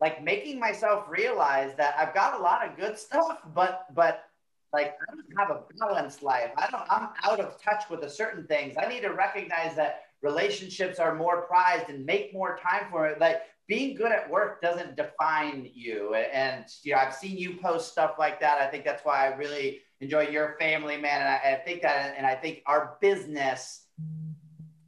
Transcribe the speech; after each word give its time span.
like 0.00 0.22
making 0.22 0.60
myself 0.60 1.04
realize 1.08 1.74
that 1.76 1.94
I've 1.98 2.14
got 2.14 2.38
a 2.38 2.42
lot 2.42 2.66
of 2.66 2.76
good 2.76 2.98
stuff, 3.06 3.38
but 3.54 3.86
but 3.94 4.24
like 4.72 4.96
I 5.08 5.14
don't 5.14 5.38
have 5.38 5.50
a 5.50 5.62
balanced 5.78 6.22
life. 6.22 6.50
I 6.56 6.70
don't. 6.70 6.82
I'm 6.90 7.08
out 7.24 7.40
of 7.40 7.60
touch 7.60 7.84
with 7.88 8.02
a 8.02 8.10
certain 8.10 8.46
things. 8.46 8.76
I 8.76 8.88
need 8.88 9.02
to 9.02 9.10
recognize 9.10 9.76
that 9.76 10.02
relationships 10.22 10.98
are 10.98 11.14
more 11.14 11.42
prized 11.42 11.88
and 11.88 12.04
make 12.04 12.32
more 12.32 12.58
time 12.58 12.86
for 12.90 13.06
it. 13.06 13.20
Like 13.20 13.42
being 13.68 13.96
good 13.96 14.12
at 14.12 14.28
work 14.30 14.60
doesn't 14.60 14.96
define 14.96 15.68
you. 15.72 16.14
And 16.14 16.64
you 16.82 16.92
know, 16.92 16.98
I've 16.98 17.14
seen 17.14 17.36
you 17.36 17.56
post 17.56 17.90
stuff 17.92 18.14
like 18.18 18.40
that. 18.40 18.60
I 18.60 18.68
think 18.68 18.84
that's 18.84 19.04
why 19.04 19.26
I 19.26 19.34
really 19.34 19.80
enjoy 20.00 20.28
your 20.28 20.56
family, 20.58 20.96
man. 20.96 21.20
And 21.20 21.28
I, 21.28 21.54
I 21.54 21.62
think 21.64 21.82
that, 21.82 22.14
and 22.16 22.26
I 22.26 22.34
think 22.34 22.62
our 22.66 22.96
business 23.00 23.85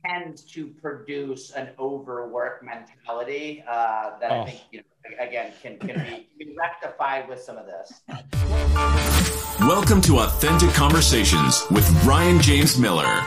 tends 0.08 0.42
to 0.42 0.68
produce 0.68 1.50
an 1.50 1.68
overwork 1.78 2.62
mentality 2.64 3.62
uh, 3.68 4.18
that 4.20 4.30
oh. 4.30 4.40
I 4.40 4.44
think, 4.46 4.60
you 4.70 4.78
know, 4.78 5.24
again, 5.24 5.52
can, 5.62 5.78
can 5.78 6.26
be, 6.38 6.46
be 6.46 6.54
rectified 6.56 7.28
with 7.28 7.40
some 7.40 7.58
of 7.58 7.66
this. 7.66 8.00
Welcome 9.60 10.00
to 10.02 10.20
Authentic 10.20 10.70
Conversations 10.70 11.64
with 11.70 11.88
Ryan 12.04 12.40
James 12.40 12.78
Miller. 12.78 13.22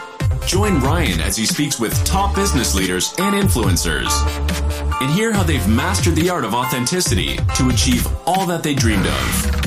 Join 0.48 0.80
Ryan 0.80 1.22
as 1.22 1.38
he 1.38 1.46
speaks 1.46 1.80
with 1.80 1.94
top 2.04 2.36
business 2.36 2.74
leaders 2.74 3.14
and 3.20 3.36
influencers 3.36 4.12
and 5.02 5.12
hear 5.12 5.32
how 5.32 5.44
they've 5.44 5.68
mastered 5.68 6.16
the 6.16 6.32
art 6.32 6.46
of 6.46 6.56
authenticity 6.56 7.38
to 7.56 7.70
achieve 7.70 8.08
all 8.26 8.48
that 8.48 8.64
they 8.64 8.74
dreamed 8.74 9.06
of. 9.06 9.61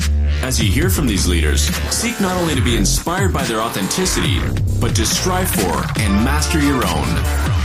As 0.44 0.62
you 0.62 0.70
hear 0.70 0.90
from 0.90 1.06
these 1.06 1.26
leaders, 1.26 1.62
seek 1.90 2.20
not 2.20 2.36
only 2.36 2.54
to 2.54 2.60
be 2.60 2.76
inspired 2.76 3.32
by 3.32 3.44
their 3.44 3.62
authenticity, 3.62 4.38
but 4.78 4.94
to 4.94 5.06
strive 5.06 5.48
for 5.50 5.82
and 5.98 6.12
master 6.22 6.60
your 6.60 6.84
own. 6.86 7.64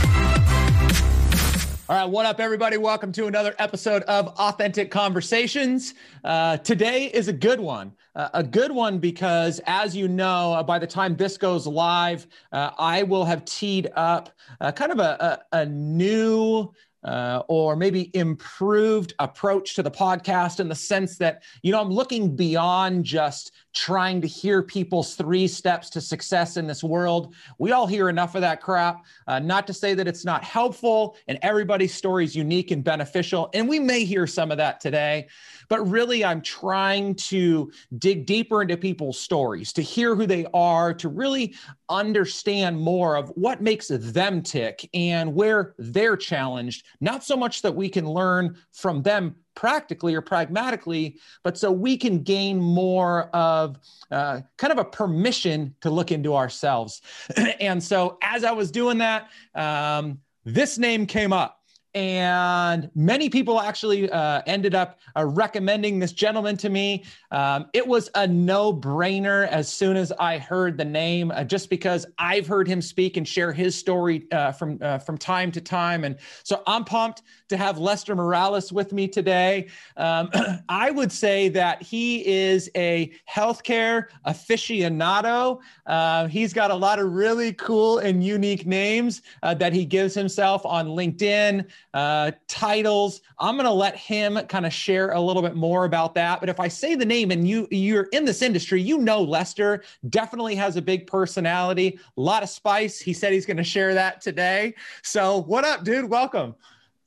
All 1.90 1.96
right, 1.96 2.06
what 2.06 2.24
up, 2.24 2.40
everybody? 2.40 2.78
Welcome 2.78 3.12
to 3.12 3.26
another 3.26 3.54
episode 3.58 4.02
of 4.04 4.28
Authentic 4.28 4.90
Conversations. 4.90 5.92
Uh, 6.24 6.56
today 6.56 7.10
is 7.12 7.28
a 7.28 7.34
good 7.34 7.60
one. 7.60 7.92
Uh, 8.14 8.30
a 8.32 8.42
good 8.42 8.72
one 8.72 8.98
because, 8.98 9.60
as 9.66 9.94
you 9.94 10.08
know, 10.08 10.54
uh, 10.54 10.62
by 10.62 10.78
the 10.78 10.86
time 10.86 11.16
this 11.16 11.36
goes 11.36 11.66
live, 11.66 12.26
uh, 12.50 12.70
I 12.78 13.02
will 13.02 13.26
have 13.26 13.44
teed 13.44 13.90
up 13.94 14.30
uh, 14.58 14.72
kind 14.72 14.90
of 14.90 15.00
a, 15.00 15.42
a, 15.52 15.58
a 15.58 15.66
new 15.66 16.72
uh, 17.04 17.42
or 17.48 17.76
maybe 17.76 18.10
improved 18.14 19.14
approach 19.18 19.74
to 19.74 19.82
the 19.82 19.90
podcast 19.90 20.60
in 20.60 20.68
the 20.68 20.74
sense 20.74 21.16
that, 21.18 21.42
you 21.62 21.72
know, 21.72 21.80
I'm 21.80 21.90
looking 21.90 22.36
beyond 22.36 23.04
just 23.04 23.52
trying 23.72 24.20
to 24.20 24.26
hear 24.26 24.62
people's 24.62 25.14
three 25.14 25.46
steps 25.46 25.90
to 25.90 26.00
success 26.00 26.56
in 26.56 26.66
this 26.66 26.82
world. 26.82 27.34
We 27.58 27.72
all 27.72 27.86
hear 27.86 28.08
enough 28.08 28.34
of 28.34 28.40
that 28.40 28.60
crap. 28.60 29.04
Uh, 29.26 29.38
not 29.38 29.66
to 29.66 29.72
say 29.72 29.94
that 29.94 30.08
it's 30.08 30.24
not 30.24 30.42
helpful 30.44 31.16
and 31.28 31.38
everybody's 31.42 31.94
story 31.94 32.24
is 32.24 32.34
unique 32.34 32.70
and 32.70 32.82
beneficial. 32.82 33.50
And 33.54 33.68
we 33.68 33.78
may 33.78 34.04
hear 34.04 34.26
some 34.26 34.50
of 34.50 34.58
that 34.58 34.80
today 34.80 35.28
but 35.70 35.88
really 35.88 36.22
I'm 36.22 36.42
trying 36.42 37.14
to 37.14 37.72
dig 37.96 38.26
deeper 38.26 38.60
into 38.60 38.76
people's 38.76 39.18
stories, 39.18 39.72
to 39.74 39.82
hear 39.82 40.14
who 40.14 40.26
they 40.26 40.44
are, 40.52 40.92
to 40.94 41.08
really 41.08 41.54
understand 41.88 42.78
more 42.78 43.16
of 43.16 43.30
what 43.30 43.62
makes 43.62 43.88
them 43.88 44.42
tick 44.42 44.90
and 44.92 45.32
where 45.32 45.74
they're 45.78 46.16
challenged. 46.16 46.84
Not 47.00 47.24
so 47.24 47.36
much 47.36 47.62
that 47.62 47.74
we 47.74 47.88
can 47.88 48.04
learn 48.04 48.58
from 48.72 49.02
them 49.02 49.36
practically 49.60 50.14
or 50.14 50.22
pragmatically, 50.22 51.18
but 51.44 51.58
so 51.58 51.70
we 51.70 51.94
can 51.94 52.22
gain 52.22 52.58
more 52.58 53.24
of 53.36 53.78
uh, 54.10 54.40
kind 54.56 54.72
of 54.72 54.78
a 54.78 54.84
permission 54.84 55.74
to 55.82 55.90
look 55.90 56.10
into 56.10 56.34
ourselves. 56.34 57.02
and 57.60 57.82
so 57.82 58.16
as 58.22 58.42
I 58.42 58.52
was 58.52 58.70
doing 58.70 58.96
that, 58.98 59.28
um, 59.54 60.18
this 60.46 60.78
name 60.78 61.04
came 61.04 61.34
up 61.34 61.60
and 61.94 62.88
many 62.94 63.28
people 63.28 63.60
actually 63.60 64.10
uh, 64.10 64.42
ended 64.46 64.74
up 64.74 64.98
uh, 65.16 65.24
recommending 65.24 65.98
this 65.98 66.12
gentleman 66.12 66.56
to 66.58 66.70
me. 66.70 67.04
Um, 67.30 67.66
it 67.72 67.86
was 67.86 68.08
a 68.14 68.26
no 68.26 68.72
brainer 68.72 69.48
as 69.48 69.68
soon 69.68 69.96
as 69.96 70.12
I 70.12 70.38
heard 70.38 70.78
the 70.78 70.84
name, 70.84 71.32
uh, 71.32 71.44
just 71.44 71.68
because 71.68 72.06
I've 72.18 72.46
heard 72.46 72.68
him 72.68 72.80
speak 72.80 73.16
and 73.16 73.26
share 73.26 73.52
his 73.52 73.76
story 73.76 74.26
uh, 74.30 74.52
from 74.52 74.78
uh, 74.80 74.98
from 74.98 75.18
time 75.18 75.50
to 75.52 75.60
time, 75.60 76.04
and 76.04 76.16
so 76.44 76.62
I'm 76.66 76.84
pumped 76.84 77.22
to 77.50 77.56
have 77.56 77.78
Lester 77.78 78.16
Morales 78.16 78.72
with 78.72 78.92
me 78.92 79.06
today. 79.06 79.68
Um, 79.96 80.30
I 80.68 80.90
would 80.90 81.12
say 81.12 81.48
that 81.50 81.82
he 81.82 82.26
is 82.26 82.70
a 82.74 83.12
healthcare 83.28 84.06
aficionado. 84.26 85.60
Uh, 85.86 86.26
he's 86.28 86.52
got 86.52 86.70
a 86.70 86.74
lot 86.74 86.98
of 86.98 87.12
really 87.12 87.52
cool 87.52 87.98
and 87.98 88.24
unique 88.24 88.66
names 88.66 89.22
that 89.42 89.72
he 89.72 89.84
gives 89.84 90.14
himself 90.14 90.64
on 90.64 90.88
LinkedIn 90.88 91.66
uh, 91.94 92.30
titles. 92.48 93.20
I'm 93.38 93.56
going 93.56 93.66
to 93.66 93.72
let 93.72 93.96
him 93.96 94.38
kind 94.48 94.64
of 94.64 94.72
share 94.72 95.12
a 95.12 95.20
little 95.20 95.42
bit 95.42 95.56
more 95.56 95.84
about 95.84 96.14
that. 96.14 96.40
But 96.40 96.48
if 96.48 96.60
I 96.60 96.68
say 96.68 96.94
the 96.94 97.04
name 97.04 97.30
and 97.30 97.46
you 97.46 97.66
you're 97.70 98.08
in 98.12 98.24
this 98.24 98.42
industry, 98.42 98.80
you 98.80 98.98
know 98.98 99.22
Lester 99.22 99.82
definitely 100.08 100.54
has 100.54 100.76
a 100.76 100.82
big 100.82 101.06
personality, 101.06 101.98
a 102.16 102.20
lot 102.20 102.42
of 102.42 102.48
spice. 102.48 103.00
He 103.00 103.12
said 103.12 103.32
he's 103.32 103.46
going 103.46 103.56
to 103.56 103.64
share 103.64 103.94
that 103.94 104.20
today. 104.20 104.74
So 105.02 105.38
what 105.38 105.64
up, 105.64 105.84
dude? 105.84 106.08
Welcome. 106.08 106.54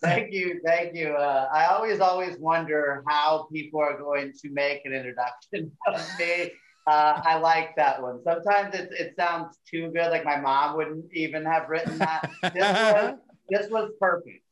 Thank 0.04 0.34
you, 0.34 0.60
thank 0.66 0.96
you. 0.96 1.14
Uh, 1.14 1.48
I 1.54 1.66
always, 1.66 2.00
always 2.00 2.38
wonder 2.38 3.04
how 3.08 3.48
people 3.54 3.80
are 3.80 3.98
going 3.98 4.34
to 4.42 4.52
make 4.52 4.82
an 4.86 4.94
introduction 4.94 5.72
of 5.88 6.20
me. 6.20 6.52
Uh, 6.86 7.22
I 7.24 7.38
like 7.38 7.76
that 7.78 8.02
one. 8.02 8.20
Sometimes 8.24 8.76
it, 8.76 8.90
it 8.92 9.14
sounds 9.18 9.58
too 9.70 9.90
good, 9.96 10.12
like 10.12 10.26
my 10.26 10.38
mom 10.38 10.76
wouldn't 10.76 11.06
even 11.14 11.46
have 11.46 11.70
written 11.70 11.98
that. 12.00 12.30
This 12.54 12.62
was, 12.62 13.16
this 13.50 13.70
was 13.70 13.92
perfect. 14.00 14.44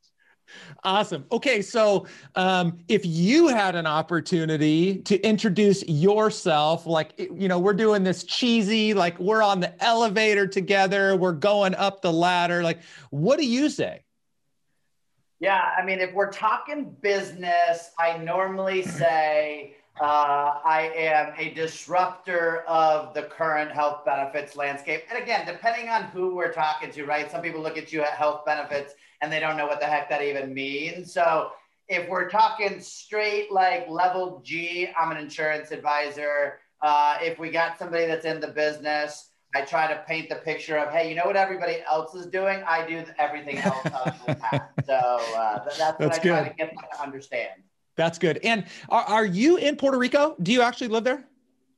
Awesome. 0.83 1.25
Okay, 1.31 1.61
so 1.61 2.07
um, 2.35 2.79
if 2.87 3.05
you 3.05 3.47
had 3.47 3.75
an 3.75 3.85
opportunity 3.85 4.97
to 5.03 5.19
introduce 5.21 5.83
yourself, 5.87 6.85
like 6.85 7.13
you 7.17 7.47
know, 7.47 7.59
we're 7.59 7.73
doing 7.73 8.03
this 8.03 8.23
cheesy, 8.23 8.93
like 8.93 9.17
we're 9.19 9.43
on 9.43 9.59
the 9.59 9.83
elevator 9.83 10.47
together, 10.47 11.15
we're 11.15 11.31
going 11.31 11.75
up 11.75 12.01
the 12.01 12.11
ladder. 12.11 12.63
Like, 12.63 12.79
what 13.11 13.39
do 13.39 13.45
you 13.45 13.69
say? 13.69 14.03
Yeah, 15.41 15.73
I 15.75 15.83
mean, 15.83 15.99
if 15.99 16.13
we're 16.13 16.31
talking 16.31 16.95
business, 17.01 17.91
I 17.97 18.19
normally 18.19 18.83
say 18.83 19.75
uh, 19.99 20.59
I 20.63 20.91
am 20.95 21.33
a 21.35 21.51
disruptor 21.55 22.59
of 22.67 23.15
the 23.15 23.23
current 23.23 23.71
health 23.71 24.05
benefits 24.05 24.55
landscape. 24.55 25.03
And 25.09 25.21
again, 25.21 25.47
depending 25.47 25.89
on 25.89 26.03
who 26.03 26.35
we're 26.35 26.53
talking 26.53 26.91
to, 26.91 27.05
right? 27.05 27.29
Some 27.29 27.41
people 27.41 27.59
look 27.59 27.75
at 27.75 27.91
you 27.91 28.03
at 28.03 28.09
health 28.09 28.45
benefits 28.45 28.93
and 29.21 29.33
they 29.33 29.39
don't 29.39 29.57
know 29.57 29.65
what 29.65 29.79
the 29.79 29.87
heck 29.87 30.09
that 30.09 30.21
even 30.21 30.53
means. 30.53 31.11
So 31.11 31.53
if 31.87 32.07
we're 32.07 32.29
talking 32.29 32.79
straight 32.79 33.51
like 33.51 33.89
level 33.89 34.41
G, 34.45 34.89
I'm 34.95 35.09
an 35.09 35.17
insurance 35.17 35.71
advisor. 35.71 36.59
Uh, 36.83 37.17
if 37.19 37.39
we 37.39 37.49
got 37.49 37.79
somebody 37.79 38.05
that's 38.05 38.25
in 38.25 38.39
the 38.41 38.47
business, 38.47 39.30
I 39.53 39.61
try 39.61 39.91
to 39.93 40.01
paint 40.07 40.29
the 40.29 40.35
picture 40.35 40.77
of, 40.77 40.93
hey, 40.93 41.09
you 41.09 41.15
know 41.15 41.25
what 41.25 41.35
everybody 41.35 41.83
else 41.89 42.15
is 42.15 42.25
doing? 42.25 42.63
I 42.65 42.87
do 42.87 43.03
everything 43.17 43.57
else 43.57 43.85
other 43.85 44.15
than 44.25 44.39
that. 44.39 44.71
So 44.85 44.93
uh, 44.93 45.63
that's, 45.63 45.77
that's 45.77 45.99
what 45.99 46.13
I 46.13 46.19
good. 46.19 46.29
try 46.29 46.47
to 46.47 46.55
get 46.55 46.69
them 46.69 46.83
to 46.91 47.01
understand. 47.01 47.61
That's 47.95 48.17
good. 48.17 48.39
And 48.43 48.65
are, 48.89 49.03
are 49.03 49.25
you 49.25 49.57
in 49.57 49.75
Puerto 49.75 49.97
Rico? 49.97 50.35
Do 50.41 50.51
you 50.53 50.61
actually 50.61 50.87
live 50.87 51.03
there? 51.03 51.25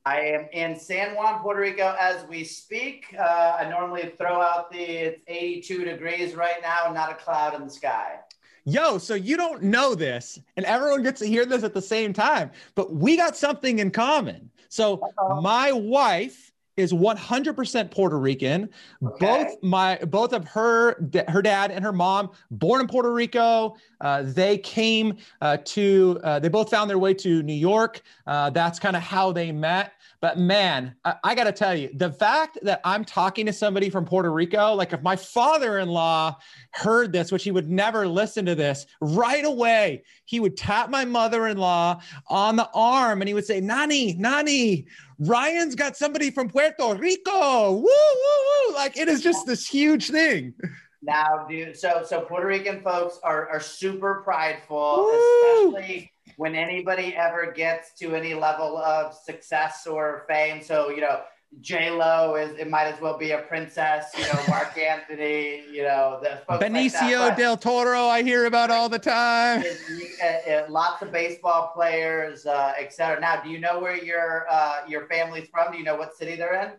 I 0.06 0.20
am 0.20 0.48
in 0.52 0.78
San 0.78 1.16
Juan, 1.16 1.40
Puerto 1.40 1.60
Rico 1.60 1.96
as 1.98 2.26
we 2.28 2.44
speak. 2.44 3.06
Uh, 3.18 3.56
I 3.58 3.68
normally 3.68 4.12
throw 4.18 4.40
out 4.40 4.70
the 4.70 4.78
it's 4.78 5.20
82 5.26 5.84
degrees 5.84 6.34
right 6.34 6.60
now, 6.62 6.92
not 6.92 7.10
a 7.10 7.14
cloud 7.14 7.54
in 7.54 7.64
the 7.64 7.70
sky. 7.70 8.18
Yo, 8.66 8.98
so 8.98 9.14
you 9.14 9.36
don't 9.36 9.62
know 9.62 9.94
this, 9.94 10.38
and 10.56 10.64
everyone 10.64 11.02
gets 11.02 11.20
to 11.20 11.26
hear 11.26 11.44
this 11.44 11.64
at 11.64 11.74
the 11.74 11.82
same 11.82 12.12
time, 12.12 12.50
but 12.74 12.94
we 12.94 13.16
got 13.16 13.36
something 13.36 13.78
in 13.78 13.90
common. 13.90 14.50
So, 14.68 14.94
Uh-oh. 14.94 15.40
my 15.42 15.70
wife 15.72 16.53
is 16.76 16.92
100% 16.92 17.90
Puerto 17.90 18.18
Rican. 18.18 18.68
Okay. 19.02 19.26
Both 19.26 19.62
my 19.62 19.96
both 20.06 20.32
of 20.32 20.46
her 20.48 21.08
her 21.28 21.42
dad 21.42 21.70
and 21.70 21.84
her 21.84 21.92
mom 21.92 22.30
born 22.50 22.80
in 22.80 22.86
Puerto 22.86 23.12
Rico. 23.12 23.76
Uh, 24.00 24.22
they 24.24 24.58
came 24.58 25.16
uh, 25.40 25.58
to 25.64 26.20
uh, 26.24 26.38
they 26.38 26.48
both 26.48 26.70
found 26.70 26.90
their 26.90 26.98
way 26.98 27.14
to 27.14 27.42
New 27.42 27.54
York. 27.54 28.02
Uh, 28.26 28.50
that's 28.50 28.78
kind 28.78 28.96
of 28.96 29.02
how 29.02 29.32
they 29.32 29.52
met. 29.52 29.92
But 30.20 30.38
man, 30.38 30.94
I, 31.04 31.16
I 31.22 31.34
got 31.34 31.44
to 31.44 31.52
tell 31.52 31.74
you, 31.74 31.90
the 31.94 32.10
fact 32.10 32.58
that 32.62 32.80
I'm 32.82 33.04
talking 33.04 33.44
to 33.44 33.52
somebody 33.52 33.90
from 33.90 34.06
Puerto 34.06 34.32
Rico, 34.32 34.72
like 34.72 34.92
if 34.94 35.02
my 35.02 35.16
father-in-law 35.16 36.38
heard 36.70 37.12
this, 37.12 37.30
which 37.30 37.44
he 37.44 37.50
would 37.50 37.70
never 37.70 38.08
listen 38.08 38.46
to 38.46 38.54
this, 38.54 38.86
right 39.00 39.44
away 39.44 40.02
he 40.24 40.40
would 40.40 40.56
tap 40.56 40.88
my 40.88 41.04
mother-in-law 41.04 42.00
on 42.28 42.56
the 42.56 42.70
arm 42.74 43.20
and 43.20 43.28
he 43.28 43.34
would 43.34 43.44
say, 43.44 43.60
"Nani, 43.60 44.14
Nani." 44.14 44.86
Ryan's 45.18 45.74
got 45.74 45.96
somebody 45.96 46.30
from 46.30 46.48
Puerto 46.48 46.94
Rico. 46.94 47.72
Woo, 47.72 47.82
woo, 47.82 48.68
woo. 48.68 48.74
Like 48.74 48.96
it 48.96 49.08
is 49.08 49.22
just 49.22 49.46
this 49.46 49.66
huge 49.66 50.10
thing. 50.10 50.54
Now, 51.02 51.46
dude, 51.48 51.76
so 51.76 52.02
so 52.06 52.22
Puerto 52.22 52.46
Rican 52.46 52.80
folks 52.82 53.18
are 53.22 53.48
are 53.50 53.60
super 53.60 54.22
prideful, 54.24 55.08
Woo. 55.10 55.76
especially 55.76 56.10
when 56.36 56.54
anybody 56.54 57.14
ever 57.14 57.52
gets 57.52 57.94
to 57.98 58.14
any 58.14 58.34
level 58.34 58.78
of 58.78 59.14
success 59.14 59.86
or 59.86 60.24
fame. 60.28 60.62
So, 60.62 60.90
you 60.90 61.00
know, 61.00 61.20
J 61.60 61.90
Lo 61.90 62.34
is 62.36 62.58
it 62.58 62.68
might 62.68 62.84
as 62.84 63.00
well 63.00 63.16
be 63.16 63.32
a 63.32 63.38
princess, 63.38 64.12
you 64.16 64.24
know, 64.24 64.40
Marc 64.48 64.76
Anthony, 64.78 65.62
you 65.70 65.82
know, 65.82 66.20
the 66.22 66.40
Benicio 66.58 67.20
like 67.20 67.36
del 67.36 67.56
Toro 67.56 68.06
I 68.06 68.22
hear 68.22 68.46
about 68.46 68.70
all 68.70 68.88
the 68.88 68.98
time. 68.98 69.62
It, 69.62 69.78
it, 69.88 70.42
it, 70.46 70.70
lots 70.70 71.02
of 71.02 71.12
baseball 71.12 71.72
players, 71.74 72.46
uh, 72.46 72.72
etc. 72.78 73.20
Now, 73.20 73.42
do 73.42 73.50
you 73.50 73.58
know 73.58 73.78
where 73.78 74.02
your 74.02 74.46
uh, 74.50 74.80
your 74.88 75.06
family's 75.06 75.48
from? 75.48 75.72
Do 75.72 75.78
you 75.78 75.84
know 75.84 75.96
what 75.96 76.16
city 76.16 76.36
they're 76.36 76.62
in? 76.62 76.72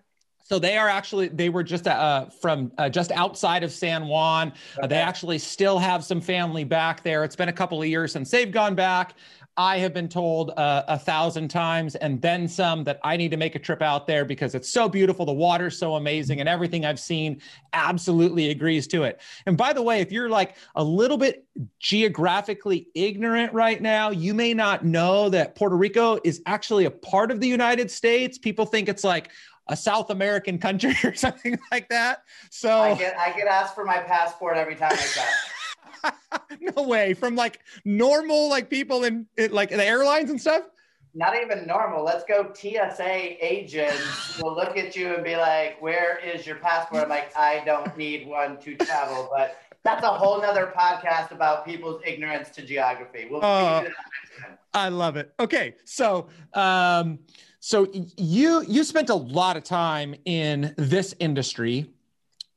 So 0.46 0.60
they 0.60 0.78
are 0.78 0.88
actually 0.88 1.30
they 1.30 1.50
were 1.50 1.64
just 1.64 1.88
uh, 1.88 2.28
from 2.28 2.72
uh, 2.78 2.88
just 2.88 3.12
outside 3.12 3.64
of 3.64 3.72
San 3.72 4.08
Juan. 4.08 4.50
Okay. 4.50 4.84
Uh, 4.84 4.88
they 4.88 4.98
actually 4.98 5.40
still 5.40 5.80
have 5.80 6.04
some 6.06 6.22
family 6.22 6.64
back 6.64 7.02
there. 7.02 7.24
It's 7.24 7.36
been 7.36 7.50
a 7.50 7.54
couple 7.54 7.82
of 7.82 7.88
years 7.88 8.12
since 8.12 8.30
they've 8.30 8.52
gone 8.52 8.76
back. 8.76 9.16
I 9.58 9.78
have 9.78 9.94
been 9.94 10.10
told 10.10 10.52
uh, 10.58 10.84
a 10.88 11.00
thousand 11.00 11.48
times 11.48 11.96
and 11.96 12.22
then 12.22 12.48
some 12.48 12.84
that 12.84 13.00
I 13.04 13.16
need 13.16 13.32
to 13.32 13.38
make 13.38 13.56
a 13.56 13.60
trip 13.60 13.82
out 13.82 14.06
there 14.06 14.26
because 14.26 14.54
it's 14.54 14.70
so 14.70 14.90
beautiful. 14.90 15.26
The 15.26 15.32
water's 15.32 15.78
so 15.78 15.96
amazing, 15.96 16.42
and 16.42 16.50
everything 16.50 16.86
I've 16.86 17.00
seen 17.00 17.42
absolutely 17.72 18.50
agrees 18.50 18.86
to 18.88 19.04
it. 19.04 19.22
And 19.46 19.58
by 19.58 19.72
the 19.72 19.82
way, 19.82 20.02
if 20.02 20.12
you're 20.12 20.30
like 20.30 20.56
a 20.76 20.84
little 20.84 21.18
bit 21.18 21.46
geographically 21.80 22.90
ignorant 22.96 23.54
right 23.54 23.82
now, 23.82 24.10
you 24.10 24.34
may 24.34 24.54
not 24.54 24.84
know 24.84 25.30
that 25.30 25.56
Puerto 25.56 25.78
Rico 25.78 26.20
is 26.26 26.42
actually 26.46 26.86
a 26.86 26.92
part 26.92 27.32
of 27.32 27.40
the 27.40 27.48
United 27.48 27.90
States. 27.90 28.38
People 28.38 28.66
think 28.66 28.90
it's 28.90 29.04
like, 29.04 29.32
a 29.68 29.76
South 29.76 30.12
American 30.12 30.60
country 30.60 30.96
or 31.04 31.16
something 31.16 31.58
like 31.72 31.90
that. 31.90 32.20
So 32.52 32.70
I 32.82 32.94
get 32.94 33.18
I 33.18 33.32
get 33.32 33.48
asked 33.48 33.74
for 33.74 33.84
my 33.84 33.98
passport 33.98 34.58
every 34.58 34.76
time 34.76 34.92
I 34.92 34.96
travel. 34.96 35.34
no 36.60 36.84
way. 36.84 37.14
From 37.14 37.36
like 37.36 37.60
normal 37.84 38.50
like 38.50 38.70
people 38.70 39.04
in, 39.04 39.28
like 39.50 39.70
the 39.70 39.84
airlines 39.84 40.30
and 40.30 40.40
stuff. 40.40 40.64
Not 41.18 41.36
even 41.42 41.66
normal. 41.66 42.04
Let's 42.04 42.26
go 42.26 42.52
TSA 42.54 43.46
agents 43.46 44.38
will 44.42 44.54
look 44.54 44.76
at 44.76 44.98
you 44.98 45.16
and 45.16 45.24
be 45.24 45.38
like, 45.38 45.82
"Where 45.82 46.20
is 46.20 46.46
your 46.46 46.58
passport?" 46.58 47.04
I'm 47.04 47.10
like, 47.10 47.36
"I 47.38 47.64
don't 47.66 47.96
need 47.98 48.28
one 48.28 48.58
to 48.60 48.76
travel." 48.76 49.30
But 49.34 49.58
that's 49.84 50.04
a 50.04 50.10
whole 50.10 50.42
nother 50.42 50.74
podcast 50.78 51.32
about 51.32 51.66
people's 51.66 52.02
ignorance 52.06 52.50
to 52.50 52.64
geography. 52.64 53.28
We'll 53.32 53.46
uh, 53.46 53.86
I 54.74 54.90
love 54.90 55.16
it. 55.16 55.34
Okay, 55.40 55.76
so 55.86 56.28
um, 56.54 57.20
so 57.62 57.88
you 58.18 58.66
you 58.68 58.84
spent 58.84 59.10
a 59.10 59.16
lot 59.16 59.56
of 59.56 59.64
time 59.64 60.16
in 60.26 60.74
this 60.76 61.16
industry, 61.20 61.90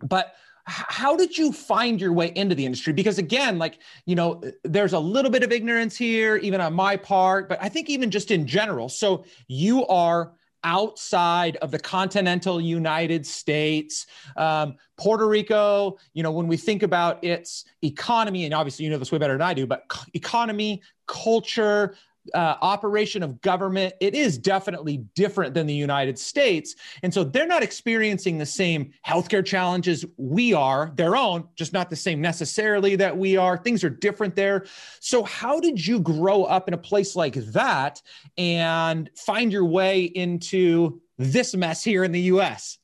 but 0.02 0.34
how 0.68 1.16
did 1.16 1.36
you 1.36 1.50
find 1.50 2.00
your 2.00 2.12
way 2.12 2.30
into 2.34 2.54
the 2.54 2.66
industry? 2.66 2.92
Because 2.92 3.18
again 3.18 3.58
like 3.58 3.78
you 4.04 4.14
know 4.14 4.42
there's 4.64 4.92
a 4.92 4.98
little 4.98 5.30
bit 5.30 5.42
of 5.42 5.50
ignorance 5.50 5.96
here 5.96 6.36
even 6.36 6.60
on 6.60 6.74
my 6.74 6.96
part 6.96 7.48
but 7.48 7.58
i 7.62 7.68
think 7.68 7.88
even 7.88 8.10
just 8.10 8.30
in 8.30 8.46
general. 8.46 8.88
So 8.88 9.24
you 9.48 9.86
are 9.86 10.32
outside 10.64 11.56
of 11.56 11.70
the 11.70 11.78
continental 11.78 12.60
united 12.60 13.24
states 13.24 14.06
um, 14.36 14.74
puerto 14.96 15.28
rico 15.28 15.96
you 16.14 16.22
know 16.24 16.32
when 16.32 16.48
we 16.48 16.56
think 16.56 16.82
about 16.82 17.22
its 17.22 17.64
economy 17.82 18.44
and 18.44 18.52
obviously 18.52 18.84
you 18.84 18.90
know 18.90 18.98
this 18.98 19.12
way 19.12 19.18
better 19.18 19.34
than 19.34 19.42
i 19.42 19.54
do 19.54 19.68
but 19.68 19.84
economy 20.14 20.82
culture 21.06 21.94
uh, 22.34 22.56
operation 22.60 23.22
of 23.22 23.40
government, 23.40 23.94
it 24.00 24.14
is 24.14 24.38
definitely 24.38 24.98
different 25.14 25.54
than 25.54 25.66
the 25.66 25.74
United 25.74 26.18
States. 26.18 26.74
And 27.02 27.12
so 27.12 27.24
they're 27.24 27.46
not 27.46 27.62
experiencing 27.62 28.38
the 28.38 28.46
same 28.46 28.92
healthcare 29.06 29.44
challenges 29.44 30.04
we 30.16 30.52
are, 30.54 30.92
their 30.94 31.16
own, 31.16 31.48
just 31.54 31.72
not 31.72 31.90
the 31.90 31.96
same 31.96 32.20
necessarily 32.20 32.96
that 32.96 33.16
we 33.16 33.36
are. 33.36 33.56
Things 33.56 33.84
are 33.84 33.90
different 33.90 34.36
there. 34.36 34.66
So, 35.00 35.22
how 35.22 35.60
did 35.60 35.84
you 35.84 36.00
grow 36.00 36.44
up 36.44 36.68
in 36.68 36.74
a 36.74 36.78
place 36.78 37.16
like 37.16 37.34
that 37.34 38.02
and 38.36 39.10
find 39.16 39.52
your 39.52 39.64
way 39.64 40.04
into 40.04 41.00
this 41.18 41.54
mess 41.54 41.82
here 41.82 42.04
in 42.04 42.12
the 42.12 42.20
US? 42.20 42.78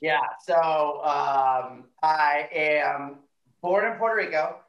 Yeah, 0.00 0.20
so 0.44 0.54
um, 1.04 1.84
I 2.02 2.48
am 2.52 3.18
born 3.62 3.90
in 3.90 3.98
Puerto 3.98 4.16
Rico 4.16 4.61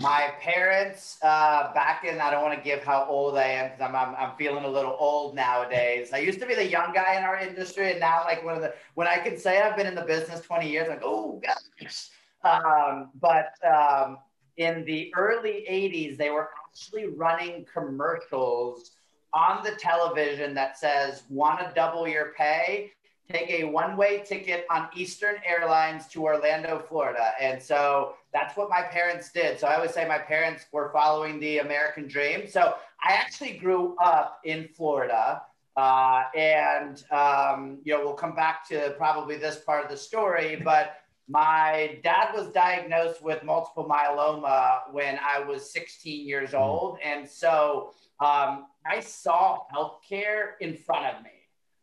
my 0.00 0.32
parents, 0.40 1.18
uh, 1.22 1.72
back 1.74 2.04
in, 2.04 2.20
I 2.20 2.30
don't 2.30 2.42
want 2.42 2.56
to 2.56 2.64
give 2.64 2.82
how 2.82 3.06
old 3.08 3.36
I 3.36 3.44
am 3.44 3.70
because 3.70 3.82
I'm, 3.82 3.94
I'm, 3.94 4.14
I'm, 4.16 4.36
feeling 4.36 4.64
a 4.64 4.68
little 4.68 4.96
old 4.98 5.34
nowadays. 5.34 6.10
I 6.12 6.18
used 6.18 6.40
to 6.40 6.46
be 6.46 6.54
the 6.54 6.66
young 6.66 6.92
guy 6.94 7.16
in 7.16 7.22
our 7.22 7.38
industry, 7.38 7.90
and 7.90 8.00
now, 8.00 8.22
like, 8.24 8.42
one 8.44 8.54
of 8.54 8.62
the, 8.62 8.72
when 8.94 9.06
I 9.06 9.18
can 9.18 9.36
say 9.36 9.60
I've 9.60 9.76
been 9.76 9.86
in 9.86 9.94
the 9.94 10.02
business 10.02 10.40
20 10.40 10.70
years, 10.70 10.88
I'm 10.88 10.96
like, 10.96 11.02
oh, 11.04 11.40
gosh. 11.44 12.08
Um, 12.42 13.10
but 13.20 13.52
um, 13.66 14.18
in 14.56 14.84
the 14.86 15.12
early 15.14 15.66
80s, 15.70 16.16
they 16.16 16.30
were 16.30 16.48
actually 16.66 17.06
running 17.08 17.66
commercials 17.72 18.92
on 19.34 19.62
the 19.62 19.72
television 19.72 20.54
that 20.54 20.78
says, 20.78 21.24
want 21.28 21.60
to 21.60 21.72
double 21.74 22.08
your 22.08 22.32
pay? 22.36 22.92
Take 23.30 23.50
a 23.50 23.64
one 23.64 23.96
way 23.96 24.22
ticket 24.24 24.66
on 24.70 24.88
Eastern 24.94 25.36
Airlines 25.44 26.06
to 26.08 26.24
Orlando, 26.24 26.82
Florida. 26.88 27.32
And 27.40 27.62
so 27.62 28.14
that's 28.32 28.56
what 28.56 28.68
my 28.68 28.82
parents 28.82 29.30
did. 29.32 29.58
So 29.58 29.66
I 29.66 29.76
always 29.76 29.92
say 29.92 30.06
my 30.06 30.18
parents 30.18 30.66
were 30.72 30.90
following 30.92 31.40
the 31.40 31.58
American 31.58 32.06
dream. 32.08 32.46
So 32.48 32.74
I 33.02 33.12
actually 33.12 33.52
grew 33.52 33.96
up 34.02 34.40
in 34.44 34.68
Florida. 34.68 35.42
Uh, 35.76 36.24
and, 36.36 37.04
um, 37.10 37.78
you 37.84 37.94
know, 37.94 38.04
we'll 38.04 38.14
come 38.14 38.34
back 38.34 38.68
to 38.68 38.94
probably 38.98 39.36
this 39.36 39.56
part 39.60 39.84
of 39.84 39.90
the 39.90 39.96
story, 39.96 40.60
but 40.62 40.96
my 41.28 42.00
dad 42.02 42.32
was 42.34 42.48
diagnosed 42.48 43.22
with 43.22 43.44
multiple 43.44 43.88
myeloma 43.88 44.92
when 44.92 45.18
I 45.24 45.38
was 45.38 45.72
16 45.72 46.26
years 46.26 46.50
mm-hmm. 46.50 46.62
old. 46.62 46.98
And 47.04 47.28
so 47.28 47.92
um, 48.18 48.66
I 48.84 49.00
saw 49.00 49.60
healthcare 49.72 50.52
in 50.60 50.76
front 50.76 51.06
of 51.06 51.22
me 51.22 51.30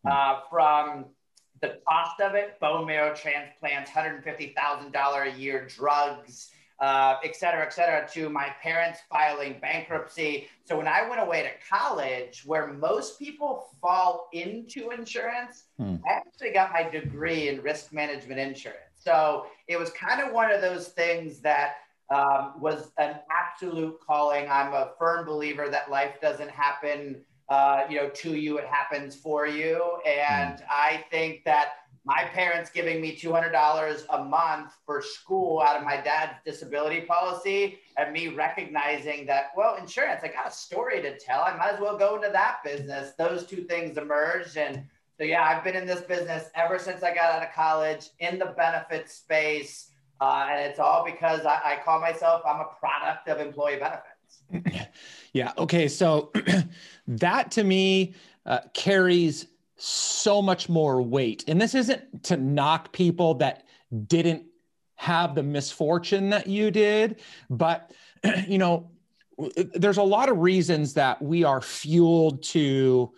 mm-hmm. 0.06 0.12
uh, 0.12 0.42
from 0.50 1.06
the 1.62 1.80
cost 1.88 2.20
of 2.22 2.36
it, 2.36 2.60
bone 2.60 2.86
marrow 2.86 3.16
transplants, 3.16 3.92
$150,000 3.92 5.34
a 5.34 5.40
year, 5.40 5.68
drugs, 5.68 6.52
uh, 6.80 7.16
et 7.24 7.36
cetera, 7.36 7.66
et 7.66 7.74
cetera, 7.74 8.08
to 8.14 8.30
my 8.30 8.50
parents 8.62 9.00
filing 9.10 9.58
bankruptcy. 9.60 10.48
So 10.66 10.78
when 10.78 10.88
I 10.88 11.08
went 11.10 11.22
away 11.22 11.44
to 11.44 11.76
college, 11.76 12.44
where 12.46 12.68
most 12.74 13.18
people 13.18 13.70
fall 13.82 14.30
into 14.34 14.92
insurance, 14.92 15.64
hmm. 15.78 15.96
I 16.08 16.14
actually 16.14 16.52
got 16.52 16.72
my 16.72 16.84
degree 16.84 17.50
in 17.50 17.62
risk 17.62 17.94
management 17.94 18.40
insurance. 18.40 18.82
So 18.96 19.48
it 19.68 19.80
was 19.80 19.90
kind 19.92 20.22
of 20.22 20.34
one 20.34 20.52
of 20.52 20.62
those 20.62 20.90
things 20.90 21.40
that 21.40 21.78
um, 22.14 22.54
was 22.60 22.92
an 23.00 23.16
absolute 23.32 23.98
calling. 24.06 24.48
I'm 24.50 24.74
a 24.74 24.92
firm 25.00 25.26
believer 25.26 25.70
that 25.70 25.90
life 25.90 26.22
doesn't 26.22 26.52
happen 26.52 27.24
uh, 27.50 27.84
you 27.90 27.96
know, 27.98 28.10
to 28.10 28.36
you, 28.36 28.58
it 28.58 28.66
happens 28.66 29.16
for 29.16 29.48
you. 29.48 30.00
And 30.06 30.58
mm. 30.58 30.64
I 30.70 31.06
think 31.10 31.44
that 31.46 31.88
my 32.08 32.24
parents 32.24 32.70
giving 32.70 33.02
me 33.02 33.18
$200 33.18 34.06
a 34.10 34.24
month 34.24 34.72
for 34.86 35.02
school 35.02 35.62
out 35.62 35.76
of 35.76 35.84
my 35.84 35.98
dad's 35.98 36.36
disability 36.46 37.02
policy 37.02 37.80
and 37.98 38.14
me 38.14 38.30
recognizing 38.30 39.26
that, 39.26 39.48
well, 39.58 39.76
insurance, 39.76 40.22
I 40.24 40.30
got 40.30 40.48
a 40.48 40.52
story 40.52 41.02
to 41.02 41.18
tell. 41.20 41.42
I 41.42 41.56
might 41.58 41.74
as 41.74 41.82
well 41.82 41.98
go 41.98 42.16
into 42.16 42.30
that 42.32 42.60
business. 42.64 43.12
Those 43.18 43.46
two 43.46 43.64
things 43.64 43.98
emerged. 43.98 44.56
And 44.56 44.86
so, 45.18 45.26
yeah, 45.26 45.44
I've 45.44 45.66
been 45.66 45.76
in 45.76 45.86
this 45.86 46.02
business 46.02 46.46
ever 46.56 46.80
since 46.80 47.04
I 47.04 47.14
got 47.14 47.26
out 47.26 47.44
of 47.44 47.52
college 47.54 48.10
in 48.20 48.40
the 48.40 48.54
benefits 48.58 49.14
space. 49.14 49.92
Uh, 50.22 50.48
and 50.50 50.62
it's 50.62 50.80
all 50.80 51.04
because 51.04 51.46
I, 51.46 51.60
I 51.64 51.80
call 51.84 52.00
myself, 52.00 52.42
I'm 52.48 52.62
a 52.62 52.70
product 52.80 53.28
of 53.28 53.40
employee 53.40 53.80
benefits. 53.80 54.88
Yeah. 55.38 55.54
Okay. 55.56 55.88
So 55.88 56.32
that 57.08 57.52
to 57.52 57.64
me 57.64 58.16
uh, 58.48 58.62
carries 58.74 59.46
so 59.76 60.42
much 60.42 60.68
more 60.68 61.00
weight. 61.00 61.44
And 61.48 61.62
this 61.62 61.76
isn't 61.76 62.24
to 62.24 62.38
knock 62.38 62.92
people 62.92 63.36
that 63.36 63.66
didn't 64.08 64.46
have 64.96 65.36
the 65.36 65.44
misfortune 65.44 66.32
that 66.32 66.48
you 66.48 66.72
did, 66.72 67.22
but, 67.52 67.92
you 68.48 68.58
know, 68.58 68.90
there's 69.76 69.98
a 69.98 70.04
lot 70.04 70.30
of 70.30 70.40
reasons 70.40 70.96
that 70.96 71.22
we 71.22 71.44
are 71.44 71.62
fueled 71.62 72.42
to 72.42 73.12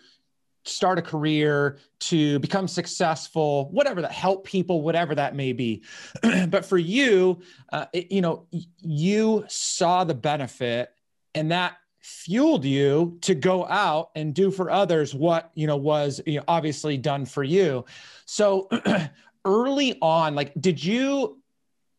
start 0.66 0.98
a 0.98 1.02
career, 1.02 1.78
to 2.00 2.38
become 2.40 2.68
successful, 2.68 3.70
whatever 3.70 4.02
that 4.02 4.12
help 4.12 4.44
people, 4.44 4.82
whatever 4.82 5.14
that 5.14 5.34
may 5.34 5.54
be. 5.54 5.82
but 6.48 6.66
for 6.66 6.76
you, 6.76 7.40
uh, 7.72 7.86
it, 7.94 8.12
you 8.12 8.20
know, 8.20 8.46
you 8.82 9.42
saw 9.48 10.04
the 10.04 10.12
benefit 10.12 10.90
and 11.34 11.50
that 11.50 11.78
fueled 12.00 12.64
you 12.64 13.18
to 13.20 13.34
go 13.34 13.66
out 13.66 14.10
and 14.14 14.34
do 14.34 14.50
for 14.50 14.70
others 14.70 15.14
what 15.14 15.50
you 15.54 15.66
know 15.66 15.76
was 15.76 16.20
you 16.26 16.38
know, 16.38 16.44
obviously 16.48 16.96
done 16.96 17.26
for 17.26 17.42
you. 17.42 17.84
So 18.24 18.68
early 19.44 19.98
on 20.00 20.34
like 20.34 20.52
did 20.60 20.82
you 20.82 21.36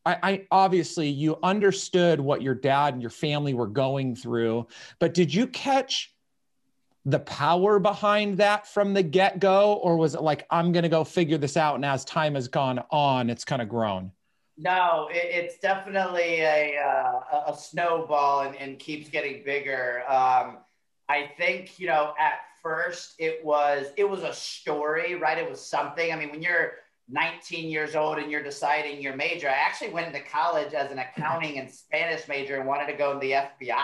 I, 0.03 0.17
I, 0.23 0.47
obviously 0.49 1.09
you 1.09 1.37
understood 1.43 2.19
what 2.19 2.41
your 2.41 2.55
dad 2.55 2.93
and 2.93 3.01
your 3.01 3.11
family 3.11 3.53
were 3.53 3.67
going 3.67 4.15
through 4.15 4.67
but 4.99 5.13
did 5.13 5.33
you 5.33 5.47
catch 5.47 6.13
the 7.05 7.19
power 7.19 7.79
behind 7.79 8.37
that 8.37 8.67
from 8.67 8.93
the 8.93 9.01
get-go? 9.01 9.73
Or 9.73 9.97
was 9.97 10.13
it 10.13 10.21
like 10.21 10.45
i'm 10.51 10.71
going 10.71 10.83
to 10.83 10.89
go 10.89 11.03
figure 11.03 11.37
this 11.37 11.57
out 11.57 11.75
and 11.75 11.85
as 11.85 12.05
time 12.05 12.35
has 12.35 12.47
gone 12.47 12.83
on 12.91 13.29
it's 13.29 13.45
kind 13.45 13.61
of 13.61 13.69
grown 13.69 14.11
no, 14.61 15.09
it, 15.11 15.25
it's 15.25 15.57
definitely 15.57 16.41
a, 16.41 16.77
uh, 16.77 17.51
a 17.51 17.57
snowball 17.57 18.41
and, 18.41 18.55
and, 18.55 18.77
keeps 18.77 19.09
getting 19.09 19.43
bigger. 19.43 20.03
Um, 20.07 20.57
I 21.09 21.31
think, 21.37 21.79
you 21.79 21.87
know, 21.87 22.13
at 22.19 22.33
first 22.61 23.15
it 23.17 23.43
was 23.43 23.87
it 23.97 24.07
was 24.07 24.21
a 24.21 24.33
story, 24.33 25.15
right? 25.15 25.37
It 25.37 25.49
was 25.49 25.65
something. 25.65 26.13
I 26.13 26.15
mean, 26.15 26.29
when 26.29 26.43
you're 26.43 26.73
19 27.09 27.69
years 27.69 27.95
old 27.95 28.19
and 28.19 28.31
you're 28.31 28.43
deciding 28.43 29.01
your 29.01 29.15
major, 29.15 29.49
I 29.49 29.53
actually 29.53 29.89
went 29.89 30.07
into 30.07 30.21
college 30.29 30.73
as 30.73 30.91
an 30.91 30.99
accounting 30.99 31.57
and 31.57 31.69
Spanish 31.69 32.27
major 32.27 32.57
and 32.57 32.67
wanted 32.67 32.85
to 32.87 32.93
go 32.93 33.11
in 33.13 33.19
the 33.19 33.31
FBI. 33.31 33.81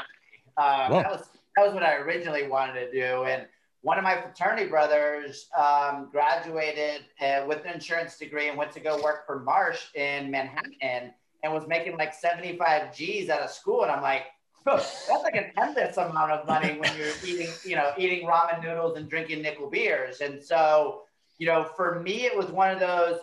Um, 0.58 0.92
that 0.92 1.12
was 1.12 1.28
that 1.56 1.66
was 1.66 1.74
what 1.74 1.84
I 1.84 1.96
originally 1.96 2.48
wanted 2.48 2.80
to 2.86 2.92
do, 2.92 3.24
and 3.24 3.48
one 3.88 3.98
of 3.98 4.04
my 4.04 4.20
fraternity 4.20 4.68
brothers 4.68 5.48
um, 5.58 6.10
graduated 6.12 7.06
uh, 7.22 7.46
with 7.48 7.64
an 7.64 7.72
insurance 7.72 8.18
degree 8.18 8.50
and 8.50 8.58
went 8.58 8.70
to 8.70 8.82
go 8.82 9.02
work 9.02 9.26
for 9.26 9.40
Marsh 9.40 9.96
in 9.96 10.30
Manhattan 10.30 11.14
and 11.42 11.54
was 11.54 11.66
making 11.70 11.96
like 11.96 12.14
75 12.14 12.94
G's 12.94 13.30
out 13.30 13.40
of 13.40 13.50
school. 13.50 13.84
And 13.84 13.92
I'm 13.94 14.02
like, 14.02 14.24
that's 14.66 15.10
like 15.24 15.38
an 15.38 15.52
endless 15.58 15.96
amount 15.96 16.34
of 16.34 16.46
money 16.46 16.78
when 16.78 16.92
you're 16.98 17.14
eating, 17.26 17.48
you 17.64 17.78
know, 17.78 17.94
eating 17.98 18.28
ramen 18.28 18.62
noodles 18.62 18.98
and 18.98 19.10
drinking 19.10 19.42
nickel 19.42 19.70
beers. 19.70 20.20
And 20.20 20.44
so, 20.44 21.04
you 21.38 21.48
know, 21.48 21.64
for 21.64 22.02
me, 22.02 22.26
it 22.26 22.36
was 22.36 22.48
one 22.48 22.70
of 22.70 22.82
those, 22.82 23.22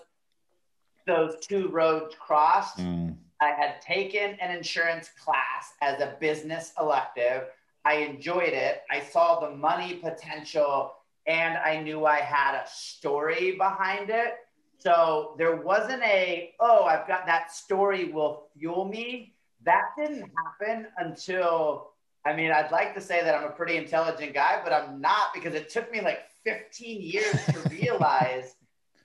those 1.07 1.47
two 1.47 1.69
roads 1.69 2.15
crossed. 2.19 2.79
Mm. 2.79 3.17
I 3.43 3.49
had 3.49 3.83
taken 3.83 4.39
an 4.41 4.51
insurance 4.57 5.11
class 5.23 5.75
as 5.83 6.01
a 6.01 6.17
business 6.21 6.73
elective. 6.81 7.49
I 7.85 7.97
enjoyed 7.97 8.53
it. 8.53 8.83
I 8.91 9.01
saw 9.01 9.41
the 9.41 9.51
money 9.55 9.95
potential 9.95 10.95
and 11.27 11.57
I 11.59 11.81
knew 11.81 12.07
I 12.07 12.21
had 12.21 12.55
a 12.55 12.65
story 12.67 13.53
behind 13.53 14.11
it. 14.11 14.35
So 14.79 15.35
there 15.39 15.57
wasn't 15.57 16.03
a, 16.03 16.55
oh, 16.61 16.85
I've 16.85 17.07
got 17.09 17.27
that 17.27 17.53
story 17.53 18.13
will 18.13 18.49
fuel 18.57 18.85
me. 18.85 19.35
That 19.65 19.91
didn't 19.97 20.31
happen 20.37 20.89
until, 20.99 21.93
I 22.27 22.35
mean, 22.35 22.51
I'd 22.51 22.71
like 22.71 22.95
to 22.95 23.01
say 23.01 23.23
that 23.23 23.35
I'm 23.35 23.45
a 23.45 23.53
pretty 23.53 23.77
intelligent 23.77 24.35
guy, 24.35 24.61
but 24.63 24.73
I'm 24.73 25.01
not 25.01 25.33
because 25.33 25.55
it 25.55 25.71
took 25.71 25.91
me 25.91 26.01
like 26.01 26.21
15 26.45 27.01
years 27.01 27.45
to 27.47 27.69
realize 27.71 28.57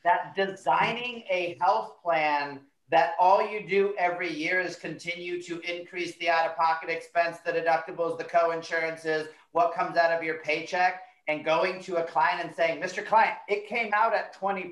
that 0.03 0.35
designing 0.35 1.23
a 1.29 1.57
health 1.61 2.01
plan 2.03 2.59
that 2.91 3.13
all 3.19 3.45
you 3.47 3.67
do 3.67 3.93
every 3.97 4.31
year 4.33 4.59
is 4.59 4.75
continue 4.75 5.41
to 5.43 5.59
increase 5.61 6.15
the 6.17 6.29
out 6.29 6.49
of 6.49 6.55
pocket 6.55 6.89
expense, 6.89 7.37
the 7.45 7.51
deductibles, 7.51 8.17
the 8.17 8.23
co 8.23 8.51
insurances, 8.51 9.27
what 9.51 9.73
comes 9.73 9.95
out 9.95 10.11
of 10.11 10.23
your 10.23 10.39
paycheck, 10.39 11.01
and 11.27 11.45
going 11.45 11.81
to 11.83 11.97
a 11.97 12.03
client 12.03 12.43
and 12.43 12.55
saying, 12.55 12.81
Mr. 12.81 13.05
Client, 13.05 13.35
it 13.47 13.67
came 13.67 13.91
out 13.93 14.15
at 14.15 14.35
20%, 14.39 14.71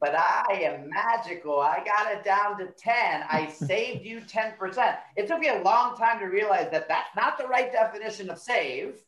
but 0.00 0.14
I 0.14 0.44
am 0.62 0.88
magical. 0.88 1.58
I 1.58 1.82
got 1.84 2.12
it 2.12 2.22
down 2.22 2.58
to 2.58 2.66
10. 2.66 3.24
I 3.28 3.48
saved 3.52 4.04
you 4.04 4.20
10%. 4.20 4.96
It 5.16 5.26
took 5.26 5.40
me 5.40 5.48
a 5.48 5.62
long 5.62 5.96
time 5.96 6.20
to 6.20 6.26
realize 6.26 6.70
that 6.70 6.86
that's 6.88 7.16
not 7.16 7.38
the 7.38 7.48
right 7.48 7.72
definition 7.72 8.30
of 8.30 8.38
save 8.38 9.02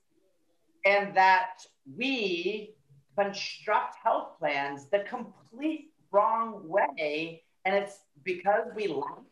and 0.84 1.14
that 1.14 1.60
we 1.96 2.74
construct 3.16 3.96
health 4.02 4.38
plans 4.38 4.86
the 4.90 5.04
complete 5.08 5.92
wrong 6.10 6.60
way 6.64 7.42
and 7.68 7.76
it's 7.76 8.00
because 8.24 8.66
we 8.74 8.88
lack, 8.88 9.26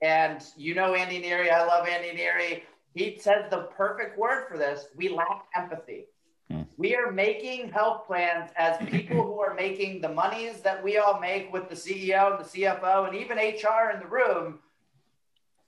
and 0.00 0.44
you 0.56 0.74
know 0.76 0.94
Andy 0.94 1.20
Neary, 1.20 1.50
I 1.50 1.66
love 1.66 1.88
Andy 1.88 2.16
Neary. 2.16 2.62
He 2.94 3.18
says 3.18 3.46
the 3.50 3.68
perfect 3.76 4.16
word 4.16 4.46
for 4.48 4.56
this 4.56 4.86
we 4.96 5.08
lack 5.08 5.46
empathy. 5.56 6.06
Hmm. 6.48 6.62
We 6.76 6.94
are 6.94 7.10
making 7.10 7.70
health 7.70 8.06
plans 8.06 8.50
as 8.56 8.78
people 8.88 9.24
who 9.24 9.40
are 9.40 9.54
making 9.54 10.00
the 10.00 10.08
monies 10.08 10.60
that 10.60 10.82
we 10.82 10.98
all 10.98 11.20
make 11.20 11.52
with 11.52 11.68
the 11.68 11.74
CEO 11.74 12.36
and 12.36 12.44
the 12.44 12.48
CFO 12.48 13.08
and 13.08 13.16
even 13.16 13.38
HR 13.38 13.90
in 13.92 14.00
the 14.00 14.06
room, 14.06 14.60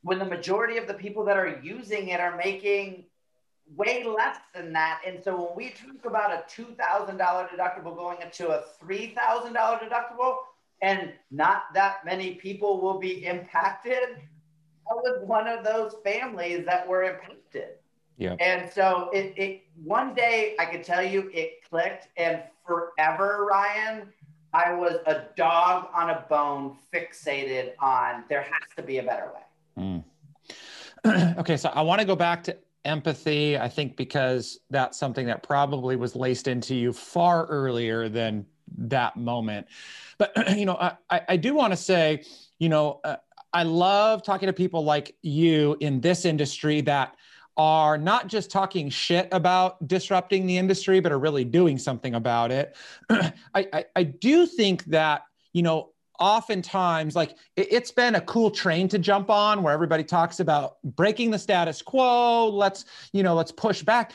when 0.02 0.20
the 0.20 0.24
majority 0.24 0.78
of 0.78 0.86
the 0.86 0.94
people 0.94 1.24
that 1.24 1.36
are 1.36 1.60
using 1.60 2.08
it 2.08 2.20
are 2.20 2.36
making 2.36 3.04
way 3.74 4.04
less 4.04 4.38
than 4.54 4.72
that. 4.74 5.00
And 5.04 5.22
so 5.22 5.36
when 5.36 5.56
we 5.56 5.70
talk 5.70 6.04
about 6.04 6.30
a 6.30 6.44
$2,000 6.48 7.16
deductible 7.16 7.96
going 7.96 8.20
into 8.20 8.50
a 8.50 8.62
$3,000 8.80 9.14
deductible, 9.54 10.36
and 10.82 11.12
not 11.30 11.72
that 11.74 12.04
many 12.04 12.34
people 12.34 12.80
will 12.80 12.98
be 12.98 13.24
impacted. 13.24 14.18
I 14.90 14.94
was 14.94 15.22
one 15.24 15.46
of 15.46 15.64
those 15.64 15.94
families 16.04 16.66
that 16.66 16.86
were 16.86 17.04
impacted. 17.04 17.76
Yeah. 18.18 18.34
And 18.40 18.70
so 18.70 19.08
it, 19.12 19.32
it 19.36 19.62
one 19.82 20.14
day 20.14 20.54
I 20.58 20.66
could 20.66 20.84
tell 20.84 21.02
you 21.02 21.30
it 21.32 21.62
clicked 21.68 22.08
and 22.16 22.42
forever, 22.66 23.46
Ryan, 23.50 24.12
I 24.52 24.74
was 24.74 24.96
a 25.06 25.24
dog 25.36 25.88
on 25.94 26.10
a 26.10 26.26
bone 26.28 26.76
fixated 26.92 27.72
on 27.78 28.24
there 28.28 28.42
has 28.42 28.76
to 28.76 28.82
be 28.82 28.98
a 28.98 29.02
better 29.02 29.30
way. 29.32 30.04
Mm. 31.04 31.36
okay, 31.38 31.56
so 31.56 31.70
I 31.70 31.80
want 31.80 32.00
to 32.00 32.06
go 32.06 32.16
back 32.16 32.44
to 32.44 32.56
empathy. 32.84 33.56
I 33.56 33.68
think 33.68 33.96
because 33.96 34.58
that's 34.68 34.98
something 34.98 35.26
that 35.26 35.42
probably 35.42 35.96
was 35.96 36.14
laced 36.14 36.48
into 36.48 36.74
you 36.74 36.92
far 36.92 37.46
earlier 37.46 38.08
than 38.08 38.44
that 38.78 39.16
moment. 39.16 39.66
But 40.18 40.32
you 40.56 40.66
know, 40.66 40.76
I 41.10 41.20
I 41.28 41.36
do 41.36 41.54
want 41.54 41.72
to 41.72 41.76
say, 41.76 42.24
you 42.58 42.68
know, 42.68 43.00
uh, 43.04 43.16
I 43.52 43.64
love 43.64 44.22
talking 44.22 44.46
to 44.46 44.52
people 44.52 44.84
like 44.84 45.14
you 45.22 45.76
in 45.80 46.00
this 46.00 46.24
industry 46.24 46.80
that 46.82 47.16
are 47.56 47.98
not 47.98 48.28
just 48.28 48.50
talking 48.50 48.88
shit 48.88 49.28
about 49.30 49.86
disrupting 49.86 50.46
the 50.46 50.56
industry, 50.56 51.00
but 51.00 51.12
are 51.12 51.18
really 51.18 51.44
doing 51.44 51.76
something 51.76 52.14
about 52.14 52.50
it. 52.50 52.74
I, 53.10 53.32
I, 53.54 53.84
I 53.94 54.02
do 54.04 54.46
think 54.46 54.84
that 54.86 55.22
you 55.52 55.62
know 55.62 55.90
oftentimes 56.18 57.16
like 57.16 57.36
it, 57.56 57.72
has 57.72 57.90
been 57.90 58.14
a 58.14 58.20
cool 58.20 58.50
train 58.50 58.88
to 58.88 58.98
jump 58.98 59.28
on 59.28 59.62
where 59.62 59.74
everybody 59.74 60.04
talks 60.04 60.40
about 60.40 60.76
breaking 60.84 61.30
the 61.30 61.38
status 61.38 61.82
quo 61.82 62.48
let's 62.48 62.84
you 63.12 63.22
know 63.22 63.34
let's 63.34 63.50
push 63.50 63.82
back 63.82 64.12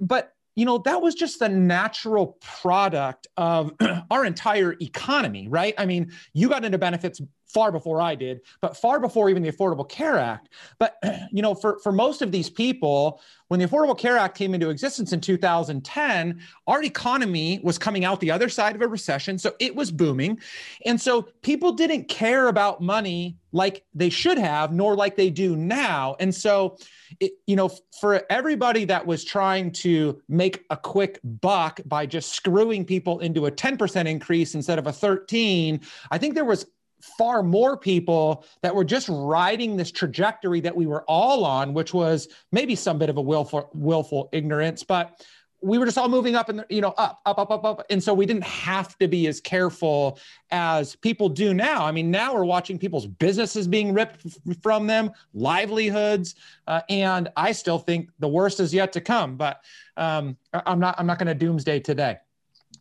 but 0.00 0.35
you 0.56 0.64
know, 0.64 0.78
that 0.78 1.02
was 1.02 1.14
just 1.14 1.38
the 1.38 1.48
natural 1.48 2.38
product 2.40 3.26
of 3.36 3.72
our 4.10 4.24
entire 4.24 4.74
economy, 4.80 5.48
right? 5.48 5.74
I 5.76 5.84
mean, 5.84 6.10
you 6.32 6.48
got 6.48 6.64
into 6.64 6.78
benefits 6.78 7.20
far 7.46 7.72
before 7.72 8.00
I 8.00 8.14
did, 8.14 8.40
but 8.60 8.76
far 8.76 9.00
before 9.00 9.30
even 9.30 9.42
the 9.42 9.52
Affordable 9.52 9.88
Care 9.88 10.18
Act. 10.18 10.48
But, 10.78 10.96
you 11.32 11.42
know, 11.42 11.54
for, 11.54 11.78
for 11.80 11.92
most 11.92 12.22
of 12.22 12.32
these 12.32 12.50
people, 12.50 13.20
when 13.48 13.60
the 13.60 13.66
Affordable 13.66 13.96
Care 13.96 14.16
Act 14.16 14.36
came 14.36 14.54
into 14.54 14.70
existence 14.70 15.12
in 15.12 15.20
2010, 15.20 16.40
our 16.66 16.82
economy 16.82 17.60
was 17.62 17.78
coming 17.78 18.04
out 18.04 18.20
the 18.20 18.30
other 18.30 18.48
side 18.48 18.74
of 18.74 18.82
a 18.82 18.88
recession. 18.88 19.38
So 19.38 19.54
it 19.60 19.74
was 19.74 19.92
booming. 19.92 20.40
And 20.84 21.00
so 21.00 21.28
people 21.42 21.72
didn't 21.72 22.08
care 22.08 22.48
about 22.48 22.80
money 22.80 23.36
like 23.52 23.84
they 23.94 24.10
should 24.10 24.36
have, 24.38 24.72
nor 24.72 24.96
like 24.96 25.16
they 25.16 25.30
do 25.30 25.56
now. 25.56 26.16
And 26.20 26.34
so, 26.34 26.76
it, 27.20 27.32
you 27.46 27.56
know, 27.56 27.70
for 28.00 28.24
everybody 28.28 28.84
that 28.84 29.06
was 29.06 29.24
trying 29.24 29.70
to 29.72 30.20
make 30.28 30.64
a 30.70 30.76
quick 30.76 31.20
buck 31.24 31.80
by 31.86 32.04
just 32.04 32.32
screwing 32.32 32.84
people 32.84 33.20
into 33.20 33.46
a 33.46 33.50
10% 33.50 34.06
increase 34.06 34.54
instead 34.54 34.78
of 34.78 34.86
a 34.86 34.92
13, 34.92 35.80
I 36.10 36.18
think 36.18 36.34
there 36.34 36.44
was 36.44 36.66
far 37.00 37.42
more 37.42 37.76
people 37.76 38.44
that 38.62 38.74
were 38.74 38.84
just 38.84 39.08
riding 39.10 39.76
this 39.76 39.90
trajectory 39.90 40.60
that 40.60 40.74
we 40.74 40.86
were 40.86 41.04
all 41.04 41.44
on, 41.44 41.74
which 41.74 41.94
was 41.94 42.28
maybe 42.52 42.74
some 42.74 42.98
bit 42.98 43.08
of 43.10 43.16
a 43.16 43.22
willful, 43.22 43.70
willful 43.74 44.28
ignorance, 44.32 44.82
but 44.82 45.24
we 45.62 45.78
were 45.78 45.86
just 45.86 45.96
all 45.96 46.08
moving 46.08 46.36
up 46.36 46.48
and 46.48 46.64
you 46.68 46.80
know 46.80 46.90
up 46.98 47.20
up 47.24 47.38
up 47.38 47.50
up 47.50 47.64
up. 47.64 47.86
And 47.90 48.02
so 48.02 48.12
we 48.12 48.26
didn't 48.26 48.44
have 48.44 48.96
to 48.98 49.08
be 49.08 49.26
as 49.26 49.40
careful 49.40 50.18
as 50.50 50.94
people 50.96 51.28
do 51.28 51.54
now. 51.54 51.84
I 51.84 51.92
mean 51.92 52.10
now 52.10 52.34
we're 52.34 52.44
watching 52.44 52.78
people's 52.78 53.06
businesses 53.06 53.66
being 53.66 53.92
ripped 53.92 54.24
from 54.62 54.86
them 54.86 55.10
livelihoods 55.34 56.34
uh, 56.66 56.80
and 56.88 57.28
i 57.36 57.52
still 57.52 57.78
think 57.78 58.10
the 58.18 58.28
worst 58.28 58.60
is 58.60 58.72
yet 58.72 58.92
to 58.92 59.00
come 59.00 59.36
but 59.36 59.60
um, 59.96 60.36
i'm 60.52 60.78
not 60.78 60.94
i'm 60.98 61.06
not 61.06 61.18
going 61.18 61.26
to 61.26 61.34
doomsday 61.34 61.80
today 61.80 62.16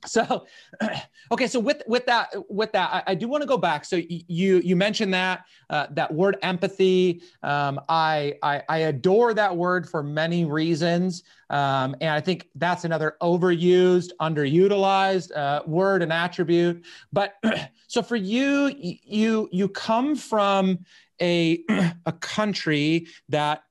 so 0.06 0.46
okay 1.32 1.48
so 1.48 1.60
with 1.60 1.82
with 1.88 2.06
that 2.06 2.34
with 2.50 2.72
that 2.72 2.90
i, 2.94 3.12
I 3.12 3.16
do 3.16 3.28
want 3.28 3.42
to 3.42 3.48
go 3.48 3.58
back. 3.58 3.86
So 3.86 4.02
you 4.08 4.58
you 4.60 4.76
mentioned 4.76 5.14
that 5.14 5.46
uh, 5.70 5.88
that 5.92 6.14
word 6.14 6.38
empathy. 6.42 7.22
Um, 7.44 7.80
I, 7.90 8.36
I, 8.42 8.64
I 8.70 8.78
adore 8.80 9.34
that 9.34 9.56
word 9.56 9.90
for 9.90 10.04
many 10.04 10.46
reasons. 10.46 11.24
Um, 11.52 11.96
and 12.02 12.10
i 12.10 12.20
think 12.20 12.50
that's 12.56 12.86
another 12.86 13.18
overused 13.22 14.10
underutilized 14.20 15.36
uh, 15.36 15.62
word 15.68 16.02
and 16.02 16.12
attribute. 16.12 16.84
But 17.14 17.36
so 17.88 18.02
for 18.02 18.16
you 18.16 18.74
you 18.76 19.48
you 19.52 19.70
come 19.70 20.16
from 20.16 20.80
a 21.22 21.64
a 22.06 22.12
country 22.14 23.08
that 23.30 23.64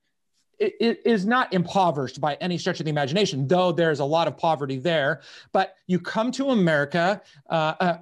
it 0.59 1.01
is 1.05 1.25
not 1.25 1.53
impoverished 1.53 2.21
by 2.21 2.35
any 2.35 2.57
stretch 2.57 2.79
of 2.79 2.85
the 2.85 2.89
imagination, 2.89 3.47
though 3.47 3.71
there's 3.71 3.99
a 3.99 4.05
lot 4.05 4.27
of 4.27 4.37
poverty 4.37 4.77
there. 4.77 5.21
But 5.51 5.75
you 5.87 5.99
come 5.99 6.31
to 6.33 6.49
America, 6.49 7.21
uh, 7.49 7.73
uh, 7.79 7.97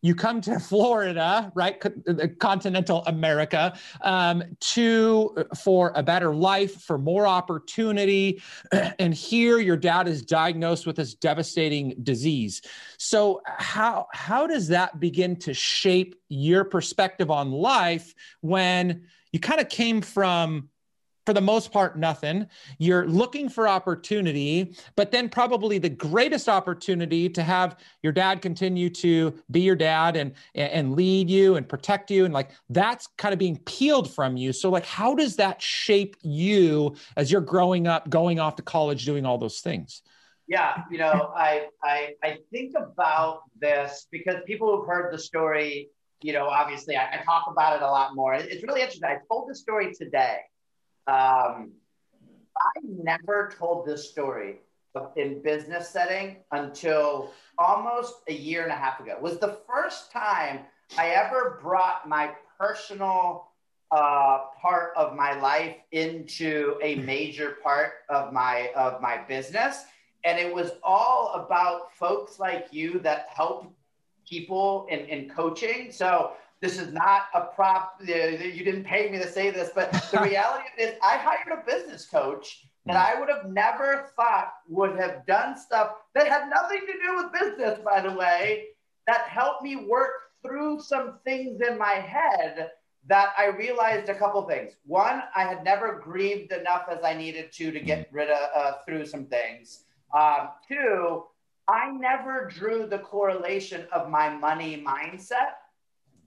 you 0.00 0.14
come 0.14 0.40
to 0.42 0.58
Florida, 0.60 1.50
right, 1.54 1.82
continental 2.38 3.02
America, 3.06 3.76
um, 4.02 4.42
to 4.60 5.44
for 5.56 5.92
a 5.94 6.02
better 6.02 6.34
life, 6.34 6.82
for 6.82 6.98
more 6.98 7.26
opportunity, 7.26 8.42
and 8.98 9.12
here 9.14 9.58
your 9.58 9.76
dad 9.76 10.08
is 10.08 10.22
diagnosed 10.22 10.86
with 10.86 10.96
this 10.96 11.14
devastating 11.14 11.94
disease. 12.02 12.62
So 12.96 13.42
how 13.44 14.06
how 14.12 14.46
does 14.46 14.68
that 14.68 15.00
begin 15.00 15.36
to 15.36 15.54
shape 15.54 16.14
your 16.28 16.64
perspective 16.64 17.30
on 17.30 17.50
life 17.50 18.14
when 18.40 19.06
you 19.32 19.40
kind 19.40 19.60
of 19.60 19.68
came 19.68 20.00
from 20.00 20.68
for 21.28 21.34
the 21.34 21.40
most 21.42 21.70
part 21.70 21.98
nothing 21.98 22.46
you're 22.78 23.06
looking 23.06 23.50
for 23.50 23.68
opportunity 23.68 24.74
but 24.96 25.10
then 25.10 25.28
probably 25.28 25.76
the 25.76 25.86
greatest 25.90 26.48
opportunity 26.48 27.28
to 27.28 27.42
have 27.42 27.76
your 28.02 28.14
dad 28.14 28.40
continue 28.40 28.88
to 28.88 29.38
be 29.50 29.60
your 29.60 29.76
dad 29.76 30.16
and 30.16 30.32
and 30.54 30.94
lead 30.94 31.28
you 31.28 31.56
and 31.56 31.68
protect 31.68 32.10
you 32.10 32.24
and 32.24 32.32
like 32.32 32.52
that's 32.70 33.08
kind 33.18 33.34
of 33.34 33.38
being 33.38 33.58
peeled 33.66 34.10
from 34.10 34.38
you 34.38 34.54
so 34.54 34.70
like 34.70 34.86
how 34.86 35.14
does 35.14 35.36
that 35.36 35.60
shape 35.60 36.16
you 36.22 36.96
as 37.18 37.30
you're 37.30 37.42
growing 37.42 37.86
up 37.86 38.08
going 38.08 38.40
off 38.40 38.56
to 38.56 38.62
college 38.62 39.04
doing 39.04 39.26
all 39.26 39.36
those 39.36 39.60
things 39.60 40.00
yeah, 40.50 40.84
you 40.90 40.96
know, 40.96 41.30
I, 41.36 41.66
I 41.84 42.14
I 42.24 42.38
think 42.50 42.72
about 42.74 43.42
this 43.60 44.06
because 44.10 44.36
people 44.46 44.74
who've 44.74 44.86
heard 44.86 45.12
the 45.12 45.18
story, 45.18 45.90
you 46.22 46.32
know, 46.32 46.46
obviously 46.46 46.96
I, 46.96 47.20
I 47.20 47.22
talk 47.22 47.44
about 47.50 47.76
it 47.76 47.82
a 47.82 47.90
lot 47.90 48.14
more. 48.14 48.32
It's 48.32 48.62
really 48.62 48.80
interesting. 48.80 49.10
I 49.10 49.18
told 49.30 49.50
the 49.50 49.54
story 49.54 49.92
today. 49.92 50.38
Um, 51.08 51.72
I 52.56 52.80
never 52.84 53.52
told 53.58 53.86
this 53.86 54.10
story 54.10 54.56
in 55.16 55.42
business 55.42 55.88
setting 55.88 56.36
until 56.52 57.32
almost 57.56 58.14
a 58.28 58.32
year 58.32 58.62
and 58.62 58.72
a 58.72 58.74
half 58.74 59.00
ago. 59.00 59.12
It 59.12 59.22
was 59.22 59.38
the 59.38 59.58
first 59.66 60.12
time 60.12 60.60
I 60.96 61.10
ever 61.10 61.58
brought 61.62 62.08
my 62.08 62.32
personal 62.58 63.48
uh, 63.90 64.40
part 64.60 64.92
of 64.96 65.16
my 65.16 65.38
life 65.40 65.76
into 65.92 66.78
a 66.82 66.96
major 66.96 67.56
part 67.62 67.92
of 68.08 68.32
my 68.32 68.70
of 68.76 69.00
my 69.00 69.16
business 69.16 69.84
and 70.24 70.38
it 70.38 70.52
was 70.52 70.72
all 70.82 71.32
about 71.34 71.94
folks 71.94 72.38
like 72.38 72.68
you 72.70 72.98
that 73.00 73.28
help 73.34 73.72
people 74.28 74.86
in, 74.90 75.00
in 75.00 75.28
coaching. 75.28 75.90
So 75.90 76.32
this 76.60 76.78
is 76.78 76.92
not 76.92 77.22
a 77.34 77.42
prop. 77.42 78.00
You 78.00 78.64
didn't 78.64 78.84
pay 78.84 79.10
me 79.10 79.18
to 79.18 79.28
say 79.28 79.50
this, 79.50 79.70
but 79.74 79.92
the 79.92 80.20
reality 80.22 80.64
is, 80.78 80.94
I 81.02 81.16
hired 81.16 81.58
a 81.58 81.64
business 81.70 82.06
coach 82.06 82.66
that 82.86 82.96
I 82.96 83.20
would 83.20 83.28
have 83.28 83.50
never 83.50 84.10
thought 84.16 84.54
would 84.68 84.98
have 84.98 85.26
done 85.26 85.56
stuff 85.58 85.92
that 86.14 86.26
had 86.26 86.48
nothing 86.48 86.80
to 86.86 86.92
do 87.06 87.16
with 87.16 87.32
business, 87.32 87.78
by 87.84 88.00
the 88.00 88.12
way, 88.12 88.68
that 89.06 89.28
helped 89.28 89.62
me 89.62 89.76
work 89.76 90.10
through 90.42 90.80
some 90.80 91.18
things 91.24 91.60
in 91.60 91.78
my 91.78 91.94
head 91.94 92.70
that 93.06 93.32
I 93.38 93.46
realized 93.46 94.08
a 94.08 94.14
couple 94.14 94.42
things. 94.42 94.72
One, 94.84 95.22
I 95.34 95.44
had 95.44 95.64
never 95.64 96.00
grieved 96.02 96.52
enough 96.52 96.86
as 96.90 96.98
I 97.04 97.14
needed 97.14 97.52
to 97.52 97.70
to 97.70 97.80
get 97.80 98.08
rid 98.12 98.30
of 98.30 98.48
uh, 98.54 98.72
through 98.86 99.06
some 99.06 99.26
things. 99.26 99.84
Um, 100.14 100.48
two, 100.66 101.24
I 101.68 101.90
never 101.90 102.46
drew 102.46 102.86
the 102.86 102.98
correlation 102.98 103.86
of 103.92 104.08
my 104.08 104.30
money 104.30 104.82
mindset. 104.86 105.57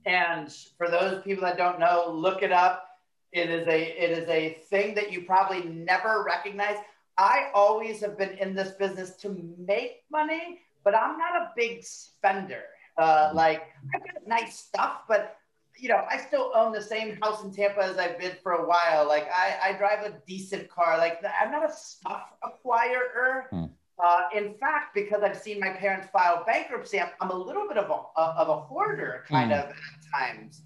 And 0.06 0.52
for 0.76 0.88
those 0.90 1.22
people 1.22 1.44
that 1.44 1.56
don't 1.56 1.78
know, 1.78 2.10
look 2.12 2.42
it 2.42 2.52
up. 2.52 2.88
It 3.32 3.48
is 3.48 3.66
a 3.66 3.80
it 3.80 4.18
is 4.18 4.28
a 4.28 4.58
thing 4.68 4.94
that 4.94 5.10
you 5.10 5.22
probably 5.22 5.64
never 5.64 6.22
recognize. 6.26 6.76
I 7.16 7.50
always 7.54 8.00
have 8.00 8.18
been 8.18 8.36
in 8.38 8.54
this 8.54 8.72
business 8.72 9.16
to 9.16 9.54
make 9.58 10.02
money, 10.10 10.60
but 10.84 10.94
I'm 10.94 11.18
not 11.18 11.36
a 11.36 11.50
big 11.56 11.82
spender. 11.82 12.64
Uh, 12.98 13.30
like 13.34 13.62
I've 13.94 14.04
got 14.04 14.26
nice 14.26 14.58
stuff, 14.58 15.02
but 15.08 15.36
you 15.78 15.88
know, 15.88 16.04
I 16.08 16.18
still 16.18 16.52
own 16.54 16.72
the 16.72 16.82
same 16.82 17.18
house 17.22 17.42
in 17.42 17.52
Tampa 17.52 17.82
as 17.82 17.96
I've 17.96 18.18
been 18.18 18.36
for 18.42 18.52
a 18.52 18.66
while. 18.66 19.08
Like 19.08 19.28
I, 19.34 19.70
I 19.70 19.72
drive 19.78 20.04
a 20.04 20.14
decent 20.26 20.68
car. 20.68 20.98
Like 20.98 21.22
I'm 21.40 21.50
not 21.50 21.68
a 21.68 21.72
stuff 21.72 22.34
acquirer. 22.44 23.48
Hmm. 23.50 23.64
Uh, 24.02 24.22
in 24.34 24.54
fact, 24.54 24.94
because 24.94 25.22
I've 25.22 25.38
seen 25.38 25.60
my 25.60 25.70
parents 25.70 26.08
file 26.12 26.42
bankruptcy, 26.44 27.00
I'm, 27.00 27.10
I'm 27.20 27.30
a 27.30 27.36
little 27.36 27.68
bit 27.68 27.76
of 27.76 27.88
a, 27.88 28.20
of 28.20 28.48
a 28.48 28.60
hoarder 28.60 29.24
kind 29.28 29.52
hmm. 29.52 29.58
of 29.58 29.64
at 29.66 29.74
times. 30.12 30.62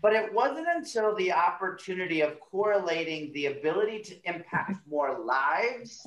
But 0.00 0.14
it 0.14 0.32
wasn't 0.32 0.68
until 0.74 1.14
the 1.16 1.32
opportunity 1.32 2.20
of 2.20 2.40
correlating 2.40 3.32
the 3.32 3.46
ability 3.46 4.00
to 4.04 4.14
impact 4.24 4.86
more 4.88 5.18
lives 5.18 6.06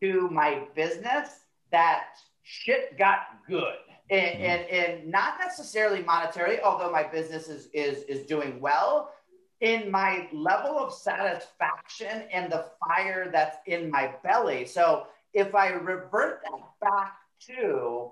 to 0.00 0.28
my 0.30 0.64
business 0.74 1.40
that 1.72 2.04
shit 2.42 2.96
got 2.96 3.40
good 3.48 3.74
and, 4.10 4.20
mm-hmm. 4.20 4.42
and, 4.42 4.70
and 4.70 5.10
not 5.10 5.38
necessarily 5.40 6.02
monetary, 6.02 6.60
although 6.60 6.92
my 6.92 7.02
business 7.02 7.48
is, 7.48 7.68
is, 7.72 8.04
is 8.04 8.26
doing 8.26 8.60
well, 8.60 9.10
in 9.60 9.90
my 9.90 10.28
level 10.32 10.78
of 10.78 10.92
satisfaction 10.92 12.24
and 12.32 12.52
the 12.52 12.66
fire 12.86 13.30
that's 13.32 13.56
in 13.66 13.90
my 13.90 14.14
belly. 14.22 14.66
So 14.66 15.06
if 15.36 15.54
I 15.54 15.68
revert 15.68 16.40
that 16.44 16.60
back 16.80 17.18
to 17.46 18.10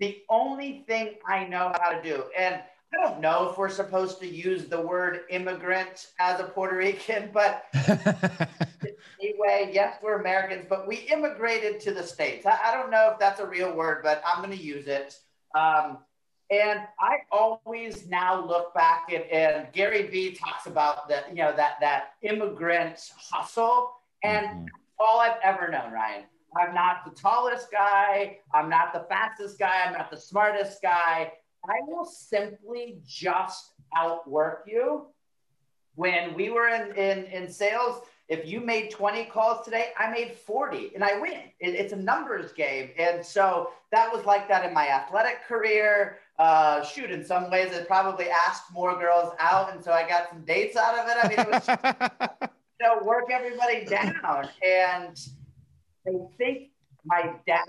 the 0.00 0.22
only 0.30 0.84
thing 0.88 1.16
I 1.28 1.46
know 1.46 1.70
how 1.80 1.92
to 1.92 2.02
do, 2.02 2.24
and 2.36 2.60
I 2.94 2.96
don't 2.96 3.20
know 3.20 3.50
if 3.50 3.58
we're 3.58 3.68
supposed 3.68 4.18
to 4.20 4.26
use 4.26 4.64
the 4.64 4.80
word 4.80 5.20
immigrant 5.28 6.08
as 6.18 6.40
a 6.40 6.44
Puerto 6.44 6.76
Rican, 6.76 7.28
but 7.32 7.66
anyway, 9.20 9.70
yes, 9.72 9.98
we're 10.02 10.18
Americans, 10.18 10.64
but 10.68 10.88
we 10.88 10.96
immigrated 11.12 11.78
to 11.80 11.92
the 11.92 12.02
States. 12.02 12.46
I, 12.46 12.58
I 12.64 12.74
don't 12.74 12.90
know 12.90 13.10
if 13.12 13.18
that's 13.18 13.40
a 13.40 13.46
real 13.46 13.74
word, 13.74 14.00
but 14.02 14.22
I'm 14.26 14.42
going 14.42 14.56
to 14.56 14.64
use 14.64 14.86
it. 14.86 15.18
Um, 15.54 15.98
and 16.50 16.80
I 16.98 17.18
always 17.30 18.08
now 18.08 18.44
look 18.44 18.74
back 18.74 19.12
at, 19.12 19.30
and 19.30 19.70
Gary 19.72 20.06
Vee 20.06 20.32
talks 20.32 20.66
about 20.66 21.08
that, 21.10 21.28
you 21.28 21.36
know, 21.36 21.54
that, 21.54 21.76
that 21.80 22.14
immigrant 22.22 23.10
hustle. 23.30 23.92
And 24.22 24.46
mm-hmm. 24.46 24.66
all 24.98 25.20
I've 25.20 25.38
ever 25.42 25.70
known, 25.70 25.92
Ryan. 25.92 26.24
I'm 26.56 26.74
not 26.74 27.04
the 27.04 27.10
tallest 27.10 27.70
guy. 27.70 28.38
I'm 28.52 28.68
not 28.68 28.92
the 28.92 29.06
fastest 29.08 29.58
guy. 29.58 29.84
I'm 29.86 29.92
not 29.94 30.10
the 30.10 30.16
smartest 30.16 30.82
guy. 30.82 31.32
I 31.64 31.80
will 31.86 32.04
simply 32.04 33.00
just 33.06 33.74
outwork 33.96 34.64
you. 34.66 35.06
When 35.94 36.34
we 36.34 36.50
were 36.50 36.68
in, 36.68 36.96
in, 36.96 37.24
in 37.26 37.50
sales, 37.50 38.02
if 38.28 38.46
you 38.46 38.60
made 38.60 38.90
20 38.90 39.26
calls 39.26 39.64
today, 39.64 39.90
I 39.98 40.10
made 40.10 40.32
40 40.32 40.92
and 40.94 41.04
I 41.04 41.20
win. 41.20 41.40
It, 41.60 41.74
it's 41.74 41.92
a 41.92 41.96
numbers 41.96 42.52
game. 42.52 42.90
And 42.98 43.24
so 43.24 43.70
that 43.90 44.10
was 44.12 44.24
like 44.24 44.48
that 44.48 44.64
in 44.64 44.72
my 44.72 44.88
athletic 44.88 45.44
career. 45.46 46.18
Uh, 46.38 46.82
shoot, 46.82 47.10
in 47.10 47.24
some 47.24 47.50
ways, 47.50 47.72
it 47.72 47.86
probably 47.86 48.28
asked 48.30 48.72
more 48.72 48.98
girls 48.98 49.34
out. 49.38 49.72
And 49.72 49.84
so 49.84 49.92
I 49.92 50.08
got 50.08 50.30
some 50.30 50.44
dates 50.44 50.76
out 50.76 50.98
of 50.98 51.08
it. 51.08 51.16
I 51.22 51.28
mean, 51.28 51.38
it 51.38 51.50
was, 51.50 52.48
you 52.80 52.86
know, 52.86 53.04
work 53.04 53.30
everybody 53.30 53.84
down. 53.84 54.48
And 54.66 55.18
they 56.04 56.18
think 56.38 56.70
my 57.04 57.34
dad 57.46 57.64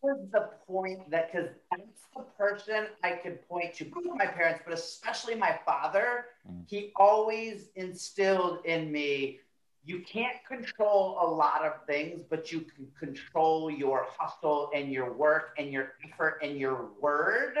was 0.00 0.18
the 0.30 0.50
point 0.66 1.10
that, 1.10 1.32
because 1.32 1.48
that's 1.70 2.06
the 2.16 2.22
person 2.38 2.86
I 3.02 3.12
could 3.12 3.46
point 3.48 3.74
to, 3.74 3.84
both 3.84 4.04
my 4.14 4.26
parents, 4.26 4.62
but 4.64 4.72
especially 4.74 5.34
my 5.34 5.58
father, 5.64 6.26
mm. 6.48 6.62
he 6.68 6.92
always 6.96 7.68
instilled 7.74 8.64
in 8.64 8.92
me 8.92 9.40
you 9.88 10.00
can't 10.00 10.36
control 10.46 11.16
a 11.18 11.26
lot 11.26 11.64
of 11.64 11.72
things, 11.86 12.22
but 12.28 12.52
you 12.52 12.60
can 12.60 12.86
control 12.98 13.70
your 13.70 14.06
hustle 14.18 14.70
and 14.74 14.92
your 14.92 15.14
work 15.14 15.54
and 15.56 15.72
your 15.72 15.94
effort 16.04 16.40
and 16.42 16.58
your 16.58 16.90
word. 17.00 17.56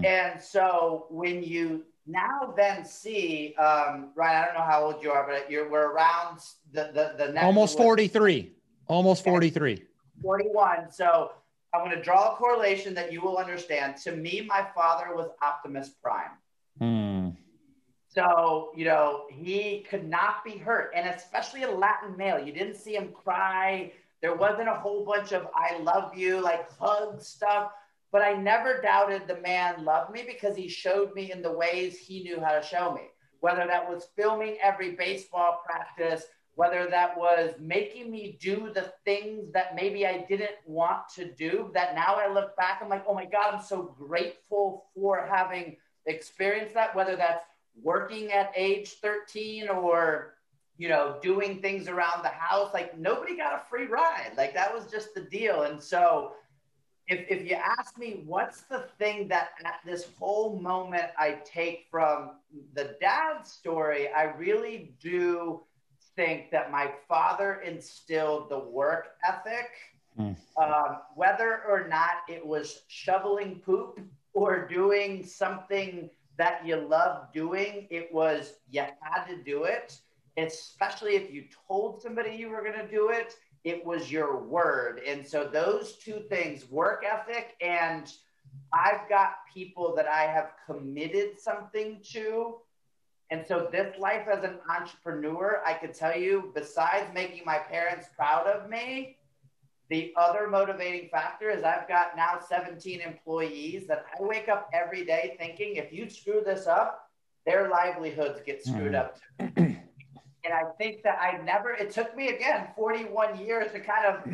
Mm. 0.00 0.04
And 0.04 0.42
so 0.42 1.06
when 1.10 1.44
you 1.44 1.84
now 2.06 2.52
then 2.56 2.84
see, 2.84 3.54
um, 3.56 4.10
Ryan, 4.14 4.42
I 4.42 4.44
don't 4.46 4.54
know 4.54 4.64
how 4.64 4.84
old 4.84 5.02
you 5.02 5.10
are, 5.10 5.26
but 5.26 5.50
you're 5.50 5.68
we're 5.70 5.90
around 5.90 6.40
the 6.72 6.90
the, 6.92 7.24
the 7.24 7.32
next 7.32 7.44
almost 7.44 7.76
43, 7.76 8.52
almost 8.86 9.24
43, 9.24 9.82
41. 10.22 10.90
So 10.90 11.32
I'm 11.74 11.84
going 11.84 11.96
to 11.96 12.02
draw 12.02 12.34
a 12.34 12.36
correlation 12.36 12.94
that 12.94 13.12
you 13.12 13.20
will 13.20 13.38
understand. 13.38 13.96
To 13.98 14.14
me, 14.14 14.46
my 14.46 14.66
father 14.74 15.14
was 15.14 15.28
Optimus 15.42 15.90
Prime. 16.02 16.30
Hmm. 16.78 17.30
So, 18.08 18.70
you 18.76 18.84
know, 18.84 19.24
he 19.28 19.84
could 19.90 20.08
not 20.08 20.44
be 20.44 20.56
hurt. 20.56 20.92
And 20.94 21.08
especially 21.08 21.64
a 21.64 21.70
Latin 21.70 22.16
male, 22.16 22.38
you 22.38 22.52
didn't 22.52 22.76
see 22.76 22.94
him 22.94 23.08
cry. 23.12 23.92
There 24.22 24.34
wasn't 24.34 24.68
a 24.68 24.74
whole 24.74 25.04
bunch 25.04 25.32
of 25.32 25.48
I 25.54 25.78
love 25.78 26.16
you, 26.16 26.40
like 26.40 26.70
hug 26.78 27.20
stuff. 27.20 27.72
But 28.14 28.22
I 28.22 28.34
never 28.34 28.80
doubted 28.80 29.26
the 29.26 29.40
man 29.40 29.84
loved 29.84 30.12
me 30.12 30.22
because 30.24 30.56
he 30.56 30.68
showed 30.68 31.12
me 31.14 31.32
in 31.32 31.42
the 31.42 31.50
ways 31.50 31.98
he 31.98 32.22
knew 32.22 32.38
how 32.38 32.52
to 32.52 32.62
show 32.62 32.94
me. 32.94 33.08
Whether 33.40 33.66
that 33.66 33.90
was 33.90 34.06
filming 34.14 34.56
every 34.62 34.92
baseball 34.92 35.62
practice, 35.66 36.22
whether 36.54 36.86
that 36.86 37.18
was 37.18 37.54
making 37.58 38.12
me 38.12 38.38
do 38.40 38.70
the 38.72 38.92
things 39.04 39.50
that 39.52 39.74
maybe 39.74 40.06
I 40.06 40.24
didn't 40.28 40.54
want 40.64 41.08
to 41.16 41.32
do, 41.32 41.72
that 41.74 41.96
now 41.96 42.14
I 42.14 42.32
look 42.32 42.56
back, 42.56 42.78
I'm 42.80 42.88
like, 42.88 43.02
oh 43.08 43.14
my 43.14 43.24
God, 43.24 43.52
I'm 43.52 43.60
so 43.60 43.96
grateful 43.98 44.84
for 44.94 45.26
having 45.28 45.76
experienced 46.06 46.74
that, 46.74 46.94
whether 46.94 47.16
that's 47.16 47.44
working 47.82 48.30
at 48.30 48.52
age 48.54 48.90
13 49.02 49.68
or, 49.68 50.34
you 50.78 50.88
know, 50.88 51.18
doing 51.20 51.60
things 51.60 51.88
around 51.88 52.22
the 52.22 52.28
house. 52.28 52.72
Like 52.72 52.96
nobody 52.96 53.36
got 53.36 53.60
a 53.60 53.68
free 53.68 53.86
ride. 53.86 54.34
Like 54.36 54.54
that 54.54 54.72
was 54.72 54.86
just 54.88 55.16
the 55.16 55.22
deal. 55.22 55.62
And 55.62 55.82
so 55.82 56.34
if, 57.06 57.26
if 57.28 57.48
you 57.48 57.56
ask 57.56 57.98
me 57.98 58.22
what's 58.26 58.62
the 58.62 58.86
thing 58.98 59.28
that 59.28 59.50
at 59.64 59.80
this 59.84 60.06
whole 60.18 60.58
moment 60.58 61.04
I 61.18 61.38
take 61.44 61.86
from 61.90 62.30
the 62.74 62.96
dad 63.00 63.46
story, 63.46 64.08
I 64.10 64.24
really 64.24 64.94
do 65.00 65.62
think 66.16 66.50
that 66.50 66.70
my 66.70 66.90
father 67.08 67.60
instilled 67.60 68.48
the 68.48 68.58
work 68.58 69.16
ethic, 69.26 69.70
mm. 70.18 70.36
um, 70.56 70.98
whether 71.14 71.62
or 71.68 71.88
not 71.88 72.22
it 72.28 72.44
was 72.46 72.82
shoveling 72.88 73.60
poop 73.64 74.00
or 74.32 74.66
doing 74.66 75.24
something 75.24 76.08
that 76.36 76.66
you 76.66 76.76
love 76.76 77.32
doing, 77.32 77.86
it 77.90 78.12
was 78.12 78.54
you 78.70 78.82
had 79.00 79.24
to 79.26 79.42
do 79.42 79.64
it. 79.64 79.98
especially 80.36 81.14
if 81.14 81.32
you 81.32 81.44
told 81.68 82.02
somebody 82.02 82.34
you 82.34 82.48
were 82.48 82.62
going 82.62 82.78
to 82.78 82.88
do 82.88 83.10
it, 83.10 83.36
it 83.64 83.84
was 83.84 84.12
your 84.12 84.38
word. 84.38 85.00
And 85.06 85.26
so 85.26 85.44
those 85.44 85.96
two 85.96 86.20
things, 86.28 86.70
work 86.70 87.04
ethic 87.04 87.56
and 87.60 88.12
I've 88.72 89.08
got 89.08 89.36
people 89.52 89.94
that 89.96 90.06
I 90.06 90.22
have 90.22 90.50
committed 90.66 91.38
something 91.40 92.00
to. 92.12 92.56
And 93.30 93.44
so 93.46 93.68
this 93.72 93.98
life 93.98 94.28
as 94.30 94.44
an 94.44 94.58
entrepreneur, 94.68 95.62
I 95.64 95.74
could 95.74 95.94
tell 95.94 96.16
you, 96.16 96.52
besides 96.54 97.06
making 97.14 97.42
my 97.44 97.58
parents 97.58 98.06
proud 98.14 98.46
of 98.46 98.68
me, 98.68 99.16
the 99.90 100.12
other 100.16 100.48
motivating 100.48 101.08
factor 101.08 101.50
is 101.50 101.62
I've 101.62 101.88
got 101.88 102.16
now 102.16 102.38
17 102.46 103.00
employees 103.00 103.86
that 103.86 104.04
I 104.12 104.22
wake 104.22 104.48
up 104.48 104.70
every 104.72 105.04
day 105.04 105.36
thinking 105.38 105.76
if 105.76 105.92
you 105.92 106.08
screw 106.08 106.42
this 106.44 106.66
up, 106.66 107.10
their 107.46 107.68
livelihoods 107.68 108.40
get 108.44 108.64
screwed 108.64 108.92
mm. 108.92 109.00
up. 109.00 109.18
and 110.44 110.52
I 110.52 110.64
think 110.78 111.02
that 111.02 111.18
I 111.20 111.42
never, 111.42 111.72
it 111.72 111.90
took 111.90 112.16
me 112.16 112.28
again 112.28 112.68
41 112.76 113.38
years 113.38 113.72
to 113.72 113.80
kind 113.80 114.06
of 114.06 114.24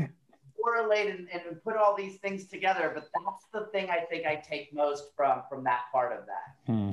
correlate 0.62 1.09
and, 1.09 1.29
and 1.33 1.62
put 1.62 1.77
all 1.77 1.96
these 1.96 2.16
things 2.16 2.46
together. 2.46 2.90
But 2.94 3.09
that's 3.25 3.46
the 3.53 3.70
thing 3.73 3.90
I 3.90 4.01
think 4.11 4.27
I 4.27 4.37
take 4.37 4.75
most 4.75 5.11
from 5.16 5.42
from 5.49 5.64
that 5.64 5.83
part 5.92 6.12
of 6.12 6.27
that. 6.27 6.73
Hmm. 6.73 6.92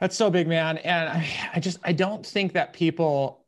That's 0.00 0.16
so 0.16 0.30
big, 0.30 0.48
man. 0.48 0.78
And 0.78 1.08
I, 1.08 1.50
I 1.54 1.60
just 1.60 1.78
I 1.84 1.92
don't 1.92 2.26
think 2.26 2.52
that 2.54 2.72
people 2.72 3.44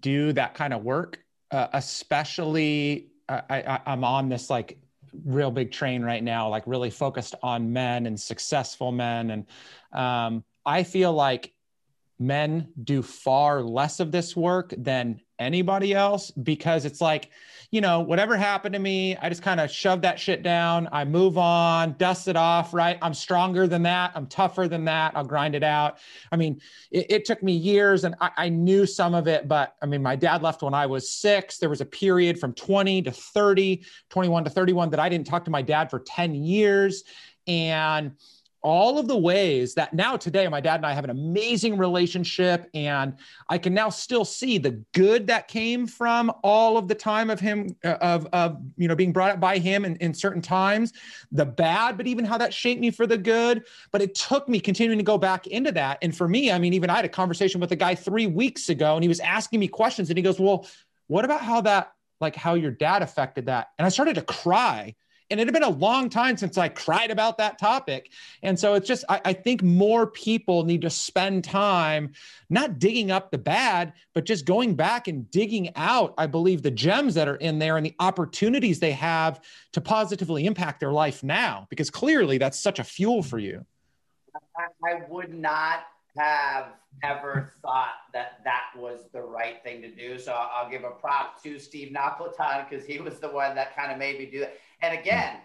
do 0.00 0.32
that 0.32 0.54
kind 0.54 0.72
of 0.72 0.82
work, 0.82 1.20
uh, 1.50 1.68
especially 1.72 3.08
uh, 3.28 3.40
I, 3.48 3.80
I'm 3.86 4.04
on 4.04 4.28
this 4.28 4.50
like 4.50 4.78
real 5.24 5.50
big 5.50 5.70
train 5.70 6.02
right 6.02 6.22
now, 6.22 6.48
like 6.48 6.64
really 6.66 6.90
focused 6.90 7.34
on 7.42 7.72
men 7.72 8.06
and 8.06 8.20
successful 8.20 8.92
men. 8.92 9.30
And 9.30 9.46
um, 9.92 10.44
I 10.66 10.82
feel 10.82 11.12
like 11.12 11.53
men 12.18 12.68
do 12.82 13.02
far 13.02 13.62
less 13.62 14.00
of 14.00 14.12
this 14.12 14.36
work 14.36 14.72
than 14.76 15.20
anybody 15.38 15.92
else 15.92 16.30
because 16.30 16.84
it's 16.84 17.00
like, 17.00 17.30
you 17.70 17.80
know, 17.80 18.00
whatever 18.00 18.36
happened 18.36 18.72
to 18.72 18.78
me, 18.78 19.16
I 19.16 19.28
just 19.28 19.42
kind 19.42 19.58
of 19.58 19.68
shove 19.68 20.02
that 20.02 20.20
shit 20.20 20.44
down. 20.44 20.88
I 20.92 21.04
move 21.04 21.36
on, 21.36 21.96
dust 21.98 22.28
it 22.28 22.36
off, 22.36 22.72
right? 22.72 22.98
I'm 23.02 23.14
stronger 23.14 23.66
than 23.66 23.82
that. 23.82 24.12
I'm 24.14 24.28
tougher 24.28 24.68
than 24.68 24.84
that. 24.84 25.16
I'll 25.16 25.24
grind 25.24 25.56
it 25.56 25.64
out. 25.64 25.98
I 26.30 26.36
mean, 26.36 26.60
it, 26.92 27.06
it 27.10 27.24
took 27.24 27.42
me 27.42 27.52
years 27.52 28.04
and 28.04 28.14
I, 28.20 28.30
I 28.36 28.48
knew 28.48 28.86
some 28.86 29.12
of 29.12 29.26
it, 29.26 29.48
but 29.48 29.74
I 29.82 29.86
mean, 29.86 30.02
my 30.02 30.14
dad 30.14 30.40
left 30.40 30.62
when 30.62 30.74
I 30.74 30.86
was 30.86 31.10
six. 31.10 31.58
There 31.58 31.70
was 31.70 31.80
a 31.80 31.86
period 31.86 32.38
from 32.38 32.52
20 32.52 33.02
to 33.02 33.10
30, 33.10 33.84
21 34.10 34.44
to 34.44 34.50
31 34.50 34.90
that 34.90 35.00
I 35.00 35.08
didn't 35.08 35.26
talk 35.26 35.44
to 35.46 35.50
my 35.50 35.62
dad 35.62 35.90
for 35.90 35.98
10 35.98 36.34
years. 36.36 37.02
And 37.48 38.12
all 38.64 38.98
of 38.98 39.06
the 39.06 39.16
ways 39.16 39.74
that 39.74 39.92
now 39.92 40.16
today 40.16 40.48
my 40.48 40.60
dad 40.60 40.76
and 40.76 40.86
I 40.86 40.94
have 40.94 41.04
an 41.04 41.10
amazing 41.10 41.76
relationship 41.76 42.68
and 42.72 43.14
I 43.50 43.58
can 43.58 43.74
now 43.74 43.90
still 43.90 44.24
see 44.24 44.56
the 44.56 44.82
good 44.94 45.26
that 45.26 45.48
came 45.48 45.86
from 45.86 46.32
all 46.42 46.78
of 46.78 46.88
the 46.88 46.94
time 46.94 47.28
of 47.28 47.38
him 47.38 47.76
uh, 47.84 47.98
of 48.00 48.26
of 48.32 48.60
you 48.78 48.88
know 48.88 48.96
being 48.96 49.12
brought 49.12 49.32
up 49.32 49.38
by 49.38 49.58
him 49.58 49.84
in, 49.84 49.96
in 49.96 50.14
certain 50.14 50.40
times 50.40 50.94
the 51.30 51.44
bad 51.44 51.98
but 51.98 52.06
even 52.06 52.24
how 52.24 52.38
that 52.38 52.54
shaped 52.54 52.80
me 52.80 52.90
for 52.90 53.06
the 53.06 53.18
good. 53.18 53.64
But 53.92 54.00
it 54.00 54.14
took 54.14 54.48
me 54.48 54.58
continuing 54.58 54.98
to 54.98 55.04
go 55.04 55.18
back 55.18 55.46
into 55.46 55.70
that. 55.72 55.98
And 56.00 56.16
for 56.16 56.26
me 56.26 56.50
I 56.50 56.58
mean 56.58 56.72
even 56.72 56.88
I 56.88 56.96
had 56.96 57.04
a 57.04 57.10
conversation 57.10 57.60
with 57.60 57.70
a 57.72 57.76
guy 57.76 57.94
3 57.94 58.26
weeks 58.28 58.70
ago 58.70 58.94
and 58.94 59.04
he 59.04 59.08
was 59.08 59.20
asking 59.20 59.60
me 59.60 59.68
questions 59.68 60.08
and 60.08 60.16
he 60.16 60.22
goes 60.22 60.40
well 60.40 60.66
what 61.06 61.26
about 61.26 61.42
how 61.42 61.60
that 61.60 61.92
like 62.20 62.34
how 62.34 62.54
your 62.54 62.70
dad 62.70 63.02
affected 63.02 63.46
that? 63.46 63.68
And 63.78 63.84
I 63.84 63.90
started 63.90 64.14
to 64.14 64.22
cry 64.22 64.94
and 65.30 65.40
it 65.40 65.46
had 65.46 65.54
been 65.54 65.62
a 65.62 65.70
long 65.70 66.10
time 66.10 66.36
since 66.36 66.58
I 66.58 66.68
cried 66.68 67.10
about 67.10 67.38
that 67.38 67.58
topic. 67.58 68.10
And 68.42 68.58
so 68.58 68.74
it's 68.74 68.86
just, 68.86 69.04
I, 69.08 69.20
I, 69.24 69.32
think 69.32 69.62
more 69.62 70.06
people 70.06 70.64
need 70.64 70.82
to 70.82 70.90
spend 70.90 71.44
time 71.44 72.12
not 72.50 72.78
digging 72.78 73.10
up 73.10 73.30
the 73.30 73.38
bad, 73.38 73.94
but 74.12 74.26
just 74.26 74.44
going 74.44 74.74
back 74.74 75.08
and 75.08 75.30
digging 75.30 75.70
out, 75.76 76.14
I 76.18 76.26
believe, 76.26 76.62
the 76.62 76.70
gems 76.70 77.14
that 77.14 77.28
are 77.28 77.36
in 77.36 77.58
there 77.58 77.76
and 77.76 77.86
the 77.86 77.94
opportunities 78.00 78.80
they 78.80 78.92
have 78.92 79.40
to 79.72 79.80
positively 79.80 80.44
impact 80.44 80.80
their 80.80 80.92
life 80.92 81.22
now, 81.22 81.66
because 81.70 81.90
clearly 81.90 82.38
that's 82.38 82.60
such 82.60 82.78
a 82.78 82.84
fuel 82.84 83.22
for 83.22 83.38
you. 83.38 83.64
I, 84.56 84.90
I 84.90 85.02
would 85.08 85.32
not 85.32 85.86
have 86.16 86.66
ever 87.02 87.52
thought 87.60 87.94
that 88.12 88.40
that 88.44 88.70
was 88.76 89.00
the 89.12 89.20
right 89.20 89.62
thing 89.62 89.82
to 89.82 89.90
do. 89.90 90.18
So 90.18 90.32
I'll 90.32 90.70
give 90.70 90.84
a 90.84 90.90
prop 90.90 91.42
to 91.42 91.58
Steve 91.58 91.92
Napolitan 91.92 92.68
because 92.68 92.86
he 92.86 92.98
was 92.98 93.18
the 93.18 93.28
one 93.28 93.54
that 93.56 93.74
kind 93.76 93.90
of 93.90 93.98
made 93.98 94.18
me 94.18 94.26
do 94.26 94.40
that. 94.40 94.58
And 94.82 94.98
again, 94.98 95.36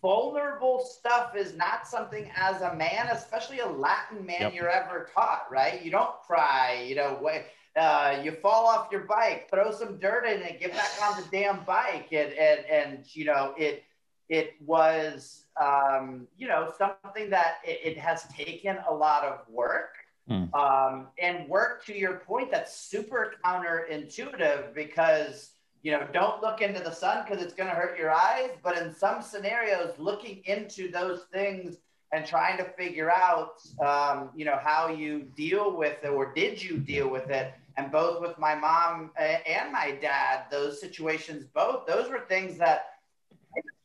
vulnerable 0.00 0.84
stuff 0.84 1.36
is 1.36 1.54
not 1.54 1.86
something 1.86 2.30
as 2.36 2.62
a 2.62 2.74
man, 2.74 3.08
especially 3.12 3.60
a 3.60 3.68
Latin 3.68 4.24
man, 4.24 4.40
yep. 4.40 4.54
you're 4.54 4.70
ever 4.70 5.08
taught, 5.14 5.46
right? 5.50 5.84
You 5.84 5.90
don't 5.90 6.14
cry, 6.26 6.84
you 6.88 6.94
know, 6.94 7.28
uh, 7.76 8.20
you 8.22 8.32
fall 8.32 8.66
off 8.66 8.88
your 8.90 9.02
bike, 9.02 9.48
throw 9.50 9.72
some 9.72 9.98
dirt 9.98 10.24
in 10.26 10.40
it, 10.42 10.60
get 10.60 10.72
back 10.72 10.90
on 11.02 11.20
the 11.20 11.26
damn 11.30 11.64
bike. 11.64 12.08
And, 12.12 12.32
and, 12.32 12.60
and 12.66 13.16
you 13.16 13.24
know, 13.24 13.52
it, 13.58 13.82
it 14.28 14.54
was, 14.64 15.44
um, 15.60 16.26
you 16.38 16.48
know, 16.48 16.72
something 16.76 17.30
that 17.30 17.56
it, 17.64 17.80
it, 17.84 17.98
has 17.98 18.24
taken 18.24 18.78
a 18.88 18.94
lot 18.94 19.24
of 19.24 19.40
work. 19.48 19.96
Mm. 20.30 20.54
Um, 20.54 21.08
and 21.18 21.46
work 21.50 21.84
to 21.84 21.94
your 21.94 22.16
point 22.20 22.50
that's 22.50 22.74
super 22.74 23.34
counterintuitive 23.44 24.74
because 24.74 25.50
you 25.84 25.92
know, 25.92 26.06
don't 26.14 26.42
look 26.42 26.62
into 26.62 26.80
the 26.80 26.90
sun 26.90 27.24
because 27.24 27.44
it's 27.44 27.52
going 27.52 27.68
to 27.68 27.76
hurt 27.76 27.98
your 27.98 28.10
eyes. 28.10 28.50
But 28.62 28.78
in 28.78 28.92
some 28.92 29.20
scenarios, 29.20 29.92
looking 29.98 30.42
into 30.46 30.90
those 30.90 31.24
things 31.30 31.76
and 32.10 32.24
trying 32.24 32.56
to 32.56 32.64
figure 32.64 33.10
out, 33.10 33.60
um, 33.84 34.30
you 34.34 34.46
know, 34.46 34.58
how 34.60 34.88
you 34.88 35.28
deal 35.36 35.76
with 35.76 36.02
it 36.02 36.08
or 36.08 36.32
did 36.32 36.62
you 36.62 36.78
deal 36.78 37.08
with 37.08 37.28
it? 37.28 37.52
And 37.76 37.92
both 37.92 38.22
with 38.22 38.38
my 38.38 38.54
mom 38.54 39.10
and 39.18 39.70
my 39.72 39.98
dad, 40.00 40.44
those 40.50 40.80
situations, 40.80 41.44
both, 41.52 41.86
those 41.86 42.08
were 42.08 42.20
things 42.20 42.56
that 42.58 42.86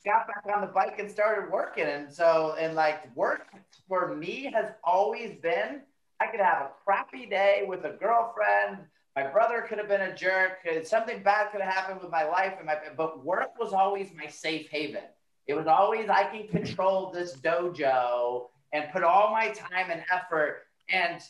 got 0.05 0.27
back 0.27 0.43
on 0.53 0.61
the 0.61 0.67
bike 0.67 0.97
and 0.99 1.09
started 1.09 1.51
working. 1.51 1.85
And 1.85 2.11
so, 2.11 2.55
and 2.59 2.75
like 2.75 3.15
work 3.15 3.47
for 3.87 4.15
me 4.15 4.51
has 4.53 4.71
always 4.83 5.35
been 5.41 5.81
I 6.21 6.27
could 6.27 6.41
have 6.41 6.61
a 6.63 6.69
crappy 6.83 7.25
day 7.25 7.63
with 7.65 7.85
a 7.85 7.91
girlfriend 7.91 8.79
my 9.15 9.27
brother 9.27 9.65
could 9.67 9.77
have 9.79 9.89
been 9.89 10.01
a 10.01 10.15
jerk. 10.15 10.59
Uh, 10.65 10.81
something 10.81 11.21
bad 11.23 11.51
could 11.51 11.59
have 11.59 11.73
happened 11.73 11.99
with 12.01 12.09
my 12.09 12.23
life, 12.23 12.53
and 12.57 12.65
my 12.65 12.77
but 12.95 13.25
work 13.25 13.59
was 13.59 13.73
always 13.73 14.13
my 14.15 14.27
safe 14.27 14.69
haven. 14.69 15.03
It 15.45 15.55
was 15.55 15.67
always 15.67 16.09
I 16.09 16.23
can 16.23 16.47
control 16.47 17.11
this 17.11 17.35
dojo 17.35 18.47
and 18.71 18.85
put 18.93 19.03
all 19.03 19.31
my 19.31 19.49
time 19.49 19.89
and 19.91 20.03
effort, 20.09 20.67
and 20.89 21.21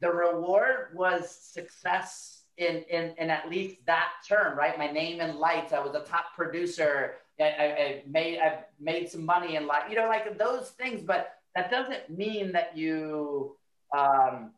the 0.00 0.10
reward 0.10 0.94
was 0.94 1.30
success 1.30 2.44
in 2.56 2.84
in, 2.88 3.14
in 3.18 3.28
at 3.28 3.50
least 3.50 3.84
that 3.86 4.08
term, 4.26 4.56
right? 4.56 4.78
My 4.78 4.90
name 4.90 5.20
in 5.20 5.36
lights. 5.38 5.74
I 5.74 5.80
was 5.80 5.94
a 5.94 6.00
top 6.00 6.34
producer. 6.34 7.16
I, 7.40 7.44
I, 7.44 8.02
made 8.06 8.38
I've 8.38 8.64
made 8.80 9.08
some 9.08 9.24
money 9.24 9.56
in 9.56 9.66
life. 9.66 9.84
You 9.88 9.96
know, 9.96 10.06
like 10.06 10.38
those 10.38 10.70
things, 10.70 11.02
but 11.02 11.38
that 11.54 11.70
doesn't 11.70 12.10
mean 12.10 12.52
that 12.52 12.76
you 12.76 13.56
um, 13.96 14.50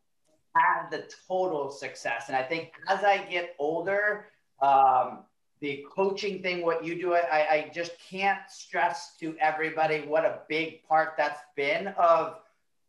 have 0.54 0.90
the 0.90 1.04
total 1.28 1.70
success. 1.70 2.24
And 2.28 2.36
I 2.36 2.42
think 2.42 2.72
as 2.88 3.04
I 3.04 3.18
get 3.18 3.54
older, 3.58 4.26
um, 4.60 5.20
the 5.60 5.84
coaching 5.94 6.42
thing, 6.42 6.62
what 6.62 6.84
you 6.84 7.00
do, 7.00 7.14
I, 7.14 7.46
I 7.50 7.70
just 7.74 7.92
can't 8.10 8.40
stress 8.48 9.16
to 9.20 9.36
everybody 9.40 10.02
what 10.02 10.24
a 10.24 10.40
big 10.48 10.86
part 10.86 11.14
that's 11.16 11.40
been 11.56 11.88
of 11.98 12.36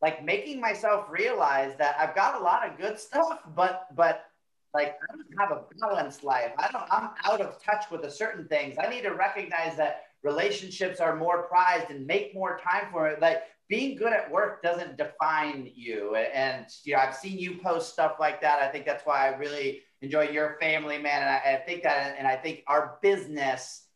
like 0.02 0.24
making 0.24 0.62
myself 0.62 1.06
realize 1.10 1.76
that 1.78 1.96
I've 2.00 2.16
got 2.16 2.40
a 2.40 2.44
lot 2.44 2.68
of 2.68 2.78
good 2.78 3.00
stuff, 3.00 3.40
but 3.56 3.88
but 3.96 4.27
like 4.74 4.98
I 5.10 5.16
don't 5.16 5.40
have 5.40 5.52
a 5.52 5.64
balanced 5.80 6.24
life. 6.24 6.52
I 6.58 6.72
don't 6.72 6.84
I'm 6.92 7.10
out 7.26 7.42
of 7.42 7.62
touch 7.64 7.86
with 7.92 8.04
a 8.04 8.12
certain 8.12 8.48
things. 8.48 8.78
I 8.78 8.90
need 8.90 9.04
to 9.04 9.12
recognize 9.12 9.78
that 9.78 10.04
relationships 10.24 11.00
are 11.00 11.16
more 11.16 11.44
prized 11.44 11.90
and 11.90 12.06
make 12.06 12.34
more 12.34 12.60
time 12.60 12.88
for 12.92 13.08
it. 13.08 13.22
Like 13.22 13.44
being 13.70 13.98
good 13.98 14.14
at 14.14 14.30
work 14.32 14.62
doesn't 14.62 14.98
define 14.98 15.70
you. 15.76 16.16
And 16.16 16.66
you 16.84 16.94
know, 16.94 17.00
I've 17.00 17.16
seen 17.16 17.38
you 17.38 17.58
post 17.58 17.92
stuff 17.92 18.16
like 18.20 18.42
that. 18.42 18.62
I 18.62 18.70
think 18.70 18.86
that's 18.86 19.06
why 19.06 19.28
I 19.28 19.36
really 19.36 19.82
enjoy 20.02 20.30
your 20.30 20.58
family, 20.60 20.98
man. 20.98 21.22
And 21.22 21.30
I, 21.30 21.56
I 21.56 21.64
think 21.66 21.84
that, 21.84 22.16
and 22.18 22.28
I 22.28 22.36
think 22.36 22.64
our 22.68 22.98
business 23.02 23.88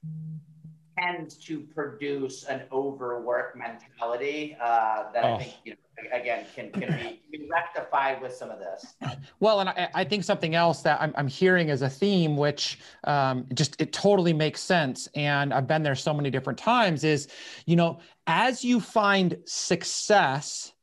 tends 0.99 1.35
to 1.35 1.61
produce 1.61 2.43
an 2.43 2.63
overwork 2.71 3.55
mentality 3.55 4.57
uh, 4.61 5.11
that 5.13 5.23
oh. 5.23 5.35
I 5.35 5.37
think 5.39 5.53
you 5.63 5.71
know 5.71 5.77
again 6.11 6.45
can, 6.55 6.71
can 6.71 6.97
be, 6.97 7.21
be, 7.31 7.47
rectified 7.49 8.21
with 8.21 8.33
some 8.33 8.49
of 8.49 8.59
this. 8.59 8.93
Well 9.39 9.59
and 9.59 9.69
I, 9.69 9.89
I, 9.93 10.03
think 10.03 10.23
something 10.23 10.55
else 10.55 10.81
that 10.83 11.01
I'm, 11.01 11.13
I'm 11.17 11.27
hearing 11.27 11.69
as 11.69 11.81
a 11.81 11.89
theme 11.89 12.37
which 12.37 12.79
um, 13.03 13.45
just 13.53 13.79
it 13.81 13.91
totally 13.91 14.33
makes 14.33 14.61
sense. 14.61 15.07
And 15.15 15.53
i've 15.53 15.67
been 15.67 15.83
there 15.83 15.95
so 15.95 16.13
many 16.13 16.29
different 16.29 16.59
times 16.59 17.03
is 17.03 17.27
you 17.65 17.75
know 17.75 17.99
as 18.27 18.63
you 18.63 18.79
find 18.79 19.37
success 19.45 20.73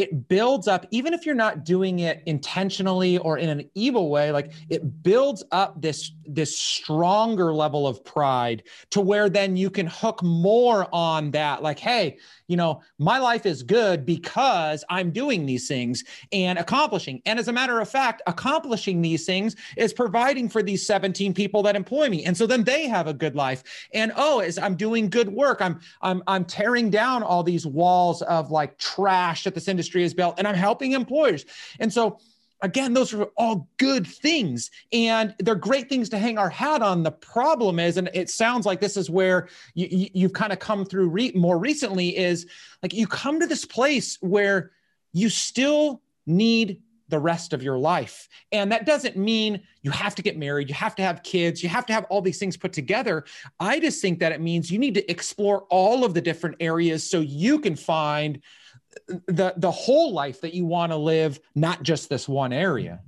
it 0.00 0.28
builds 0.28 0.66
up, 0.66 0.86
even 0.90 1.12
if 1.12 1.26
you're 1.26 1.34
not 1.34 1.62
doing 1.62 1.98
it 1.98 2.22
intentionally 2.24 3.18
or 3.18 3.36
in 3.36 3.50
an 3.50 3.68
evil 3.74 4.08
way, 4.08 4.32
like 4.32 4.52
it 4.70 5.02
builds 5.02 5.44
up 5.52 5.80
this, 5.82 6.12
this 6.26 6.56
stronger 6.56 7.52
level 7.52 7.86
of 7.86 8.02
pride 8.02 8.62
to 8.88 9.02
where 9.02 9.28
then 9.28 9.58
you 9.58 9.68
can 9.68 9.86
hook 9.86 10.22
more 10.22 10.88
on 10.90 11.30
that. 11.32 11.62
Like, 11.62 11.78
hey, 11.78 12.16
you 12.46 12.56
know, 12.56 12.80
my 12.98 13.18
life 13.18 13.44
is 13.44 13.62
good 13.62 14.06
because 14.06 14.84
I'm 14.88 15.10
doing 15.10 15.44
these 15.44 15.68
things 15.68 16.02
and 16.32 16.58
accomplishing. 16.58 17.20
And 17.26 17.38
as 17.38 17.48
a 17.48 17.52
matter 17.52 17.78
of 17.78 17.88
fact, 17.88 18.22
accomplishing 18.26 19.02
these 19.02 19.26
things 19.26 19.54
is 19.76 19.92
providing 19.92 20.48
for 20.48 20.62
these 20.62 20.86
17 20.86 21.34
people 21.34 21.62
that 21.64 21.76
employ 21.76 22.08
me. 22.08 22.24
And 22.24 22.36
so 22.36 22.46
then 22.46 22.64
they 22.64 22.88
have 22.88 23.06
a 23.06 23.14
good 23.14 23.36
life. 23.36 23.62
And 23.92 24.12
oh, 24.16 24.40
as 24.40 24.58
I'm 24.58 24.76
doing 24.76 25.10
good 25.10 25.28
work, 25.28 25.60
I'm 25.60 25.78
I'm 26.00 26.22
I'm 26.26 26.44
tearing 26.44 26.90
down 26.90 27.22
all 27.22 27.42
these 27.42 27.66
walls 27.66 28.22
of 28.22 28.50
like 28.50 28.78
trash 28.78 29.44
that 29.44 29.54
this 29.54 29.68
industry 29.68 29.89
has 29.98 30.14
built 30.14 30.36
and 30.38 30.46
I'm 30.46 30.54
helping 30.54 30.92
employers. 30.92 31.44
And 31.78 31.92
so 31.92 32.18
again, 32.62 32.92
those 32.92 33.12
are 33.14 33.24
all 33.36 33.68
good 33.78 34.06
things 34.06 34.70
and 34.92 35.34
they're 35.38 35.54
great 35.54 35.88
things 35.88 36.08
to 36.10 36.18
hang 36.18 36.38
our 36.38 36.50
hat 36.50 36.82
on. 36.82 37.02
The 37.02 37.10
problem 37.10 37.78
is, 37.78 37.96
and 37.96 38.10
it 38.14 38.30
sounds 38.30 38.66
like 38.66 38.80
this 38.80 38.96
is 38.96 39.08
where 39.08 39.48
you, 39.74 40.08
have 40.22 40.32
kind 40.32 40.52
of 40.52 40.58
come 40.58 40.84
through 40.84 41.08
re- 41.08 41.32
more 41.34 41.58
recently, 41.58 42.16
is 42.16 42.46
like 42.82 42.92
you 42.92 43.06
come 43.06 43.40
to 43.40 43.46
this 43.46 43.64
place 43.64 44.18
where 44.20 44.72
you 45.12 45.28
still 45.28 46.02
need 46.26 46.82
the 47.08 47.18
rest 47.18 47.52
of 47.52 47.62
your 47.62 47.76
life. 47.76 48.28
And 48.52 48.70
that 48.70 48.86
doesn't 48.86 49.16
mean 49.16 49.62
you 49.82 49.90
have 49.90 50.14
to 50.14 50.22
get 50.22 50.38
married, 50.38 50.68
you 50.68 50.74
have 50.76 50.94
to 50.94 51.02
have 51.02 51.24
kids, 51.24 51.62
you 51.62 51.68
have 51.68 51.84
to 51.86 51.92
have 51.92 52.04
all 52.04 52.22
these 52.22 52.38
things 52.38 52.56
put 52.56 52.72
together. 52.72 53.24
I 53.58 53.80
just 53.80 54.00
think 54.00 54.20
that 54.20 54.30
it 54.30 54.40
means 54.40 54.70
you 54.70 54.78
need 54.78 54.94
to 54.94 55.10
explore 55.10 55.62
all 55.70 56.04
of 56.04 56.14
the 56.14 56.20
different 56.20 56.56
areas 56.60 57.08
so 57.08 57.20
you 57.20 57.58
can 57.58 57.74
find 57.74 58.40
the 59.26 59.54
the 59.56 59.70
whole 59.70 60.12
life 60.12 60.40
that 60.40 60.54
you 60.54 60.64
want 60.64 60.92
to 60.92 60.96
live, 60.96 61.40
not 61.54 61.82
just 61.82 62.08
this 62.08 62.28
one 62.28 62.52
area. 62.52 63.00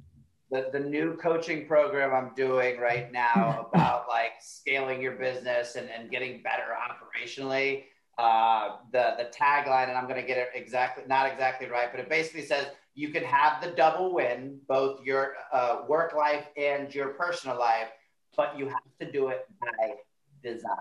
The, 0.51 0.69
the 0.71 0.81
new 0.81 1.17
coaching 1.17 1.67
program 1.67 2.13
I'm 2.13 2.35
doing 2.35 2.79
right 2.79 3.11
now 3.11 3.69
about 3.75 4.07
like 4.09 4.33
scaling 4.41 5.01
your 5.01 5.13
business 5.13 5.77
and, 5.77 5.89
and 5.89 6.11
getting 6.11 6.43
better 6.43 6.75
operationally. 6.77 7.85
Uh, 8.19 8.77
the 8.93 9.15
the 9.17 9.31
tagline, 9.37 9.89
and 9.89 9.97
I'm 9.97 10.07
going 10.07 10.21
to 10.21 10.27
get 10.27 10.37
it 10.37 10.51
exactly 10.55 11.05
not 11.07 11.31
exactly 11.31 11.69
right, 11.69 11.89
but 11.91 12.01
it 12.01 12.09
basically 12.09 12.45
says 12.45 12.67
you 12.95 13.09
can 13.09 13.25
have 13.25 13.63
the 13.63 13.71
double 13.71 14.13
win, 14.15 14.59
both 14.69 15.03
your 15.03 15.35
uh, 15.53 15.83
work 15.89 16.15
life 16.15 16.45
and 16.57 16.95
your 16.95 17.09
personal 17.09 17.59
life, 17.59 17.89
but 18.37 18.57
you 18.59 18.67
have 18.67 18.83
to 19.01 19.11
do 19.11 19.29
it 19.29 19.47
by 19.61 19.95
design. 20.43 20.77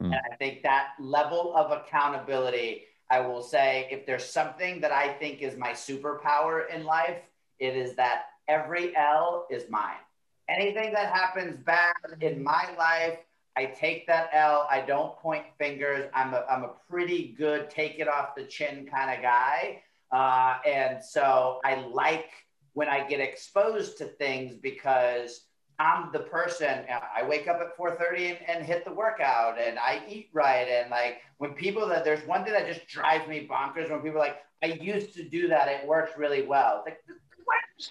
Mm. 0.00 0.06
And 0.06 0.20
I 0.32 0.36
think 0.36 0.62
that 0.62 0.90
level 1.00 1.54
of 1.56 1.72
accountability 1.72 2.84
I 3.12 3.20
will 3.20 3.42
say 3.42 3.88
if 3.90 4.06
there's 4.06 4.24
something 4.24 4.80
that 4.80 4.90
I 4.90 5.12
think 5.12 5.42
is 5.42 5.58
my 5.58 5.72
superpower 5.72 6.74
in 6.74 6.84
life, 6.84 7.18
it 7.58 7.76
is 7.76 7.94
that 7.96 8.22
every 8.48 8.96
L 8.96 9.46
is 9.50 9.68
mine. 9.68 10.00
Anything 10.48 10.94
that 10.94 11.12
happens 11.12 11.58
bad 11.62 11.94
in 12.22 12.42
my 12.42 12.70
life, 12.78 13.18
I 13.54 13.66
take 13.66 14.06
that 14.06 14.30
L. 14.32 14.66
I 14.70 14.80
don't 14.80 15.14
point 15.18 15.44
fingers. 15.58 16.10
I'm 16.14 16.32
a, 16.32 16.46
I'm 16.50 16.64
a 16.64 16.70
pretty 16.88 17.34
good 17.36 17.68
take 17.68 17.98
it 17.98 18.08
off 18.08 18.34
the 18.34 18.44
chin 18.44 18.88
kind 18.90 19.14
of 19.14 19.22
guy. 19.22 19.82
Uh, 20.10 20.56
and 20.66 21.04
so 21.04 21.60
I 21.66 21.74
like 21.74 22.30
when 22.72 22.88
I 22.88 23.06
get 23.06 23.20
exposed 23.20 23.98
to 23.98 24.06
things 24.06 24.56
because 24.56 25.42
I'm 25.82 26.12
the 26.12 26.20
person. 26.20 26.84
Uh, 26.88 27.00
I 27.16 27.26
wake 27.26 27.48
up 27.48 27.60
at 27.60 27.76
4:30 27.76 28.30
and, 28.30 28.38
and, 28.48 28.64
hit 28.64 28.84
the 28.84 28.92
workout, 28.92 29.60
and 29.60 29.80
I 29.80 30.00
eat 30.08 30.30
right. 30.32 30.68
And 30.68 30.90
like 30.90 31.22
when 31.38 31.54
people 31.54 31.88
that 31.88 32.04
there's 32.04 32.24
one 32.26 32.44
thing 32.44 32.52
that 32.52 32.72
just 32.72 32.86
drives 32.86 33.28
me 33.28 33.48
bonkers 33.50 33.90
when 33.90 34.00
people 34.00 34.18
are 34.18 34.26
like, 34.26 34.38
I 34.62 34.78
used 34.80 35.12
to 35.14 35.28
do 35.28 35.48
that. 35.48 35.66
It 35.66 35.86
works 35.86 36.12
really 36.16 36.46
well. 36.46 36.84
Like 36.86 36.98
what? 37.44 37.90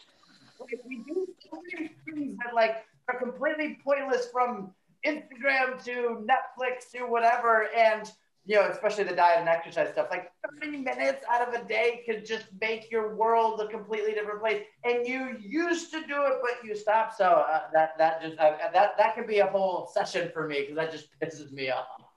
Like 0.61 0.79
we 0.87 1.03
do 1.05 1.27
so 1.51 1.61
many 1.73 1.91
things 2.05 2.37
that 2.45 2.53
like 2.53 2.85
are 3.09 3.19
completely 3.19 3.77
pointless 3.83 4.27
from 4.31 4.73
Instagram 5.05 5.83
to 5.83 6.25
Netflix 6.25 6.91
to 6.93 7.03
whatever, 7.03 7.67
and 7.75 8.09
you 8.45 8.55
know, 8.55 8.67
especially 8.69 9.03
the 9.03 9.15
diet 9.15 9.39
and 9.39 9.49
exercise 9.49 9.89
stuff, 9.91 10.07
like 10.09 10.31
30 10.59 10.77
minutes 10.77 11.23
out 11.29 11.47
of 11.47 11.53
a 11.53 11.63
day 11.67 12.01
could 12.05 12.25
just 12.25 12.45
make 12.59 12.89
your 12.91 13.15
world 13.15 13.61
a 13.61 13.67
completely 13.67 14.13
different 14.13 14.41
place. 14.41 14.63
And 14.83 15.05
you 15.05 15.37
used 15.39 15.91
to 15.91 16.01
do 16.07 16.23
it, 16.25 16.33
but 16.41 16.63
you 16.63 16.75
stopped. 16.75 17.17
So 17.17 17.25
uh, 17.25 17.63
that 17.73 17.97
that 17.97 18.21
just 18.21 18.39
uh, 18.39 18.57
that 18.73 18.97
that 18.97 19.15
could 19.15 19.27
be 19.27 19.39
a 19.39 19.47
whole 19.47 19.89
session 19.93 20.31
for 20.33 20.47
me 20.47 20.61
because 20.61 20.75
that 20.75 20.91
just 20.91 21.07
pisses 21.21 21.51
me 21.51 21.69
off. 21.69 22.10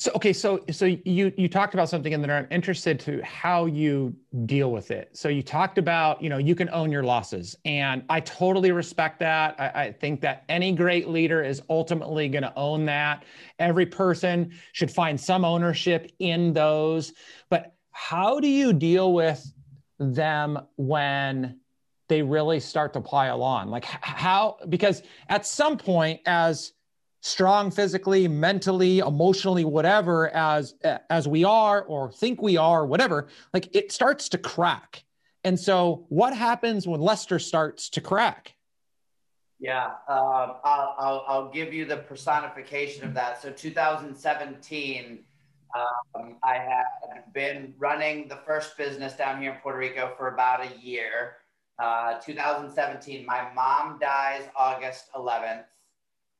So 0.00 0.10
okay, 0.16 0.32
so 0.32 0.64
so 0.70 0.86
you 0.86 1.30
you 1.36 1.46
talked 1.46 1.74
about 1.74 1.90
something 1.90 2.14
and 2.14 2.24
then 2.24 2.30
I'm 2.30 2.46
interested 2.50 2.98
to 3.00 3.22
how 3.22 3.66
you 3.66 4.16
deal 4.46 4.72
with 4.72 4.90
it. 4.90 5.10
So 5.12 5.28
you 5.28 5.42
talked 5.42 5.76
about 5.76 6.22
you 6.22 6.30
know 6.30 6.38
you 6.38 6.54
can 6.54 6.70
own 6.70 6.90
your 6.90 7.02
losses, 7.02 7.54
and 7.66 8.02
I 8.08 8.20
totally 8.20 8.72
respect 8.72 9.18
that. 9.18 9.56
I, 9.60 9.68
I 9.68 9.92
think 9.92 10.22
that 10.22 10.44
any 10.48 10.72
great 10.72 11.10
leader 11.10 11.44
is 11.44 11.60
ultimately 11.68 12.30
going 12.30 12.44
to 12.44 12.52
own 12.56 12.86
that. 12.86 13.24
Every 13.58 13.84
person 13.84 14.52
should 14.72 14.90
find 14.90 15.20
some 15.20 15.44
ownership 15.44 16.10
in 16.18 16.54
those. 16.54 17.12
But 17.50 17.74
how 17.90 18.40
do 18.40 18.48
you 18.48 18.72
deal 18.72 19.12
with 19.12 19.52
them 19.98 20.60
when 20.76 21.60
they 22.08 22.22
really 22.22 22.58
start 22.58 22.94
to 22.94 23.02
pile 23.02 23.42
on? 23.42 23.68
Like 23.68 23.84
how 23.84 24.56
because 24.70 25.02
at 25.28 25.44
some 25.44 25.76
point 25.76 26.22
as 26.24 26.72
strong 27.20 27.70
physically 27.70 28.26
mentally 28.26 29.00
emotionally 29.00 29.64
whatever 29.64 30.30
as 30.30 30.74
as 31.10 31.28
we 31.28 31.44
are 31.44 31.82
or 31.82 32.10
think 32.10 32.40
we 32.40 32.56
are 32.56 32.86
whatever 32.86 33.28
like 33.52 33.74
it 33.74 33.92
starts 33.92 34.28
to 34.30 34.38
crack. 34.38 35.04
And 35.44 35.58
so 35.58 36.06
what 36.08 36.34
happens 36.36 36.86
when 36.86 37.00
lester 37.00 37.38
starts 37.38 37.90
to 37.90 38.00
crack? 38.00 38.54
Yeah 39.58 39.86
um, 40.08 40.56
I'll, 40.64 40.96
I'll, 40.98 41.24
I'll, 41.28 41.50
give 41.50 41.74
you 41.74 41.84
the 41.84 41.98
personification 41.98 43.04
of 43.04 43.14
that. 43.14 43.42
So 43.42 43.50
2017 43.50 45.18
um, 45.72 46.36
i 46.42 46.54
had 46.54 47.32
been 47.32 47.74
running 47.78 48.26
the 48.28 48.36
first 48.36 48.76
business 48.76 49.12
down 49.12 49.40
here 49.40 49.52
in 49.52 49.58
puerto 49.58 49.78
rico 49.78 50.14
for 50.16 50.28
about 50.28 50.64
a 50.64 50.76
year. 50.78 51.36
Uh, 51.78 52.18
2017 52.20 53.26
my 53.26 53.46
mom 53.54 53.98
dies 53.98 54.44
august 54.56 55.12
11th 55.14 55.64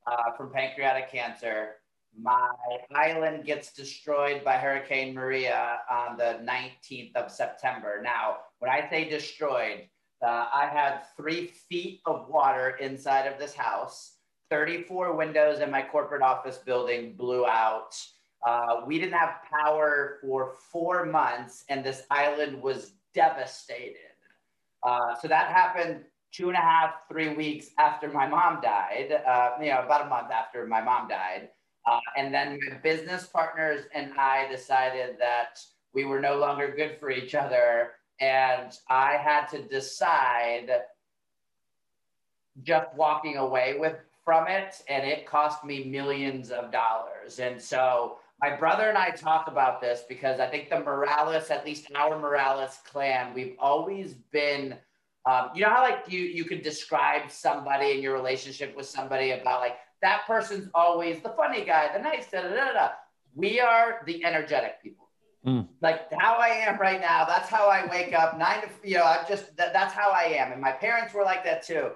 uh, 0.07 0.33
from 0.37 0.51
pancreatic 0.51 1.11
cancer. 1.11 1.77
My 2.19 2.49
island 2.95 3.45
gets 3.45 3.73
destroyed 3.73 4.43
by 4.45 4.57
Hurricane 4.57 5.15
Maria 5.15 5.79
on 5.91 6.17
the 6.17 6.41
19th 6.45 7.15
of 7.15 7.31
September. 7.31 8.01
Now, 8.03 8.39
when 8.59 8.71
I 8.71 8.89
say 8.91 9.09
destroyed, 9.09 9.89
uh, 10.23 10.47
I 10.53 10.67
had 10.67 11.03
three 11.17 11.47
feet 11.47 12.01
of 12.07 12.29
water 12.29 12.77
inside 12.81 13.27
of 13.27 13.39
this 13.39 13.55
house. 13.55 14.17
34 14.51 15.15
windows 15.17 15.61
in 15.61 15.71
my 15.71 15.83
corporate 15.83 16.23
office 16.23 16.59
building 16.59 17.15
blew 17.15 17.47
out. 17.47 17.97
Uh, 18.47 18.83
we 18.87 18.99
didn't 18.99 19.15
have 19.15 19.37
power 19.51 20.19
for 20.21 20.55
four 20.73 21.07
months, 21.07 21.65
and 21.69 21.85
this 21.85 22.03
island 22.11 22.61
was 22.61 22.93
devastated. 23.15 23.97
Uh, 24.83 25.15
so 25.21 25.29
that 25.29 25.53
happened 25.53 26.05
two 26.33 26.49
and 26.49 26.57
a 26.57 26.61
half, 26.61 27.09
three 27.09 27.35
weeks 27.35 27.71
after 27.79 28.09
my 28.09 28.27
mom 28.27 28.61
died, 28.61 29.21
uh, 29.27 29.51
you 29.61 29.71
know, 29.71 29.83
about 29.83 30.07
a 30.07 30.09
month 30.09 30.31
after 30.31 30.67
my 30.67 30.81
mom 30.81 31.09
died. 31.09 31.49
Uh, 31.87 31.99
and 32.17 32.33
then 32.33 32.59
my 32.69 32.77
business 32.79 33.27
partners 33.27 33.87
and 33.95 34.13
I 34.19 34.47
decided 34.51 35.17
that 35.19 35.59
we 35.93 36.05
were 36.05 36.21
no 36.21 36.37
longer 36.37 36.73
good 36.77 36.99
for 37.01 37.11
each 37.11 37.35
other. 37.35 37.93
And 38.21 38.73
I 38.89 39.17
had 39.17 39.47
to 39.47 39.63
decide 39.63 40.71
just 42.63 42.95
walking 42.95 43.39
away 43.39 43.77
with 43.79 43.97
from 44.25 44.47
it. 44.47 44.77
And 44.89 45.05
it 45.05 45.27
cost 45.27 45.65
me 45.65 45.85
millions 45.85 46.51
of 46.51 46.71
dollars. 46.71 47.41
And 47.41 47.61
so 47.61 48.19
my 48.41 48.55
brother 48.55 48.89
and 48.89 48.99
I 48.99 49.11
talk 49.11 49.49
about 49.49 49.81
this 49.81 50.03
because 50.09 50.39
I 50.39 50.47
think 50.47 50.71
the 50.71 50.81
Morales, 50.81 51.51
at 51.51 51.65
least 51.65 51.91
our 51.97 52.19
Morales 52.19 52.79
clan, 52.85 53.35
we've 53.35 53.57
always 53.59 54.15
been– 54.15 54.77
um, 55.27 55.51
you 55.55 55.63
know 55.63 55.69
how 55.69 55.83
like 55.83 56.05
you 56.09 56.21
you 56.21 56.45
could 56.45 56.63
describe 56.63 57.31
somebody 57.31 57.93
in 57.93 58.03
your 58.03 58.15
relationship 58.15 58.75
with 58.77 58.87
somebody 58.87 59.33
about 59.33 59.61
like 59.61 59.77
that 60.03 60.23
person's 60.27 60.69
always 60.75 61.21
the 61.21 61.31
funny 61.31 61.65
guy, 61.65 61.91
the 61.95 62.03
nice 62.03 62.31
da 62.31 62.43
da 62.43 62.49
da 62.49 62.73
da. 62.73 62.89
We 63.35 63.61
are 63.61 64.03
the 64.07 64.25
energetic 64.25 64.83
people. 64.83 65.09
Mm. 65.47 65.69
Like 65.81 66.13
how 66.19 66.37
I 66.37 66.49
am 66.49 66.79
right 66.79 67.01
now. 67.01 67.25
That's 67.25 67.49
how 67.49 67.69
I 67.69 67.87
wake 67.91 68.15
up 68.15 68.39
nine 68.39 68.63
to 68.63 68.69
you 68.83 68.97
know. 68.97 69.05
I'm 69.05 69.27
just 69.29 69.57
that, 69.57 69.73
that's 69.73 69.95
how 69.95 70.11
I 70.11 70.25
am, 70.25 70.53
and 70.53 70.61
my 70.61 70.73
parents 70.73 71.13
were 71.13 71.25
like 71.25 71.45
that 71.45 71.67
too. 71.67 71.91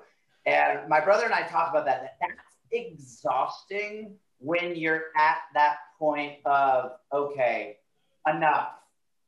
And 0.46 0.88
my 0.88 1.00
brother 1.00 1.24
and 1.24 1.32
I 1.32 1.42
talk 1.46 1.70
about 1.70 1.86
that. 1.86 2.02
that 2.02 2.16
that's 2.20 2.54
exhausting 2.70 4.16
when 4.38 4.76
you're 4.76 5.04
at 5.16 5.38
that 5.54 5.76
point 5.98 6.34
of 6.44 6.92
okay, 7.12 7.78
enough 8.26 8.68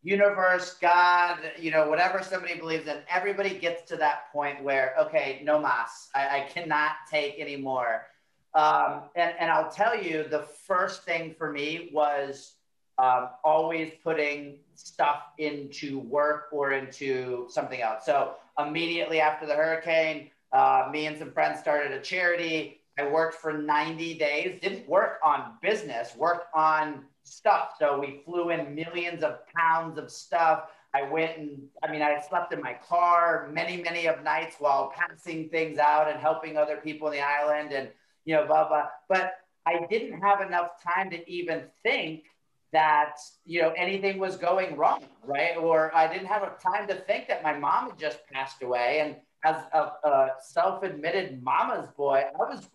universe, 0.07 0.77
God, 0.81 1.38
you 1.59 1.73
know, 1.73 1.88
whatever 1.88 2.23
somebody 2.23 2.55
believes 2.57 2.87
in, 2.87 2.99
everybody 3.12 3.59
gets 3.59 3.83
to 3.90 3.97
that 3.97 4.33
point 4.33 4.62
where, 4.62 4.95
okay, 5.01 5.40
no 5.42 5.61
mas, 5.61 6.11
I, 6.14 6.29
I 6.29 6.40
cannot 6.49 6.92
take 7.11 7.40
anymore. 7.40 8.07
Um, 8.55 9.03
and, 9.16 9.35
and 9.40 9.51
I'll 9.51 9.69
tell 9.69 10.01
you, 10.01 10.25
the 10.31 10.47
first 10.64 11.03
thing 11.03 11.35
for 11.37 11.51
me 11.51 11.90
was 11.92 12.55
um, 12.99 13.31
always 13.42 13.90
putting 14.05 14.59
stuff 14.77 15.25
into 15.38 15.99
work 15.99 16.47
or 16.53 16.71
into 16.71 17.47
something 17.51 17.81
else. 17.83 18.07
So 18.07 18.35
immediately 18.64 19.21
after 19.21 19.45
the 19.45 19.55
hurricane, 19.55 20.31
uh, 20.53 20.88
me 20.90 21.07
and 21.07 21.19
some 21.19 21.33
friends 21.33 21.59
started 21.59 21.90
a 21.90 22.01
charity. 22.01 22.81
I 22.97 23.09
worked 23.09 23.35
for 23.35 23.53
90 23.53 24.14
days, 24.14 24.61
didn't 24.62 24.88
work 24.88 25.19
on 25.25 25.55
business, 25.61 26.14
worked 26.16 26.47
on 26.55 27.05
stuff. 27.27 27.73
So 27.79 27.99
we 27.99 28.23
flew 28.25 28.51
in 28.51 28.75
millions 28.75 29.23
of 29.23 29.39
pounds 29.55 29.99
of 29.99 30.11
stuff. 30.11 30.71
I 30.95 31.03
went 31.03 31.37
and, 31.37 31.59
I 31.83 31.91
mean, 31.91 32.03
I 32.03 32.21
slept 32.21 32.53
in 32.53 32.62
my 32.62 32.75
car 32.89 33.51
many, 33.53 33.83
many 33.83 34.07
of 34.07 34.23
nights 34.23 34.57
while 34.59 34.93
passing 34.95 35.49
things 35.51 35.79
out 35.79 36.11
and 36.11 36.19
helping 36.19 36.57
other 36.57 36.77
people 36.77 37.09
in 37.09 37.15
the 37.15 37.21
island 37.21 37.73
and, 37.73 37.91
you 38.25 38.35
know, 38.35 38.47
blah, 38.47 38.69
blah. 38.69 38.87
But 39.09 39.35
I 39.67 39.85
didn't 39.91 40.21
have 40.21 40.41
enough 40.41 40.83
time 40.83 41.11
to 41.11 41.31
even 41.31 41.65
think 41.83 42.25
that 42.73 43.17
you 43.45 43.62
know 43.62 43.73
anything 43.77 44.19
was 44.19 44.37
going 44.37 44.77
wrong 44.77 45.03
right 45.23 45.57
or 45.57 45.95
i 45.95 46.11
didn't 46.12 46.27
have 46.27 46.61
time 46.61 46.87
to 46.87 46.95
think 46.95 47.29
that 47.29 47.43
my 47.43 47.57
mom 47.57 47.91
had 47.91 47.99
just 47.99 48.19
passed 48.31 48.62
away 48.62 49.01
and 49.01 49.17
as 49.45 49.62
a, 49.73 50.09
a 50.09 50.31
self-admitted 50.41 51.43
mama's 51.43 51.89
boy 51.97 52.25
i 52.35 52.37
was 52.37 52.69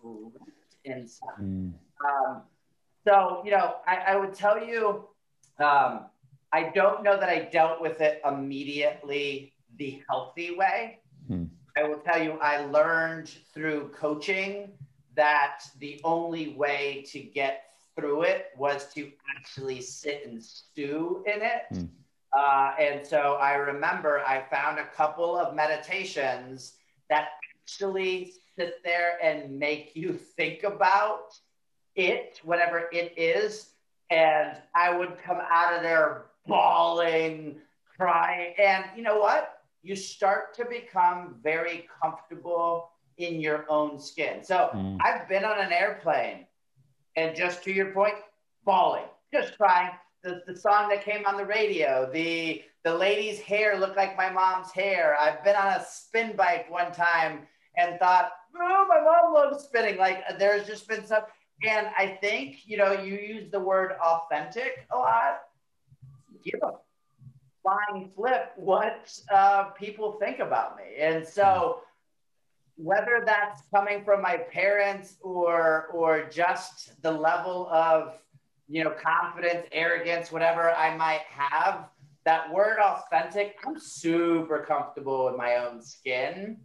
inside 0.84 1.28
mm. 1.40 1.72
um, 2.08 2.42
so 3.04 3.42
you 3.44 3.50
know 3.50 3.76
I, 3.86 3.96
I 4.08 4.16
would 4.16 4.34
tell 4.34 4.62
you 4.64 5.04
um, 5.58 6.06
i 6.52 6.70
don't 6.74 7.02
know 7.02 7.18
that 7.18 7.28
i 7.28 7.40
dealt 7.40 7.80
with 7.80 8.00
it 8.00 8.20
immediately 8.26 9.52
the 9.78 10.02
healthy 10.08 10.54
way 10.56 11.00
mm. 11.30 11.48
i 11.76 11.82
will 11.82 11.98
tell 11.98 12.22
you 12.22 12.38
i 12.40 12.64
learned 12.66 13.28
through 13.54 13.90
coaching 13.94 14.72
that 15.14 15.60
the 15.78 16.00
only 16.04 16.54
way 16.54 17.04
to 17.08 17.20
get 17.20 17.64
through 17.94 18.22
it 18.22 18.46
was 18.56 18.92
to 18.94 19.10
actually 19.36 19.80
sit 19.80 20.22
and 20.26 20.42
stew 20.42 21.22
in 21.26 21.42
it. 21.42 21.62
Mm. 21.72 21.88
Uh, 22.36 22.72
and 22.78 23.06
so 23.06 23.34
I 23.34 23.54
remember 23.54 24.20
I 24.20 24.42
found 24.50 24.78
a 24.78 24.86
couple 24.86 25.36
of 25.36 25.54
meditations 25.54 26.74
that 27.10 27.28
actually 27.60 28.32
sit 28.56 28.76
there 28.84 29.18
and 29.22 29.58
make 29.58 29.92
you 29.94 30.12
think 30.36 30.62
about 30.62 31.34
it, 31.96 32.40
whatever 32.42 32.88
it 32.92 33.14
is. 33.16 33.70
And 34.10 34.58
I 34.74 34.96
would 34.96 35.16
come 35.22 35.38
out 35.50 35.74
of 35.74 35.82
there 35.82 36.26
bawling, 36.46 37.56
crying. 37.96 38.54
And 38.58 38.84
you 38.96 39.02
know 39.02 39.18
what? 39.18 39.60
You 39.82 39.96
start 39.96 40.54
to 40.56 40.64
become 40.64 41.36
very 41.42 41.88
comfortable 42.02 42.90
in 43.18 43.40
your 43.40 43.64
own 43.68 43.98
skin. 43.98 44.42
So 44.42 44.70
mm. 44.74 44.98
I've 45.02 45.28
been 45.28 45.44
on 45.44 45.58
an 45.58 45.72
airplane 45.72 46.46
and 47.16 47.36
just 47.36 47.62
to 47.64 47.72
your 47.72 47.92
point, 47.92 48.14
bawling, 48.64 49.04
just 49.32 49.56
crying. 49.56 49.90
The, 50.22 50.42
the 50.46 50.56
song 50.56 50.88
that 50.90 51.04
came 51.04 51.26
on 51.26 51.36
the 51.36 51.44
radio, 51.44 52.08
the 52.12 52.62
the 52.84 52.94
lady's 52.94 53.40
hair 53.40 53.78
looked 53.78 53.96
like 53.96 54.16
my 54.16 54.30
mom's 54.30 54.72
hair. 54.72 55.16
I've 55.18 55.44
been 55.44 55.54
on 55.54 55.68
a 55.68 55.84
spin 55.88 56.34
bike 56.36 56.68
one 56.68 56.92
time 56.92 57.46
and 57.76 57.98
thought, 57.98 58.32
oh, 58.56 58.86
my 58.88 59.00
mom 59.00 59.32
loves 59.32 59.64
spinning. 59.64 59.98
Like 59.98 60.22
there's 60.38 60.66
just 60.66 60.88
been 60.88 61.06
some, 61.06 61.22
and 61.64 61.88
I 61.96 62.18
think 62.20 62.66
you 62.66 62.76
know 62.76 62.92
you 62.92 63.14
use 63.14 63.50
the 63.50 63.60
word 63.60 63.92
authentic 64.02 64.86
a 64.90 64.96
lot. 64.96 65.40
Give 66.44 66.60
a 66.62 66.72
flying 67.62 68.08
flip 68.08 68.52
what 68.56 69.12
uh, 69.32 69.64
people 69.70 70.18
think 70.20 70.40
about 70.40 70.76
me, 70.76 70.96
and 70.98 71.26
so 71.26 71.80
whether 72.76 73.22
that's 73.24 73.62
coming 73.74 74.04
from 74.04 74.22
my 74.22 74.36
parents 74.36 75.16
or 75.22 75.86
or 75.92 76.28
just 76.30 77.00
the 77.02 77.10
level 77.10 77.68
of 77.70 78.18
you 78.68 78.82
know 78.82 78.90
confidence 78.90 79.66
arrogance 79.72 80.32
whatever 80.32 80.70
i 80.72 80.96
might 80.96 81.20
have 81.28 81.88
that 82.24 82.52
word 82.52 82.78
authentic 82.78 83.56
i'm 83.66 83.78
super 83.78 84.64
comfortable 84.66 85.28
in 85.28 85.36
my 85.36 85.56
own 85.56 85.82
skin. 85.82 86.56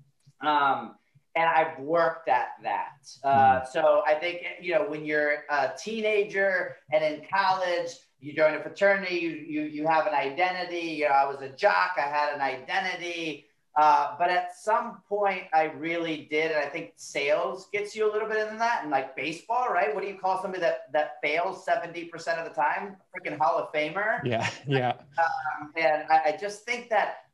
Um, 0.42 0.96
and 1.38 1.48
i've 1.50 1.80
worked 1.80 2.28
at 2.28 2.50
that 2.64 3.08
uh, 3.24 3.60
hmm. 3.60 3.66
so 3.72 4.02
i 4.06 4.14
think 4.14 4.42
you 4.60 4.74
know 4.74 4.84
when 4.90 5.06
you're 5.06 5.44
a 5.50 5.72
teenager 5.78 6.76
and 6.92 7.04
in 7.04 7.22
college 7.34 7.92
you 8.20 8.34
join 8.34 8.56
a 8.56 8.62
fraternity 8.62 9.16
you 9.16 9.30
you, 9.30 9.62
you 9.62 9.88
have 9.88 10.08
an 10.08 10.14
identity 10.14 10.88
you 11.00 11.06
know 11.06 11.14
i 11.14 11.26
was 11.26 11.42
a 11.42 11.50
jock 11.50 11.92
i 11.98 12.02
had 12.02 12.34
an 12.34 12.42
identity 12.42 13.48
uh, 13.78 14.16
but 14.18 14.32
at 14.32 14.58
some 14.58 15.04
point, 15.08 15.44
I 15.54 15.66
really 15.66 16.28
did, 16.32 16.52
and 16.52 16.60
I 16.60 16.68
think 16.68 16.94
sales 16.96 17.68
gets 17.72 17.96
you 17.96 18.10
a 18.10 18.12
little 18.12 18.28
bit 18.28 18.40
into 18.40 18.58
that, 18.58 18.80
and 18.82 18.90
like 18.90 19.16
baseball, 19.16 19.68
right? 19.72 19.94
What 19.94 20.02
do 20.02 20.10
you 20.10 20.18
call 20.18 20.42
somebody 20.42 20.62
that 20.62 20.92
that 20.94 21.18
fails 21.22 21.64
seventy 21.64 22.06
percent 22.06 22.40
of 22.40 22.46
the 22.46 22.60
time? 22.60 22.98
Freaking 23.14 23.38
Hall 23.38 23.56
of 23.56 23.72
Famer. 23.72 24.20
Yeah, 24.26 24.50
yeah. 24.68 24.94
Um, 25.20 25.72
and 25.76 26.06
I, 26.10 26.22
I 26.30 26.38
just 26.42 26.66
think 26.66 26.90
that 26.90 27.26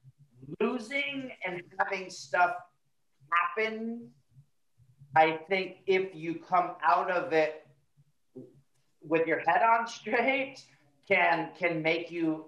losing 0.60 1.32
and 1.48 1.62
having 1.80 2.10
stuff 2.10 2.56
happen, 3.34 4.10
I 5.15 5.39
think 5.50 5.78
if 5.86 6.15
you 6.15 6.36
come 6.36 6.72
out 6.84 7.12
of 7.12 7.34
it 7.34 7.67
with 9.02 9.28
your 9.28 9.39
head 9.39 9.62
on 9.62 9.88
straight, 9.88 10.63
can 11.08 11.50
can 11.58 11.82
make 11.82 12.10
you 12.12 12.46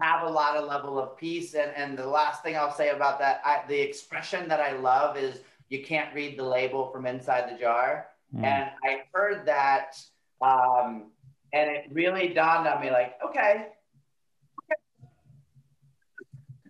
have 0.00 0.26
a 0.26 0.30
lot 0.30 0.56
of 0.56 0.68
level 0.68 0.98
of 0.98 1.16
peace. 1.16 1.54
And, 1.54 1.70
and 1.76 1.96
the 1.96 2.06
last 2.06 2.42
thing 2.42 2.56
I'll 2.56 2.74
say 2.74 2.90
about 2.90 3.18
that, 3.20 3.40
I, 3.44 3.62
the 3.68 3.80
expression 3.80 4.48
that 4.48 4.60
I 4.60 4.72
love 4.72 5.16
is 5.16 5.40
you 5.68 5.84
can't 5.84 6.12
read 6.14 6.38
the 6.38 6.42
label 6.42 6.90
from 6.90 7.06
inside 7.06 7.48
the 7.48 7.58
jar. 7.58 8.08
Mm. 8.34 8.44
And 8.44 8.70
I 8.84 9.02
heard 9.12 9.46
that, 9.46 9.96
um, 10.40 11.12
and 11.52 11.70
it 11.70 11.84
really 11.92 12.34
dawned 12.34 12.66
on 12.66 12.80
me 12.80 12.90
like, 12.90 13.14
okay, 13.24 13.68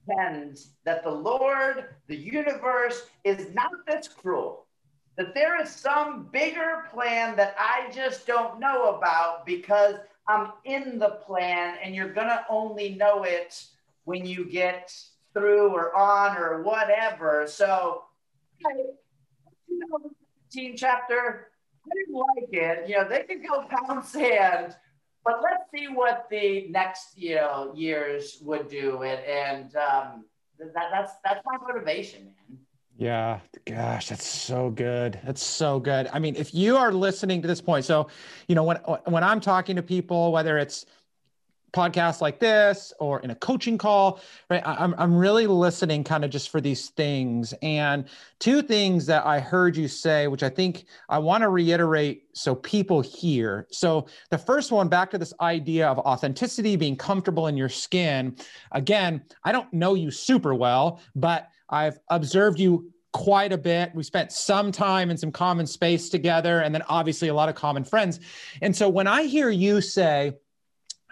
that 0.07 1.03
the 1.03 1.11
Lord, 1.11 1.95
the 2.07 2.17
universe 2.17 3.07
is 3.25 3.55
not 3.55 3.71
this 3.87 4.09
cruel. 4.09 4.67
That 5.17 5.35
there 5.35 5.61
is 5.61 5.71
some 5.71 6.29
bigger 6.33 6.85
plan 6.93 7.37
that 7.37 7.55
I 7.59 7.91
just 7.93 8.27
don't 8.27 8.59
know 8.59 8.97
about 8.97 9.45
because 9.45 9.97
I'm 10.27 10.53
in 10.65 10.99
the 10.99 11.21
plan, 11.27 11.77
and 11.83 11.95
you're 11.95 12.13
gonna 12.13 12.47
only 12.49 12.95
know 12.95 13.25
it 13.25 13.65
when 14.05 14.25
you 14.25 14.45
get 14.45 14.95
through 15.35 15.69
or 15.69 15.95
on 15.97 16.37
or 16.37 16.63
whatever. 16.63 17.47
So, 17.47 18.05
chapter, 20.77 21.49
I 21.85 21.91
didn't 21.95 22.15
like 22.15 22.53
it. 22.53 22.89
You 22.89 22.97
know, 22.97 23.09
they 23.09 23.23
could 23.23 23.47
go 23.47 23.65
pound 23.69 24.05
sand, 24.05 24.77
but 25.25 25.41
let's 25.43 25.71
see 25.73 25.87
what 25.87 26.27
the 26.31 26.67
next 26.69 27.17
you 27.17 27.37
know 27.37 27.73
years 27.75 28.39
would 28.43 28.69
do. 28.69 29.03
And 29.03 29.21
and 29.25 29.77
um, 29.77 30.25
that, 30.59 30.89
that's 30.93 31.13
that's 31.25 31.41
my 31.45 31.57
motivation, 31.67 32.25
man. 32.25 32.59
Yeah, 32.99 33.41
gosh, 33.65 34.09
that's 34.09 34.27
so 34.27 34.71
good. 34.71 35.19
That's 35.25 35.43
so 35.43 35.81
good. 35.81 36.09
I 36.13 36.19
mean, 36.19 36.37
if 36.37 36.55
you 36.55 36.77
are 36.77 36.93
listening 36.93 37.41
to 37.43 37.49
this 37.49 37.61
point, 37.61 37.85
so 37.85 38.09
you 38.49 38.55
know 38.55 38.65
when 38.65 38.77
when 39.07 39.25
I'm 39.25 39.41
talking 39.41 39.77
to 39.77 39.83
people, 39.83 40.33
whether 40.33 40.59
it's 40.59 40.87
podcasts 41.73 42.21
like 42.21 42.39
this 42.39 42.93
or 43.01 43.21
in 43.21 43.31
a 43.31 43.35
coaching 43.35 43.79
call, 43.79 44.21
right? 44.51 44.63
I'm 44.65 44.95
I'm 44.99 45.17
really 45.17 45.47
listening 45.47 46.05
kind 46.05 46.25
of 46.25 46.31
just 46.31 46.51
for 46.51 46.61
these 46.61 46.91
things. 46.91 47.55
And 47.63 48.05
two 48.39 48.63
things 48.63 49.07
that 49.07 49.25
I 49.27 49.41
heard 49.41 49.77
you 49.77 49.89
say, 49.89 50.27
which 50.27 50.43
I 50.43 50.49
think 50.49 50.85
I 51.09 51.19
want 51.19 51.43
to 51.43 51.49
reiterate 51.49 52.25
so 52.35 52.55
people 52.55 53.01
hear. 53.01 53.67
So 53.71 54.07
the 54.31 54.39
first 54.39 54.73
one, 54.73 54.89
back 54.89 55.11
to 55.13 55.19
this 55.19 55.33
idea 55.41 55.89
of 55.89 55.99
authenticity, 55.99 56.77
being 56.77 56.97
comfortable 56.97 57.47
in 57.47 57.57
your 57.57 57.69
skin. 57.69 58.37
Again, 58.73 59.23
I 59.45 59.53
don't 59.53 59.73
know 59.73 59.95
you 59.95 60.11
super 60.11 60.55
well, 60.55 61.01
but 61.15 61.49
I've 61.69 61.99
observed 62.09 62.61
you 62.61 62.93
quite 63.13 63.53
a 63.53 63.59
bit. 63.59 63.95
We 63.95 64.03
spent 64.03 64.33
some 64.33 64.73
time 64.73 65.11
in 65.11 65.17
some 65.17 65.33
common 65.33 65.67
space 65.67 66.09
together, 66.09 66.61
and 66.61 66.75
then 66.75 66.83
obviously 66.89 67.29
a 67.29 67.35
lot 67.35 67.49
of 67.49 67.55
common 67.55 67.85
friends. 67.85 68.21
And 68.61 68.75
so 68.75 68.89
when 68.89 69.07
I 69.07 69.25
hear 69.25 69.51
you 69.51 69.81
say, 69.81 70.33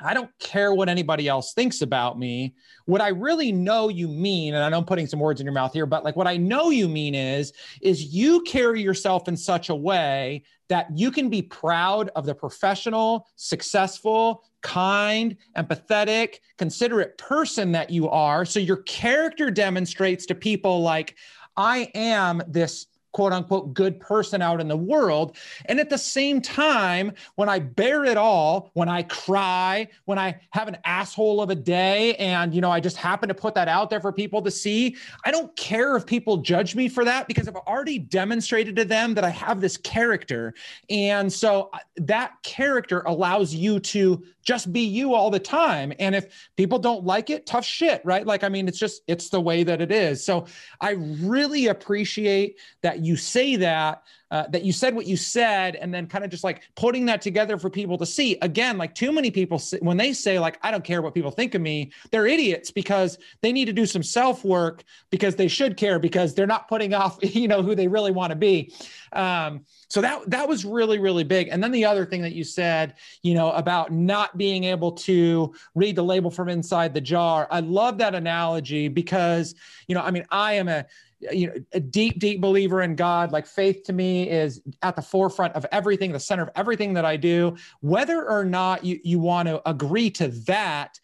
I 0.02 0.14
don't 0.14 0.30
care 0.38 0.74
what 0.74 0.88
anybody 0.88 1.28
else 1.28 1.52
thinks 1.52 1.82
about 1.82 2.18
me. 2.18 2.54
What 2.86 3.00
I 3.00 3.08
really 3.08 3.52
know 3.52 3.88
you 3.88 4.08
mean, 4.08 4.54
and 4.54 4.62
I 4.64 4.68
know 4.68 4.78
I'm 4.78 4.84
putting 4.84 5.06
some 5.06 5.20
words 5.20 5.40
in 5.40 5.44
your 5.44 5.52
mouth 5.52 5.72
here, 5.72 5.86
but 5.86 6.04
like 6.04 6.16
what 6.16 6.26
I 6.26 6.36
know 6.36 6.70
you 6.70 6.88
mean 6.88 7.14
is, 7.14 7.52
is 7.80 8.04
you 8.04 8.42
carry 8.42 8.82
yourself 8.82 9.28
in 9.28 9.36
such 9.36 9.68
a 9.68 9.74
way 9.74 10.42
that 10.68 10.86
you 10.96 11.10
can 11.10 11.28
be 11.28 11.42
proud 11.42 12.10
of 12.14 12.24
the 12.26 12.34
professional, 12.34 13.26
successful, 13.36 14.44
kind, 14.62 15.36
empathetic, 15.56 16.36
considerate 16.58 17.18
person 17.18 17.72
that 17.72 17.90
you 17.90 18.08
are. 18.08 18.44
So 18.44 18.60
your 18.60 18.78
character 18.78 19.50
demonstrates 19.50 20.26
to 20.26 20.34
people 20.34 20.82
like, 20.82 21.16
I 21.56 21.90
am 21.94 22.42
this 22.46 22.86
quote 23.12 23.33
unquote 23.33 23.75
good 23.75 23.99
person 24.01 24.42
out 24.42 24.61
in 24.61 24.68
the 24.68 24.77
world. 24.77 25.37
And 25.66 25.81
at 25.81 25.90
the 25.90 25.99
same 25.99 26.40
time, 26.40 27.12
when 27.37 27.49
I 27.49 27.59
bare 27.59 28.05
it 28.05 28.16
all, 28.16 28.70
when 28.75 28.88
I 28.88 29.03
cry, 29.05 29.88
when 30.05 30.18
I 30.18 30.40
have 30.51 30.68
an 30.68 30.79
asshole 30.85 31.40
of 31.42 31.51
a 31.51 31.55
day 31.55 32.14
and, 32.16 32.55
you 32.55 32.61
know, 32.61 32.70
I 32.70 32.81
just 32.81 32.96
happen 32.96 33.29
to 33.29 33.35
put 33.35 33.55
that 33.55 33.68
out 33.68 33.90
there 33.90 34.01
for 34.01 34.12
people 34.12 34.42
to 34.42 34.51
see, 34.51 34.96
I 35.25 35.31
don't 35.31 35.54
care 35.56 35.96
if 35.96 36.06
people 36.06 36.38
judge 36.38 36.75
me 36.75 36.88
for 36.88 37.04
that 37.04 37.29
because 37.29 37.48
I've 37.48 37.56
already 37.56 37.98
demonstrated 37.98 38.77
to 38.77 38.85
them 38.85 39.15
that 39.15 39.25
I 39.25 39.31
have 39.31 39.61
this 39.61 39.77
character. 39.77 40.54
And 40.88 41.33
so 41.33 41.71
uh, 41.73 41.79
that 41.96 42.35
character 42.42 43.00
allows 43.06 43.54
you 43.54 43.81
to 43.81 44.23
just 44.42 44.73
be 44.73 44.81
you 44.81 45.15
all 45.15 45.31
the 45.31 45.38
time. 45.38 45.92
And 45.98 46.15
if 46.15 46.48
people 46.56 46.79
don't 46.79 47.04
like 47.04 47.31
it, 47.31 47.46
tough 47.46 47.65
shit, 47.65 48.00
right? 48.04 48.27
Like, 48.27 48.42
I 48.42 48.48
mean, 48.48 48.69
it's 48.69 48.79
just, 48.79 49.02
it's 49.06 49.29
the 49.29 49.40
way 49.40 49.63
that 49.65 49.81
it 49.81 49.92
is. 49.92 50.25
So 50.25 50.46
I 50.81 50.92
really 50.92 51.67
appreciate 51.67 52.58
that 52.83 53.00
you 53.05 53.17
say 53.17 53.57
that, 53.57 54.03
uh, 54.31 54.46
that 54.48 54.63
you 54.63 54.73
said 54.73 54.94
what 54.94 55.07
you 55.07 55.17
said, 55.17 55.75
and 55.77 55.92
then 55.92 56.07
kind 56.07 56.25
of 56.25 56.31
just 56.31 56.44
like 56.44 56.63
putting 56.77 57.07
that 57.07 57.21
together 57.21 57.59
for 57.59 57.69
people 57.69 57.98
to 57.98 58.07
see. 58.07 58.38
Again, 58.42 58.79
like 58.79 58.94
too 58.94 59.11
many 59.11 59.31
people, 59.31 59.61
when 59.81 59.96
they 59.96 60.13
say, 60.13 60.38
like, 60.38 60.59
I 60.63 60.71
don't 60.71 60.85
care 60.85 61.03
what 61.03 61.15
people 61.15 61.33
think 61.33 61.55
of 61.55 61.63
me, 61.63 61.90
they're 62.13 62.27
idiots 62.27 62.71
because 62.71 63.19
they 63.40 63.53
need 63.53 63.65
to 63.65 63.73
do 63.73 63.87
some 63.87 64.03
self 64.03 64.44
work 64.44 64.85
because 65.11 65.35
they 65.35 65.48
should 65.48 65.77
care 65.77 65.98
because 65.98 66.35
they're 66.35 66.46
not 66.46 66.69
putting 66.69 66.94
off, 66.94 67.19
you 67.23 67.48
know, 67.48 67.63
who 67.63 67.75
they 67.75 67.88
really 67.88 68.13
want 68.13 68.31
to 68.31 68.37
be. 68.37 68.73
Um, 69.13 69.65
so 69.88 70.01
that 70.01 70.31
that 70.31 70.48
was 70.48 70.65
really 70.65 71.01
really 71.01 71.25
big. 71.25 71.48
And 71.48 71.63
then 71.63 71.73
the 71.73 71.85
other 71.85 72.07
thing 72.07 72.23
that 72.23 72.33
you 72.33 72.44
said, 72.44 72.94
you 73.23 73.35
know, 73.35 73.51
about 73.51 73.90
not 73.90 74.38
being 74.38 74.63
able 74.65 74.92
to 74.92 75.53
read 75.75 75.96
the 75.96 76.05
label 76.05 76.31
from 76.31 76.48
inside 76.48 76.94
the 76.94 77.01
jar. 77.01 77.48
I 77.51 77.59
love 77.59 77.98
that 77.98 78.15
analogy 78.15 78.87
because, 78.87 79.57
you 79.88 79.96
know, 79.96 80.03
I 80.03 80.13
mean, 80.13 80.25
I 80.31 80.55
am 80.55 80.69
a 80.69 80.87
you 81.33 81.46
know 81.46 81.54
a 81.73 81.81
deep 81.81 82.18
deep 82.18 82.40
believer 82.40 82.83
in 82.83 82.96
god 82.96 83.31
like 83.31 83.46
faith 83.46 83.83
to 83.85 83.92
me 83.92 84.29
is 84.29 84.62
at 84.83 84.96
the 84.96 85.02
forefront 85.02 85.54
of 85.54 85.66
everything 85.71 86.12
the 86.12 86.21
center 86.21 86.42
of 86.42 86.50
everything 86.56 86.94
that 86.94 87.04
i 87.04 87.16
do. 87.16 87.56
Whether 87.81 88.29
or 88.29 88.44
not 88.44 88.85
you, 88.85 89.00
you 89.04 89.18
want 89.18 89.48
to 89.48 89.68
agree 89.68 90.10
to 90.12 90.29
that 90.46 90.98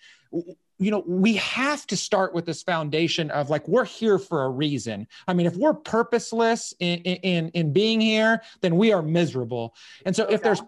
you 0.78 0.90
know 0.90 1.04
we 1.06 1.36
have 1.36 1.86
to 1.88 1.96
start 1.96 2.34
with 2.34 2.46
this 2.46 2.62
foundation 2.62 3.30
of 3.30 3.50
like 3.50 3.66
we're 3.68 3.84
here 3.84 4.18
for 4.18 4.44
a 4.44 4.50
reason. 4.50 5.06
I 5.28 5.34
mean 5.34 5.46
if 5.46 5.56
we're 5.56 5.74
purposeless 5.74 6.74
in 6.80 6.98
in 6.98 7.48
in 7.50 7.72
being 7.72 8.00
here 8.00 8.42
then 8.60 8.76
we 8.76 8.92
are 8.92 9.02
miserable. 9.02 9.74
And 10.04 10.14
so 10.14 10.24
if 10.26 10.42
there's 10.42 10.62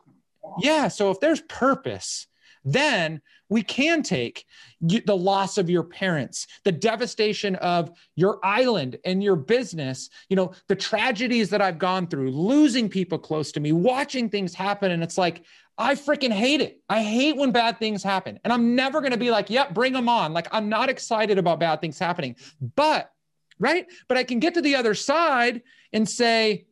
yeah 0.61 0.89
so 0.89 1.11
if 1.11 1.21
there's 1.21 1.41
purpose 1.43 2.27
then 2.65 3.21
we 3.49 3.63
can 3.63 4.03
take 4.03 4.45
the 4.81 5.17
loss 5.17 5.59
of 5.59 5.69
your 5.69 5.83
parents 5.83 6.47
the 6.65 6.73
devastation 6.73 7.57
of 7.57 7.91
your 8.17 8.39
island 8.45 8.97
and 9.05 9.23
your 9.23 9.37
business 9.37 10.11
you 10.29 10.37
know 10.37 10.53
the 10.69 10.77
tragedies 10.77 11.51
that 11.51 11.61
i've 11.61 11.79
gone 11.79 12.07
through 12.07 12.31
losing 12.31 12.89
people 12.89 13.19
close 13.19 13.53
to 13.53 13.61
me 13.61 13.73
watching 13.73 14.29
things 14.29 14.55
happen 14.55 14.91
and 14.91 15.03
it's 15.03 15.19
like 15.19 15.45
I 15.79 15.95
freaking 15.95 16.33
hate 16.33 16.61
it. 16.61 16.81
I 16.89 17.03
hate 17.03 17.37
when 17.37 17.53
bad 17.53 17.79
things 17.79 18.03
happen. 18.03 18.41
And 18.43 18.53
I'm 18.53 18.75
never 18.75 19.01
going 19.01 19.13
to 19.13 19.19
be 19.19 19.31
like, 19.31 19.49
yep, 19.49 19.73
bring 19.73 19.93
them 19.93 20.09
on. 20.09 20.33
Like, 20.33 20.49
I'm 20.51 20.69
not 20.69 20.89
excited 20.89 21.39
about 21.39 21.61
bad 21.61 21.81
things 21.81 22.01
happening. 22.01 22.35
But, 22.75 23.13
right? 23.61 23.87
But 24.09 24.19
I 24.19 24.25
can 24.25 24.41
get 24.41 24.55
to 24.55 24.61
the 24.61 24.75
other 24.75 24.95
side 24.95 25.63
and 25.93 26.09
say, 26.09 26.67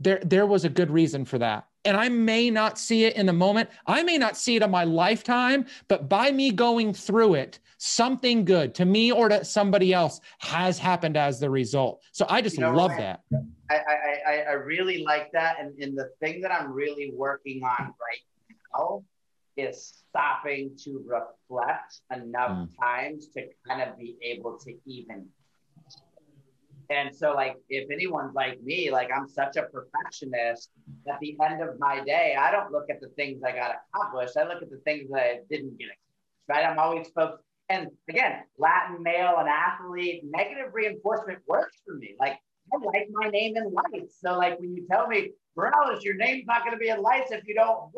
there, 0.00 0.20
there 0.24 0.46
was 0.46 0.64
a 0.64 0.70
good 0.70 0.90
reason 0.90 1.26
for 1.26 1.38
that. 1.38 1.66
And 1.84 1.96
I 1.96 2.08
may 2.08 2.50
not 2.50 2.78
see 2.78 3.04
it 3.04 3.16
in 3.16 3.26
the 3.26 3.32
moment. 3.32 3.68
I 3.86 4.02
may 4.02 4.16
not 4.16 4.36
see 4.36 4.56
it 4.56 4.62
in 4.62 4.70
my 4.70 4.84
lifetime, 4.84 5.66
but 5.88 6.08
by 6.08 6.30
me 6.30 6.52
going 6.52 6.94
through 6.94 7.34
it, 7.34 7.58
something 7.78 8.44
good 8.44 8.74
to 8.76 8.84
me 8.84 9.10
or 9.10 9.28
to 9.28 9.44
somebody 9.44 9.92
else 9.92 10.20
has 10.38 10.78
happened 10.78 11.16
as 11.16 11.40
the 11.40 11.50
result. 11.50 12.02
So 12.12 12.24
I 12.28 12.40
just 12.40 12.56
you 12.56 12.60
know, 12.60 12.72
love 12.72 12.92
that. 12.96 13.20
I, 13.68 13.76
I, 14.26 14.36
I 14.50 14.52
really 14.52 15.02
like 15.02 15.32
that. 15.32 15.56
And, 15.58 15.76
and 15.82 15.98
the 15.98 16.10
thing 16.20 16.40
that 16.42 16.52
I'm 16.52 16.72
really 16.72 17.12
working 17.16 17.62
on 17.64 17.86
right 17.86 18.22
now 18.74 19.02
is 19.56 20.04
stopping 20.08 20.76
to 20.84 21.04
reflect 21.06 22.00
enough 22.14 22.50
mm. 22.50 22.68
times 22.80 23.26
to 23.34 23.46
kind 23.66 23.82
of 23.82 23.98
be 23.98 24.16
able 24.22 24.58
to 24.58 24.74
even. 24.86 25.26
And 26.90 27.14
so, 27.14 27.32
like, 27.32 27.56
if 27.68 27.90
anyone's 27.90 28.34
like 28.34 28.60
me, 28.62 28.90
like, 28.90 29.10
I'm 29.14 29.28
such 29.28 29.56
a 29.56 29.62
perfectionist, 29.62 30.70
at 31.08 31.18
the 31.20 31.36
end 31.44 31.62
of 31.62 31.78
my 31.78 32.02
day, 32.04 32.36
I 32.38 32.50
don't 32.50 32.72
look 32.72 32.86
at 32.90 33.00
the 33.00 33.08
things 33.16 33.42
I 33.42 33.52
got 33.52 33.76
accomplished. 33.94 34.36
I 34.36 34.44
look 34.44 34.62
at 34.62 34.70
the 34.70 34.80
things 34.84 35.10
that 35.10 35.20
I 35.20 35.40
didn't 35.50 35.78
get 35.78 35.86
accomplished, 35.86 36.48
right? 36.48 36.66
I'm 36.66 36.78
always 36.78 37.08
focused. 37.14 37.44
And 37.68 37.88
again, 38.08 38.42
Latin 38.58 39.02
male 39.02 39.36
and 39.38 39.48
athlete, 39.48 40.22
negative 40.24 40.74
reinforcement 40.74 41.38
works 41.46 41.78
for 41.86 41.94
me. 41.94 42.14
Like, 42.18 42.38
I 42.72 42.84
like 42.84 43.08
my 43.10 43.28
name 43.28 43.56
in 43.56 43.72
lights. 43.72 44.18
So 44.20 44.36
like 44.36 44.58
when 44.60 44.74
you 44.74 44.86
tell 44.90 45.06
me, 45.06 45.30
Morales, 45.56 46.04
your 46.04 46.14
name's 46.14 46.46
not 46.46 46.64
going 46.64 46.72
to 46.72 46.78
be 46.78 46.88
in 46.88 47.02
lights 47.02 47.30
if 47.30 47.46
you 47.46 47.54
don't. 47.54 47.90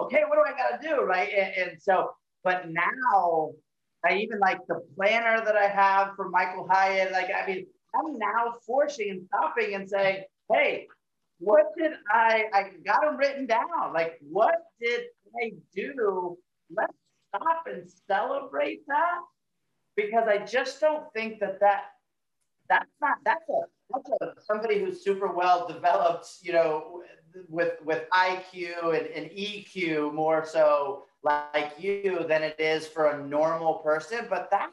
Okay, 0.00 0.22
what 0.26 0.36
do 0.36 0.42
I 0.46 0.56
got 0.56 0.80
to 0.80 0.88
do, 0.88 1.02
right? 1.02 1.28
And, 1.36 1.70
and, 1.70 1.82
so, 1.82 2.10
but 2.42 2.70
now 2.70 3.52
I 4.04 4.16
even 4.16 4.38
like 4.38 4.58
the 4.68 4.80
planner 4.96 5.44
that 5.44 5.56
I 5.56 5.66
have 5.66 6.14
for 6.16 6.28
Michael 6.28 6.66
Hyatt. 6.70 7.12
Like 7.12 7.30
I 7.30 7.46
mean, 7.46 7.66
I'm 7.94 8.18
now 8.18 8.54
forcing 8.66 9.10
and 9.10 9.26
stopping 9.26 9.74
and 9.74 9.88
saying, 9.88 10.24
hey, 10.50 10.86
what 11.38 11.72
did 11.76 11.92
I? 12.10 12.44
I 12.52 12.70
got 12.84 13.02
them 13.02 13.16
written 13.16 13.46
down. 13.46 13.92
Like 13.92 14.18
what 14.20 14.54
did 14.80 15.02
I 15.42 15.52
do? 15.74 16.38
Let's 16.74 16.94
stop 17.28 17.64
and 17.66 17.88
celebrate 18.06 18.86
that 18.86 19.20
because 19.96 20.28
I 20.28 20.38
just 20.38 20.80
don't 20.80 21.12
think 21.12 21.40
that 21.40 21.60
that 21.60 21.84
that's 22.68 22.90
not 23.00 23.18
that's 23.24 23.48
a 23.48 23.60
that's 23.92 24.10
a, 24.22 24.40
somebody 24.40 24.78
who's 24.78 25.04
super 25.04 25.32
well 25.32 25.66
developed, 25.66 26.28
you 26.42 26.52
know, 26.52 27.02
with 27.48 27.74
with 27.84 28.04
IQ 28.10 28.96
and, 28.96 29.06
and 29.08 29.30
EQ 29.30 30.14
more 30.14 30.44
so 30.44 31.04
like 31.22 31.74
you 31.78 32.24
than 32.28 32.42
it 32.42 32.58
is 32.58 32.86
for 32.86 33.10
a 33.10 33.26
normal 33.26 33.74
person. 33.74 34.26
But 34.28 34.50
that 34.50 34.70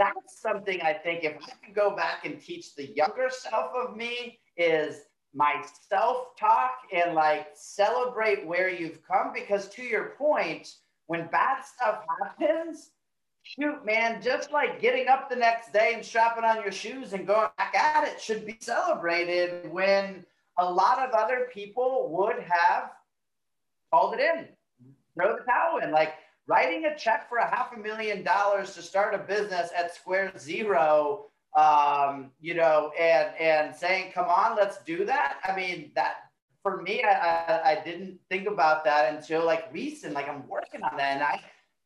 that's 0.00 0.40
something 0.40 0.80
I 0.80 0.94
think 0.94 1.24
if 1.24 1.36
I 1.42 1.66
could 1.66 1.74
go 1.74 1.94
back 1.94 2.24
and 2.24 2.40
teach 2.40 2.74
the 2.74 2.86
younger 2.86 3.28
self 3.28 3.72
of 3.74 3.96
me 3.96 4.38
is 4.56 5.02
my 5.34 5.62
self-talk 5.88 6.70
and 6.92 7.14
like 7.14 7.48
celebrate 7.54 8.46
where 8.46 8.70
you've 8.70 9.06
come 9.06 9.32
because 9.34 9.68
to 9.68 9.82
your 9.82 10.14
point, 10.16 10.74
when 11.06 11.26
bad 11.26 11.62
stuff 11.62 12.02
happens, 12.22 12.92
shoot, 13.42 13.84
man, 13.84 14.22
just 14.22 14.52
like 14.52 14.80
getting 14.80 15.08
up 15.08 15.28
the 15.28 15.36
next 15.36 15.72
day 15.72 15.92
and 15.94 16.04
strapping 16.04 16.44
on 16.44 16.62
your 16.62 16.72
shoes 16.72 17.12
and 17.12 17.26
going 17.26 17.48
back 17.58 17.74
at 17.74 18.08
it 18.08 18.20
should 18.20 18.46
be 18.46 18.56
celebrated 18.60 19.70
when 19.70 20.24
a 20.58 20.64
lot 20.64 20.98
of 20.98 21.10
other 21.10 21.48
people 21.52 22.08
would 22.10 22.38
have 22.38 22.90
called 23.92 24.14
it 24.14 24.20
in, 24.20 24.46
throw 25.14 25.36
the 25.36 25.44
towel 25.44 25.78
in. 25.78 25.90
Like 25.90 26.14
writing 26.50 26.86
a 26.86 26.96
check 26.96 27.28
for 27.28 27.38
a 27.38 27.48
half 27.48 27.72
a 27.72 27.78
million 27.78 28.24
dollars 28.24 28.74
to 28.74 28.82
start 28.82 29.14
a 29.14 29.18
business 29.18 29.70
at 29.78 29.94
square 29.94 30.32
zero, 30.36 31.26
um, 31.56 32.32
you 32.40 32.54
know, 32.54 32.90
and 32.98 33.28
and 33.38 33.74
saying, 33.74 34.10
come 34.12 34.26
on, 34.26 34.56
let's 34.56 34.82
do 34.82 35.04
that. 35.04 35.36
I 35.44 35.54
mean, 35.54 35.92
that 35.94 36.14
for 36.64 36.82
me, 36.82 37.04
I, 37.04 37.12
I, 37.12 37.70
I 37.70 37.84
didn't 37.84 38.18
think 38.28 38.48
about 38.48 38.84
that 38.84 39.14
until 39.14 39.46
like 39.46 39.72
recent. 39.72 40.12
Like 40.12 40.28
I'm 40.28 40.46
working 40.48 40.82
on 40.82 40.96
that, 40.96 41.14
and 41.14 41.22
I 41.22 41.40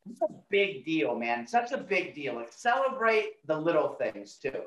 it's 0.09 0.21
a 0.21 0.33
big 0.49 0.83
deal, 0.83 1.15
man. 1.15 1.47
Such 1.47 1.71
a 1.71 1.77
big 1.77 2.15
deal. 2.15 2.35
Like 2.35 2.51
celebrate 2.51 3.45
the 3.45 3.57
little 3.57 3.89
things 3.89 4.39
too. 4.41 4.63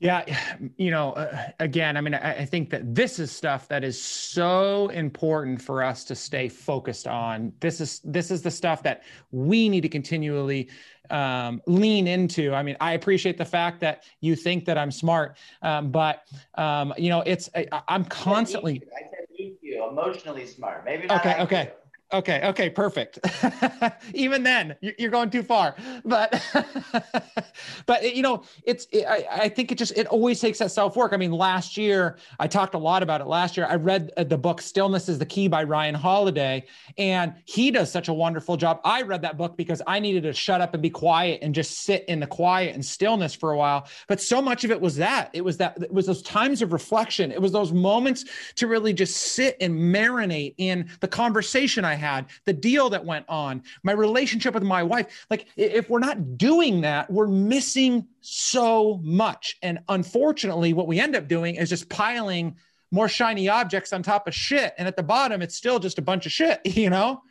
Yeah, 0.00 0.24
you 0.76 0.90
know, 0.90 1.12
uh, 1.12 1.50
again, 1.60 1.96
I 1.96 2.00
mean, 2.00 2.14
I, 2.14 2.38
I, 2.38 2.44
think 2.44 2.70
that 2.70 2.94
this 2.94 3.18
is 3.18 3.30
stuff 3.30 3.68
that 3.68 3.84
is 3.84 4.02
so 4.02 4.88
important 4.88 5.62
for 5.62 5.82
us 5.82 6.04
to 6.04 6.14
stay 6.14 6.48
focused 6.48 7.06
on. 7.06 7.52
This 7.60 7.80
is 7.80 8.00
this 8.02 8.30
is 8.30 8.42
the 8.42 8.50
stuff 8.50 8.82
that 8.82 9.02
we 9.30 9.68
need 9.68 9.82
to 9.82 9.88
continually 9.88 10.68
um, 11.10 11.60
lean 11.66 12.06
into. 12.06 12.54
I 12.54 12.62
mean, 12.62 12.76
I 12.80 12.92
appreciate 12.92 13.36
the 13.36 13.44
fact 13.44 13.80
that 13.80 14.04
you 14.20 14.34
think 14.34 14.64
that 14.64 14.78
I'm 14.78 14.90
smart, 14.90 15.36
um, 15.62 15.90
but 15.90 16.26
um, 16.54 16.94
you 16.96 17.10
know, 17.10 17.22
it's 17.26 17.50
I, 17.54 17.66
am 17.88 18.04
constantly. 18.06 18.82
I 18.96 19.08
said 19.08 19.26
EQ, 19.38 19.90
emotionally 19.90 20.46
smart. 20.46 20.84
Maybe 20.84 21.06
not. 21.06 21.20
Okay. 21.20 21.34
IQ. 21.34 21.42
Okay. 21.42 21.72
Okay. 22.12 22.40
Okay. 22.42 22.70
Perfect. 22.70 23.20
Even 24.14 24.42
then, 24.42 24.74
you're 24.80 25.10
going 25.10 25.30
too 25.30 25.44
far. 25.44 25.76
But, 26.04 26.42
but 27.86 28.16
you 28.16 28.22
know, 28.22 28.42
it's. 28.64 28.88
It, 28.90 29.04
I, 29.06 29.26
I 29.30 29.48
think 29.48 29.70
it 29.70 29.78
just 29.78 29.96
it 29.96 30.08
always 30.08 30.40
takes 30.40 30.58
that 30.58 30.72
self 30.72 30.96
work. 30.96 31.12
I 31.12 31.16
mean, 31.16 31.30
last 31.30 31.76
year 31.76 32.18
I 32.40 32.48
talked 32.48 32.74
a 32.74 32.78
lot 32.78 33.04
about 33.04 33.20
it. 33.20 33.28
Last 33.28 33.56
year 33.56 33.66
I 33.70 33.76
read 33.76 34.10
uh, 34.16 34.24
the 34.24 34.36
book 34.38 34.60
"Stillness 34.60 35.08
Is 35.08 35.18
the 35.20 35.26
Key" 35.26 35.46
by 35.46 35.62
Ryan 35.62 35.94
Holiday, 35.94 36.64
and 36.98 37.34
he 37.44 37.70
does 37.70 37.92
such 37.92 38.08
a 38.08 38.12
wonderful 38.12 38.56
job. 38.56 38.80
I 38.84 39.02
read 39.02 39.22
that 39.22 39.36
book 39.36 39.56
because 39.56 39.80
I 39.86 40.00
needed 40.00 40.24
to 40.24 40.32
shut 40.32 40.60
up 40.60 40.74
and 40.74 40.82
be 40.82 40.90
quiet 40.90 41.40
and 41.42 41.54
just 41.54 41.82
sit 41.82 42.04
in 42.08 42.18
the 42.18 42.26
quiet 42.26 42.74
and 42.74 42.84
stillness 42.84 43.36
for 43.36 43.52
a 43.52 43.56
while. 43.56 43.86
But 44.08 44.20
so 44.20 44.42
much 44.42 44.64
of 44.64 44.72
it 44.72 44.80
was 44.80 44.96
that. 44.96 45.30
It 45.32 45.42
was 45.42 45.58
that. 45.58 45.80
It 45.80 45.92
was 45.92 46.06
those 46.06 46.22
times 46.22 46.60
of 46.60 46.72
reflection. 46.72 47.30
It 47.30 47.40
was 47.40 47.52
those 47.52 47.72
moments 47.72 48.24
to 48.56 48.66
really 48.66 48.92
just 48.92 49.16
sit 49.16 49.56
and 49.60 49.72
marinate 49.74 50.54
in 50.58 50.88
the 50.98 51.08
conversation 51.08 51.84
I 51.84 51.99
had, 52.00 52.26
the 52.44 52.52
deal 52.52 52.90
that 52.90 53.04
went 53.04 53.26
on, 53.28 53.62
my 53.82 53.92
relationship 53.92 54.54
with 54.54 54.62
my 54.62 54.82
wife. 54.82 55.26
Like, 55.30 55.46
if 55.56 55.88
we're 55.88 56.00
not 56.00 56.36
doing 56.36 56.80
that, 56.80 57.10
we're 57.10 57.28
missing 57.28 58.08
so 58.20 59.00
much. 59.02 59.56
And 59.62 59.78
unfortunately, 59.88 60.72
what 60.72 60.86
we 60.86 60.98
end 60.98 61.14
up 61.14 61.28
doing 61.28 61.54
is 61.54 61.68
just 61.68 61.88
piling 61.88 62.56
more 62.90 63.08
shiny 63.08 63.48
objects 63.48 63.92
on 63.92 64.02
top 64.02 64.26
of 64.26 64.34
shit. 64.34 64.74
And 64.78 64.88
at 64.88 64.96
the 64.96 65.02
bottom, 65.02 65.42
it's 65.42 65.54
still 65.54 65.78
just 65.78 65.98
a 65.98 66.02
bunch 66.02 66.26
of 66.26 66.32
shit, 66.32 66.60
you 66.64 66.90
know? 66.90 67.22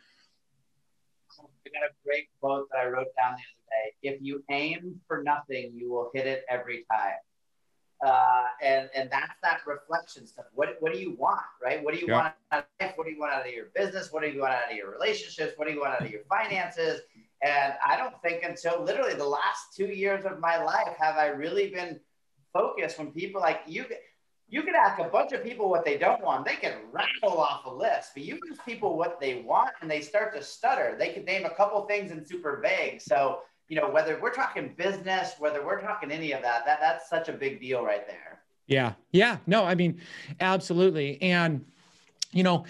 I 1.38 1.70
got 1.72 1.88
a 1.88 1.92
great 2.04 2.28
quote 2.40 2.68
that 2.72 2.80
I 2.80 2.86
wrote 2.86 3.08
down 3.16 3.34
the 3.34 3.42
other 3.42 3.42
day. 3.68 4.14
If 4.14 4.22
you 4.22 4.42
aim 4.50 5.00
for 5.06 5.22
nothing, 5.22 5.72
you 5.74 5.90
will 5.90 6.10
hit 6.14 6.26
it 6.26 6.44
every 6.48 6.84
time. 6.90 7.18
Uh, 8.04 8.44
and 8.62 8.88
and 8.94 9.10
that's 9.10 9.34
that 9.42 9.60
reflection 9.66 10.26
stuff. 10.26 10.46
What 10.54 10.76
what 10.80 10.92
do 10.92 10.98
you 10.98 11.14
want, 11.18 11.40
right? 11.62 11.84
What 11.84 11.92
do 11.92 12.00
you 12.00 12.06
yeah. 12.08 12.14
want 12.14 12.34
out 12.50 12.58
of 12.60 12.64
life? 12.80 12.92
What 12.96 13.06
do 13.06 13.12
you 13.12 13.20
want 13.20 13.34
out 13.34 13.46
of 13.46 13.52
your 13.52 13.66
business? 13.74 14.10
What 14.10 14.22
do 14.22 14.30
you 14.30 14.40
want 14.40 14.54
out 14.54 14.70
of 14.70 14.76
your 14.76 14.90
relationships? 14.90 15.52
What 15.56 15.68
do 15.68 15.74
you 15.74 15.80
want 15.80 15.92
out 15.92 16.02
of 16.02 16.10
your 16.10 16.22
finances? 16.28 17.02
And 17.42 17.74
I 17.86 17.96
don't 17.96 18.14
think 18.22 18.42
until 18.42 18.82
literally 18.82 19.14
the 19.14 19.26
last 19.26 19.74
two 19.76 19.86
years 19.86 20.24
of 20.24 20.40
my 20.40 20.62
life 20.62 20.94
have 20.98 21.16
I 21.16 21.26
really 21.26 21.70
been 21.70 22.00
focused. 22.52 22.98
When 22.98 23.12
people 23.12 23.40
like 23.40 23.60
you, 23.66 23.84
you 24.48 24.62
could 24.62 24.74
ask 24.74 24.98
a 24.98 25.04
bunch 25.04 25.32
of 25.32 25.42
people 25.42 25.70
what 25.70 25.84
they 25.84 25.96
don't 25.96 26.22
want. 26.22 26.44
They 26.44 26.56
can 26.56 26.74
rattle 26.92 27.38
off 27.38 27.64
a 27.64 27.70
list, 27.70 28.10
but 28.14 28.24
you 28.24 28.38
ask 28.50 28.64
people 28.64 28.96
what 28.96 29.20
they 29.20 29.42
want 29.42 29.70
and 29.80 29.90
they 29.90 30.00
start 30.00 30.34
to 30.34 30.42
stutter. 30.42 30.96
They 30.98 31.12
could 31.12 31.24
name 31.24 31.44
a 31.46 31.54
couple 31.54 31.80
things 31.86 32.10
and 32.10 32.26
super 32.26 32.60
vague. 32.62 33.00
So 33.00 33.40
you 33.70 33.76
know, 33.76 33.88
whether 33.88 34.18
we're 34.20 34.34
talking 34.34 34.74
business, 34.76 35.36
whether 35.38 35.64
we're 35.64 35.80
talking 35.80 36.10
any 36.10 36.32
of 36.32 36.42
that, 36.42 36.66
that 36.66 36.80
that's 36.80 37.08
such 37.08 37.28
a 37.28 37.32
big 37.32 37.60
deal 37.60 37.84
right 37.84 38.04
there. 38.06 38.40
Yeah. 38.66 38.94
Yeah. 39.12 39.38
No, 39.46 39.64
I 39.64 39.76
mean, 39.76 40.00
absolutely. 40.40 41.22
And, 41.22 41.64
you 42.32 42.42
know, 42.42 42.66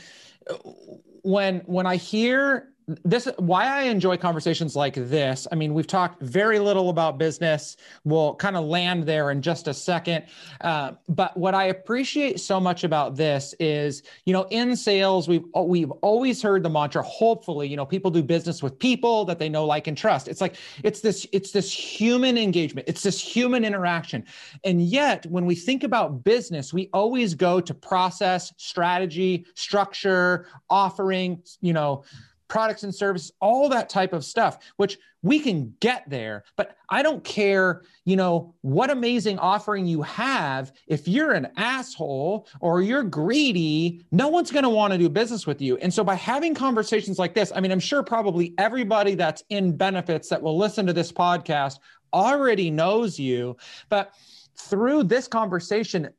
when 1.23 1.61
when 1.61 1.87
I 1.87 1.97
hear 1.97 2.69
this 3.05 3.29
why 3.39 3.67
I 3.67 3.83
enjoy 3.83 4.17
conversations 4.17 4.77
like 4.77 4.95
this. 4.95 5.47
I 5.53 5.55
mean, 5.55 5.75
we've 5.75 5.87
talked 5.87 6.23
very 6.23 6.59
little 6.59 6.91
about 6.91 7.19
business. 7.19 7.77
We'll 8.05 8.35
kind 8.37 8.57
of 8.57 8.65
land 8.65 9.05
there 9.05 9.31
in 9.31 9.43
just 9.43 9.69
a 9.69 9.75
second. 9.75 10.25
Uh, 10.61 10.93
but 11.09 11.37
what 11.37 11.55
I 11.55 11.65
appreciate 11.65 12.41
so 12.41 12.61
much 12.61 12.85
about 12.85 13.17
this 13.17 13.55
is, 13.61 14.03
you 14.25 14.33
know, 14.33 14.47
in 14.51 14.77
sales, 14.77 15.29
we've 15.29 15.45
we've 15.55 15.91
always 16.03 16.43
heard 16.43 16.63
the 16.63 16.71
mantra. 16.71 17.03
Hopefully, 17.03 17.69
you 17.69 17.77
know, 17.77 17.87
people 17.87 18.11
do 18.11 18.23
business 18.23 18.63
with 18.63 18.79
people 18.79 19.25
that 19.27 19.39
they 19.39 19.49
know, 19.49 19.65
like, 19.65 19.87
and 19.87 19.97
trust. 19.97 20.29
It's 20.29 20.41
like 20.41 20.57
it's 20.83 21.01
this 21.01 21.27
it's 21.33 21.53
this 21.53 21.73
human 21.73 22.39
engagement. 22.39 22.89
It's 22.89 23.03
this 23.03 23.21
human 23.21 23.65
interaction. 23.65 24.25
And 24.65 24.83
yet, 24.83 25.27
when 25.27 25.47
we 25.47 25.55
think 25.55 25.85
about 25.85 26.25
business, 26.25 26.73
we 26.73 26.89
always 26.93 27.35
go 27.35 27.61
to 27.61 27.75
process, 27.75 28.53
strategy, 28.57 29.47
structure, 29.55 30.47
offering. 30.69 31.43
You 31.61 31.73
know 31.73 32.05
products 32.51 32.83
and 32.83 32.95
services, 32.95 33.33
all 33.41 33.71
that 33.71 33.89
type 33.89 34.13
of 34.13 34.25
stuff, 34.25 34.59
which 34.77 34.99
we 35.23 35.39
can 35.39 35.75
get 35.81 36.09
there. 36.09 36.45
But 36.57 36.77
I 36.91 37.03
don't 37.03 37.23
care, 37.25 37.83
you 38.05 38.17
know, 38.17 38.55
what 38.63 38.91
amazing 38.91 39.39
offering 39.39 39.87
you 39.87 40.03
have. 40.03 40.73
If 40.87 41.07
you're 41.09 41.33
an 41.33 41.49
asshole 41.57 42.47
or 42.61 42.83
you're 42.83 43.03
greedy, 43.03 44.05
no 44.11 44.29
one's 44.29 44.51
going 44.51 44.65
to 44.65 44.71
want 44.71 44.93
to 44.93 44.99
do 44.99 45.09
business 45.09 45.47
with 45.47 45.63
you. 45.63 45.77
And 45.79 45.93
so 45.93 46.05
by 46.05 46.17
having 46.17 46.55
conversations 46.55 47.19
like 47.19 47.35
this, 47.35 47.53
I 47.55 47.61
mean, 47.61 47.73
I'm 47.73 47.81
sure 47.81 48.03
probably 48.03 48.55
everybody 48.59 49.15
that's 49.15 49.43
in 49.49 49.77
benefits 49.77 50.29
that 50.29 50.43
will 50.43 50.59
listen 50.59 50.87
to 50.87 50.93
this 50.93 51.13
podcast 51.13 51.79
already 52.13 52.71
knows 52.71 53.19
you. 53.19 53.57
But 53.89 54.13
through 54.57 55.05
this 55.05 55.29
conversation, 55.29 56.11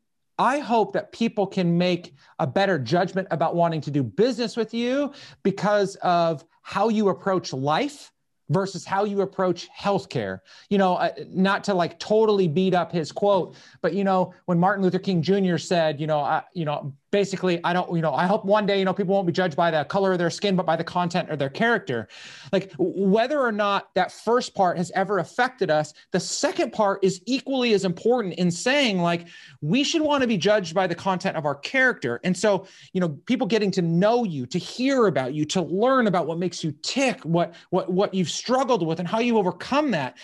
I 0.41 0.57
hope 0.57 0.91
that 0.93 1.11
people 1.11 1.45
can 1.45 1.77
make 1.77 2.15
a 2.39 2.47
better 2.47 2.79
judgment 2.79 3.27
about 3.29 3.55
wanting 3.55 3.79
to 3.81 3.91
do 3.91 4.01
business 4.01 4.57
with 4.57 4.73
you 4.73 5.13
because 5.43 5.97
of 5.97 6.43
how 6.63 6.89
you 6.89 7.09
approach 7.09 7.53
life 7.53 8.11
versus 8.49 8.83
how 8.83 9.03
you 9.03 9.21
approach 9.21 9.69
healthcare. 9.69 10.39
You 10.71 10.79
know, 10.79 10.95
uh, 10.95 11.11
not 11.27 11.63
to 11.65 11.75
like 11.75 11.99
totally 11.99 12.47
beat 12.47 12.73
up 12.73 12.91
his 12.91 13.11
quote, 13.11 13.55
but 13.83 13.93
you 13.93 14.03
know, 14.03 14.33
when 14.45 14.57
Martin 14.59 14.83
Luther 14.83 14.97
King 14.97 15.21
Jr. 15.21 15.57
said, 15.57 16.01
you 16.01 16.07
know, 16.07 16.41
you 16.55 16.65
know, 16.65 16.91
basically 17.11 17.59
i 17.63 17.73
don't 17.73 17.93
you 17.95 18.01
know 18.01 18.13
i 18.13 18.25
hope 18.25 18.45
one 18.45 18.65
day 18.65 18.79
you 18.79 18.85
know 18.85 18.93
people 18.93 19.13
won't 19.13 19.27
be 19.27 19.33
judged 19.33 19.55
by 19.55 19.69
the 19.69 19.83
color 19.85 20.13
of 20.13 20.17
their 20.17 20.29
skin 20.29 20.55
but 20.55 20.65
by 20.65 20.75
the 20.75 20.83
content 20.83 21.29
or 21.29 21.35
their 21.35 21.49
character. 21.49 22.07
Like 22.51 22.71
whether 22.77 23.39
or 23.39 23.51
not 23.51 23.93
that 23.95 24.11
first 24.11 24.53
part 24.53 24.77
has 24.77 24.91
ever 24.95 25.19
affected 25.19 25.69
us 25.69 25.93
the 26.11 26.19
second 26.19 26.73
part 26.73 27.03
is 27.03 27.21
equally 27.25 27.73
as 27.73 27.85
important 27.85 28.35
in 28.35 28.51
saying 28.51 28.99
like 28.99 29.27
we 29.61 29.83
should 29.83 30.01
want 30.01 30.21
to 30.21 30.27
be 30.27 30.37
judged 30.37 30.73
by 30.73 30.87
the 30.87 30.95
content 30.95 31.37
of 31.37 31.45
our 31.45 31.55
character. 31.55 32.19
And 32.23 32.35
so 32.35 32.65
you 32.93 33.01
know 33.01 33.09
people 33.25 33.47
getting 33.47 33.71
to 33.71 33.81
know 33.81 34.23
you 34.23 34.45
to 34.47 34.57
hear 34.57 35.07
about 35.07 35.33
you 35.33 35.45
to 35.45 35.61
learn 35.61 36.07
about 36.07 36.27
what 36.27 36.37
makes 36.39 36.63
you 36.63 36.73
tick 36.81 37.21
what 37.21 37.53
what 37.69 37.91
what 37.91 38.13
you've 38.13 38.29
struggled 38.29 38.85
with 38.85 38.99
and 38.99 39.07
how 39.07 39.19
you 39.19 39.37
overcome 39.37 39.91
that 39.91 40.17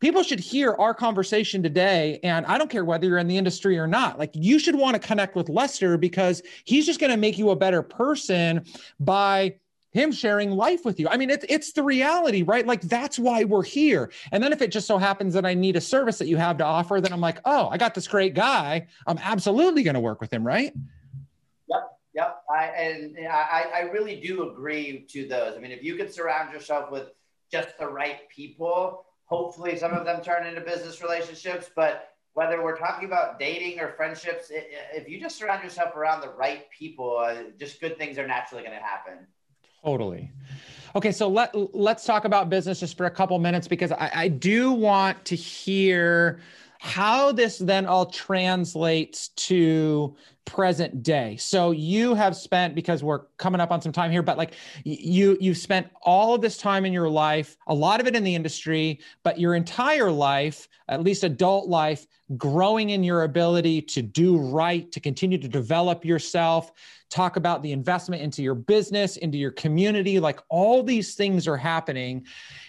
people 0.00 0.22
should 0.22 0.40
hear 0.40 0.74
our 0.74 0.94
conversation 0.94 1.62
today 1.62 2.18
and 2.22 2.44
i 2.46 2.58
don't 2.58 2.70
care 2.70 2.84
whether 2.84 3.06
you're 3.06 3.18
in 3.18 3.28
the 3.28 3.36
industry 3.36 3.78
or 3.78 3.86
not 3.86 4.18
like 4.18 4.30
you 4.34 4.58
should 4.58 4.74
want 4.74 4.94
to 4.94 5.06
connect 5.06 5.36
with 5.36 5.48
lester 5.48 5.96
because 5.96 6.42
he's 6.64 6.86
just 6.86 6.98
going 6.98 7.10
to 7.10 7.16
make 7.16 7.38
you 7.38 7.50
a 7.50 7.56
better 7.56 7.82
person 7.82 8.64
by 8.98 9.54
him 9.92 10.12
sharing 10.12 10.52
life 10.52 10.84
with 10.84 11.00
you. 11.00 11.08
I 11.08 11.16
mean, 11.16 11.30
it's 11.30 11.44
it's 11.48 11.72
the 11.72 11.82
reality, 11.82 12.42
right? 12.42 12.66
Like 12.66 12.82
that's 12.82 13.18
why 13.18 13.44
we're 13.44 13.64
here. 13.64 14.10
And 14.32 14.42
then 14.42 14.52
if 14.52 14.62
it 14.62 14.70
just 14.70 14.86
so 14.86 14.98
happens 14.98 15.34
that 15.34 15.44
I 15.44 15.54
need 15.54 15.76
a 15.76 15.80
service 15.80 16.18
that 16.18 16.28
you 16.28 16.36
have 16.36 16.58
to 16.58 16.64
offer, 16.64 17.00
then 17.00 17.12
I'm 17.12 17.20
like, 17.20 17.40
oh, 17.44 17.68
I 17.68 17.78
got 17.78 17.94
this 17.94 18.06
great 18.06 18.34
guy. 18.34 18.86
I'm 19.06 19.18
absolutely 19.18 19.82
going 19.82 19.94
to 19.94 20.00
work 20.00 20.20
with 20.20 20.32
him, 20.32 20.46
right? 20.46 20.72
Yep, 21.68 21.98
yep. 22.14 22.42
I 22.48 22.64
and 22.66 23.16
I 23.28 23.64
I 23.74 23.80
really 23.92 24.20
do 24.20 24.50
agree 24.50 25.06
to 25.10 25.26
those. 25.26 25.56
I 25.56 25.60
mean, 25.60 25.72
if 25.72 25.82
you 25.82 25.96
could 25.96 26.12
surround 26.12 26.52
yourself 26.52 26.90
with 26.90 27.08
just 27.50 27.76
the 27.78 27.86
right 27.88 28.28
people, 28.28 29.06
hopefully 29.30 29.76
some 29.76 29.92
of 29.92 30.04
them 30.04 30.20
turn 30.20 30.46
into 30.46 30.60
business 30.60 31.00
relationships 31.02 31.70
but 31.74 32.10
whether 32.34 32.62
we're 32.62 32.76
talking 32.76 33.06
about 33.06 33.38
dating 33.38 33.80
or 33.80 33.92
friendships 33.92 34.50
if 34.50 35.08
you 35.08 35.20
just 35.20 35.36
surround 35.36 35.62
yourself 35.62 35.94
around 35.96 36.20
the 36.20 36.30
right 36.30 36.70
people 36.70 37.16
uh, 37.16 37.34
just 37.58 37.80
good 37.80 37.96
things 37.96 38.18
are 38.18 38.26
naturally 38.26 38.62
going 38.62 38.76
to 38.76 38.82
happen. 38.82 39.26
Totally. 39.84 40.30
Okay 40.94 41.12
so 41.12 41.28
let 41.28 41.54
let's 41.74 42.04
talk 42.04 42.24
about 42.24 42.50
business 42.50 42.80
just 42.80 42.96
for 42.96 43.06
a 43.06 43.10
couple 43.10 43.38
minutes 43.38 43.66
because 43.68 43.92
I, 43.92 44.10
I 44.14 44.28
do 44.28 44.72
want 44.72 45.24
to 45.26 45.36
hear 45.36 46.40
how 46.80 47.30
this 47.30 47.58
then 47.58 47.86
all 47.86 48.06
translates 48.06 49.28
to 49.28 50.16
present 50.44 51.02
day. 51.02 51.36
So 51.36 51.70
you 51.70 52.14
have 52.14 52.36
spent 52.36 52.74
because 52.74 53.04
we're 53.04 53.26
coming 53.36 53.60
up 53.60 53.70
on 53.70 53.80
some 53.80 53.92
time 53.92 54.10
here, 54.10 54.22
but 54.22 54.36
like 54.36 54.54
you 54.84 55.36
you've 55.40 55.56
spent 55.56 55.88
all 56.02 56.34
of 56.34 56.40
this 56.40 56.56
time 56.56 56.84
in 56.84 56.92
your 56.92 57.08
life, 57.08 57.56
a 57.66 57.74
lot 57.74 58.00
of 58.00 58.06
it 58.06 58.16
in 58.16 58.24
the 58.24 58.34
industry, 58.34 59.00
but 59.22 59.38
your 59.38 59.54
entire 59.54 60.10
life, 60.10 60.68
at 60.88 61.02
least 61.02 61.24
adult 61.24 61.68
life, 61.68 62.06
growing 62.36 62.90
in 62.90 63.04
your 63.04 63.22
ability 63.22 63.82
to 63.82 64.02
do 64.02 64.38
right, 64.38 64.90
to 64.92 65.00
continue 65.00 65.38
to 65.38 65.48
develop 65.48 66.04
yourself, 66.04 66.72
talk 67.10 67.36
about 67.36 67.62
the 67.62 67.72
investment 67.72 68.22
into 68.22 68.42
your 68.42 68.54
business, 68.54 69.16
into 69.16 69.36
your 69.36 69.50
community, 69.50 70.20
like 70.20 70.40
all 70.48 70.82
these 70.82 71.14
things 71.14 71.46
are 71.48 71.56
happening. 71.56 72.24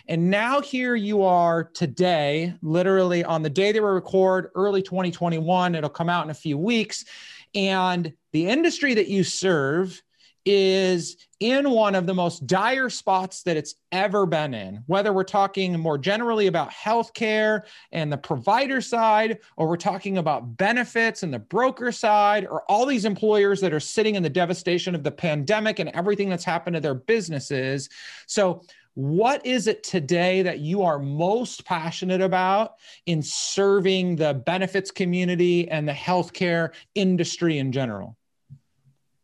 And 0.07 0.29
now 0.29 0.61
here 0.61 0.95
you 0.95 1.23
are 1.23 1.63
today, 1.63 2.53
literally 2.61 3.23
on 3.23 3.43
the 3.43 3.49
day 3.49 3.71
that 3.71 3.81
we 3.81 3.87
record, 3.87 4.49
early 4.55 4.81
2021, 4.81 5.75
it'll 5.75 5.89
come 5.89 6.09
out 6.09 6.25
in 6.25 6.31
a 6.31 6.35
few 6.35 6.57
weeks 6.57 7.05
and 7.55 8.13
the 8.31 8.47
industry 8.47 8.93
that 8.93 9.07
you 9.07 9.23
serve 9.23 10.01
is 10.45 11.17
in 11.39 11.69
one 11.69 11.93
of 11.93 12.05
the 12.05 12.13
most 12.13 12.47
dire 12.47 12.89
spots 12.89 13.43
that 13.43 13.57
it's 13.57 13.75
ever 13.91 14.25
been 14.25 14.53
in, 14.53 14.83
whether 14.87 15.13
we're 15.13 15.23
talking 15.23 15.77
more 15.79 15.97
generally 15.97 16.47
about 16.47 16.71
healthcare 16.71 17.61
and 17.91 18.11
the 18.11 18.17
provider 18.17 18.81
side, 18.81 19.39
or 19.57 19.67
we're 19.67 19.77
talking 19.77 20.17
about 20.17 20.57
benefits 20.57 21.23
and 21.23 21.33
the 21.33 21.39
broker 21.39 21.91
side, 21.91 22.45
or 22.45 22.63
all 22.63 22.85
these 22.85 23.05
employers 23.05 23.61
that 23.61 23.73
are 23.73 23.79
sitting 23.79 24.15
in 24.15 24.23
the 24.23 24.29
devastation 24.29 24.95
of 24.95 25.03
the 25.03 25.11
pandemic 25.11 25.79
and 25.79 25.89
everything 25.89 26.29
that's 26.29 26.45
happened 26.45 26.75
to 26.75 26.79
their 26.79 26.95
businesses. 26.95 27.89
So, 28.25 28.63
what 28.93 29.45
is 29.45 29.67
it 29.67 29.83
today 29.83 30.41
that 30.41 30.59
you 30.59 30.83
are 30.83 30.99
most 30.99 31.65
passionate 31.65 32.21
about 32.21 32.75
in 33.05 33.21
serving 33.21 34.17
the 34.17 34.33
benefits 34.33 34.91
community 34.91 35.69
and 35.69 35.87
the 35.87 35.93
healthcare 35.93 36.71
industry 36.95 37.57
in 37.57 37.71
general? 37.71 38.17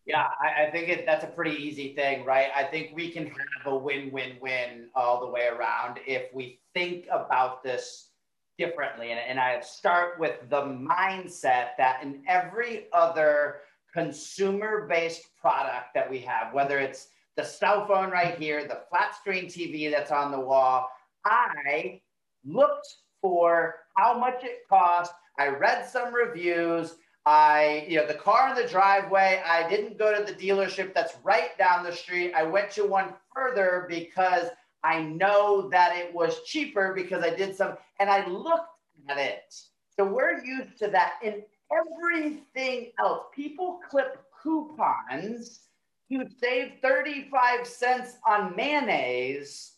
Yeah, 0.05 0.27
I, 0.41 0.67
I 0.67 0.71
think 0.71 0.87
it, 0.87 1.05
that's 1.05 1.25
a 1.25 1.27
pretty 1.27 1.61
easy 1.61 1.93
thing, 1.93 2.23
right? 2.23 2.47
I 2.55 2.63
think 2.63 2.91
we 2.95 3.11
can 3.11 3.25
have 3.25 3.73
a 3.73 3.75
win 3.75 4.09
win 4.11 4.37
win 4.41 4.87
all 4.95 5.19
the 5.19 5.27
way 5.27 5.47
around 5.47 5.99
if 6.07 6.33
we 6.33 6.61
think 6.73 7.07
about 7.11 7.61
this 7.61 8.11
differently. 8.57 9.11
And, 9.11 9.19
and 9.19 9.37
I 9.37 9.59
start 9.59 10.17
with 10.17 10.49
the 10.49 10.61
mindset 10.61 11.71
that 11.77 12.01
in 12.03 12.23
every 12.25 12.85
other 12.93 13.57
consumer 13.93 14.87
based 14.87 15.25
product 15.41 15.93
that 15.93 16.09
we 16.09 16.19
have, 16.19 16.53
whether 16.53 16.79
it's 16.79 17.09
the 17.37 17.43
cell 17.43 17.85
phone 17.87 18.09
right 18.09 18.37
here, 18.37 18.67
the 18.67 18.81
flat 18.89 19.15
screen 19.15 19.45
TV 19.45 19.89
that's 19.89 20.11
on 20.11 20.31
the 20.31 20.39
wall. 20.39 20.89
I 21.23 22.01
looked 22.43 22.87
for 23.21 23.75
how 23.95 24.17
much 24.17 24.43
it 24.43 24.67
cost. 24.67 25.13
I 25.39 25.47
read 25.47 25.87
some 25.87 26.13
reviews. 26.13 26.95
I, 27.27 27.85
you 27.87 27.97
know, 27.97 28.07
the 28.07 28.15
car 28.15 28.49
in 28.49 28.55
the 28.55 28.67
driveway, 28.67 29.41
I 29.45 29.69
didn't 29.69 29.99
go 29.99 30.17
to 30.17 30.23
the 30.23 30.37
dealership 30.37 30.93
that's 30.93 31.15
right 31.23 31.55
down 31.57 31.83
the 31.83 31.91
street. 31.91 32.33
I 32.33 32.43
went 32.43 32.71
to 32.71 32.85
one 32.85 33.13
further 33.35 33.85
because 33.87 34.47
I 34.83 35.03
know 35.03 35.69
that 35.69 35.95
it 35.95 36.13
was 36.13 36.43
cheaper 36.43 36.93
because 36.95 37.23
I 37.23 37.35
did 37.35 37.55
some, 37.55 37.75
and 37.99 38.09
I 38.09 38.25
looked 38.27 38.69
at 39.09 39.17
it. 39.17 39.53
So 39.95 40.05
we're 40.05 40.43
used 40.43 40.77
to 40.79 40.87
that 40.87 41.13
in 41.21 41.43
everything 41.71 42.91
else. 42.97 43.25
People 43.35 43.79
clip 43.89 44.23
coupons 44.41 45.66
to 46.11 46.25
save 46.41 46.73
35 46.81 47.67
cents 47.67 48.17
on 48.25 48.55
mayonnaise. 48.55 49.73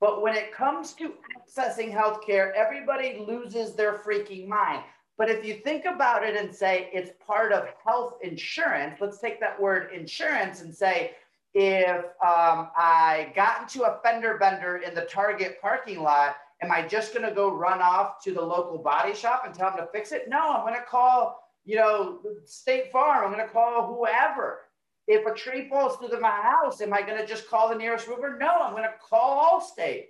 But 0.00 0.22
when 0.22 0.34
it 0.34 0.52
comes 0.52 0.92
to 0.94 1.14
accessing 1.38 1.92
healthcare, 1.92 2.52
everybody 2.54 3.24
loses 3.26 3.74
their 3.74 3.94
freaking 3.98 4.46
mind. 4.46 4.82
But 5.18 5.30
if 5.30 5.44
you 5.44 5.54
think 5.54 5.86
about 5.86 6.24
it 6.24 6.36
and 6.36 6.54
say 6.54 6.90
it's 6.92 7.10
part 7.26 7.52
of 7.52 7.68
health 7.84 8.14
insurance, 8.22 8.98
let's 9.00 9.18
take 9.18 9.40
that 9.40 9.60
word 9.60 9.90
insurance 9.92 10.60
and 10.60 10.74
say, 10.74 11.12
if 11.54 12.04
um, 12.04 12.68
I 12.76 13.32
got 13.34 13.62
into 13.62 13.84
a 13.84 13.98
fender 14.04 14.36
bender 14.36 14.76
in 14.76 14.94
the 14.94 15.06
Target 15.06 15.58
parking 15.62 16.02
lot, 16.02 16.36
am 16.62 16.70
I 16.70 16.86
just 16.86 17.14
going 17.14 17.26
to 17.26 17.34
go 17.34 17.50
run 17.50 17.80
off 17.80 18.22
to 18.24 18.32
the 18.32 18.42
local 18.42 18.76
body 18.76 19.14
shop 19.14 19.44
and 19.46 19.54
tell 19.54 19.70
them 19.70 19.78
to 19.78 19.86
fix 19.90 20.12
it? 20.12 20.28
No, 20.28 20.52
I'm 20.52 20.66
going 20.66 20.74
to 20.74 20.84
call, 20.84 21.40
you 21.64 21.76
know, 21.76 22.18
State 22.44 22.92
Farm. 22.92 23.24
I'm 23.24 23.32
going 23.32 23.46
to 23.46 23.52
call 23.52 23.86
whoever. 23.86 24.65
If 25.06 25.26
a 25.26 25.34
tree 25.34 25.68
falls 25.68 25.96
through 25.96 26.20
my 26.20 26.30
house, 26.30 26.80
am 26.80 26.92
I 26.92 27.02
going 27.02 27.18
to 27.18 27.26
just 27.26 27.48
call 27.48 27.68
the 27.68 27.76
nearest 27.76 28.08
roofer? 28.08 28.36
No, 28.40 28.48
I'm 28.48 28.72
going 28.72 28.82
to 28.82 28.94
call 29.00 29.60
Allstate. 29.60 30.06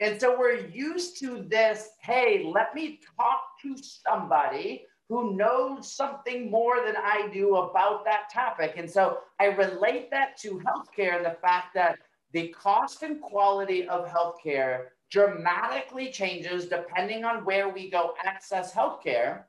And 0.00 0.20
so 0.20 0.38
we're 0.38 0.66
used 0.66 1.18
to 1.20 1.44
this 1.48 1.90
hey, 2.02 2.44
let 2.54 2.74
me 2.74 3.00
talk 3.16 3.40
to 3.62 3.76
somebody 3.76 4.86
who 5.08 5.34
knows 5.34 5.90
something 5.90 6.50
more 6.50 6.84
than 6.84 6.94
I 6.96 7.28
do 7.32 7.56
about 7.56 8.04
that 8.04 8.30
topic. 8.32 8.74
And 8.76 8.88
so 8.88 9.18
I 9.40 9.46
relate 9.46 10.10
that 10.10 10.36
to 10.42 10.60
healthcare 10.60 11.16
and 11.16 11.24
the 11.24 11.36
fact 11.42 11.74
that 11.74 11.98
the 12.32 12.48
cost 12.48 13.02
and 13.02 13.20
quality 13.20 13.88
of 13.88 14.06
healthcare 14.06 14.88
dramatically 15.10 16.12
changes 16.12 16.66
depending 16.66 17.24
on 17.24 17.44
where 17.44 17.70
we 17.70 17.90
go 17.90 18.12
access 18.22 18.72
healthcare. 18.72 19.44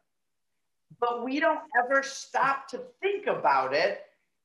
But 0.99 1.25
we 1.25 1.39
don't 1.39 1.59
ever 1.83 2.01
stop 2.03 2.67
to 2.69 2.81
think 3.01 3.27
about 3.27 3.73
it. 3.73 4.01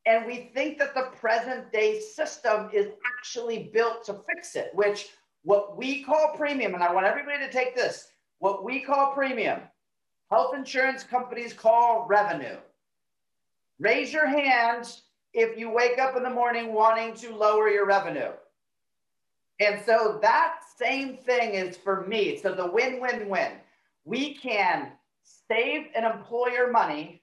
And 0.06 0.26
we 0.26 0.50
think 0.54 0.78
that 0.78 0.94
the 0.94 1.10
present 1.18 1.72
day 1.72 2.00
system 2.00 2.68
is 2.72 2.88
actually 3.06 3.70
built 3.72 4.04
to 4.04 4.20
fix 4.28 4.54
it, 4.54 4.70
which 4.74 5.08
what 5.42 5.76
we 5.76 6.02
call 6.04 6.34
premium, 6.36 6.74
and 6.74 6.82
I 6.82 6.92
want 6.92 7.06
everybody 7.06 7.38
to 7.38 7.50
take 7.50 7.74
this 7.74 8.08
what 8.38 8.64
we 8.64 8.80
call 8.80 9.12
premium, 9.12 9.60
health 10.30 10.54
insurance 10.54 11.02
companies 11.02 11.54
call 11.54 12.06
revenue. 12.08 12.56
Raise 13.78 14.12
your 14.12 14.26
hands 14.26 15.02
if 15.32 15.58
you 15.58 15.70
wake 15.70 15.98
up 15.98 16.16
in 16.16 16.22
the 16.22 16.30
morning 16.30 16.74
wanting 16.74 17.14
to 17.14 17.34
lower 17.34 17.68
your 17.68 17.86
revenue. 17.86 18.30
And 19.60 19.80
so 19.86 20.18
that 20.20 20.58
same 20.76 21.16
thing 21.16 21.54
is 21.54 21.76
for 21.76 22.06
me. 22.06 22.38
So 22.38 22.52
the 22.52 22.66
win 22.66 23.00
win 23.00 23.28
win. 23.28 23.52
We 24.04 24.34
can 24.34 24.92
save 25.48 25.86
an 25.96 26.04
employer 26.04 26.70
money 26.70 27.22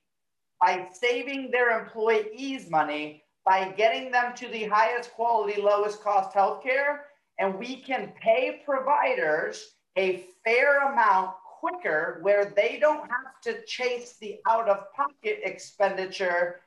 by 0.62 0.88
saving 0.94 1.52
their 1.52 1.80
employees 1.80 2.70
money 2.70 3.24
by 3.46 3.72
getting 3.72 4.12
them 4.12 4.36
to 4.36 4.48
the 4.50 4.66
highest 4.66 5.14
quality, 5.14 5.60
lowest 5.60 6.04
cost 6.04 6.36
healthcare 6.36 7.00
and 7.40 7.58
we 7.58 7.78
can 7.78 8.14
pay 8.22 8.62
providers 8.64 9.76
a 9.98 10.24
fair 10.44 10.92
amount 10.92 11.32
quicker 11.60 12.20
where 12.22 12.54
they 12.56 12.78
don't 12.80 13.10
have 13.10 13.42
to 13.44 13.64
chase 13.66 14.18
the 14.20 14.40
out 14.48 14.70
of 14.70 14.92
pocket 14.94 15.40
expenditure 15.44 16.60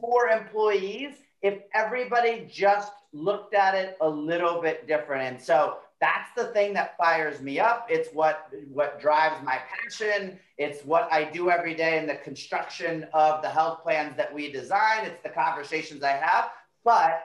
for 0.00 0.28
employees 0.28 1.14
if 1.42 1.60
everybody 1.74 2.48
just 2.50 2.92
looked 3.12 3.54
at 3.54 3.74
it 3.74 3.96
a 4.00 4.08
little 4.08 4.60
bit 4.60 4.86
different. 4.86 5.22
And 5.22 5.40
so 5.40 5.78
that's 6.00 6.30
the 6.36 6.44
thing 6.52 6.74
that 6.74 6.96
fires 6.96 7.40
me 7.40 7.58
up. 7.58 7.86
It's 7.90 8.08
what 8.12 8.48
what 8.72 9.00
drives 9.00 9.44
my 9.44 9.58
passion. 9.68 10.38
It's 10.56 10.84
what 10.84 11.08
I 11.12 11.24
do 11.24 11.50
every 11.50 11.74
day 11.74 11.98
in 11.98 12.06
the 12.06 12.16
construction 12.16 13.06
of 13.12 13.42
the 13.42 13.48
health 13.48 13.82
plans 13.82 14.16
that 14.16 14.32
we 14.32 14.52
design. 14.52 15.04
It's 15.04 15.22
the 15.22 15.28
conversations 15.28 16.02
I 16.02 16.12
have. 16.12 16.50
But 16.84 17.22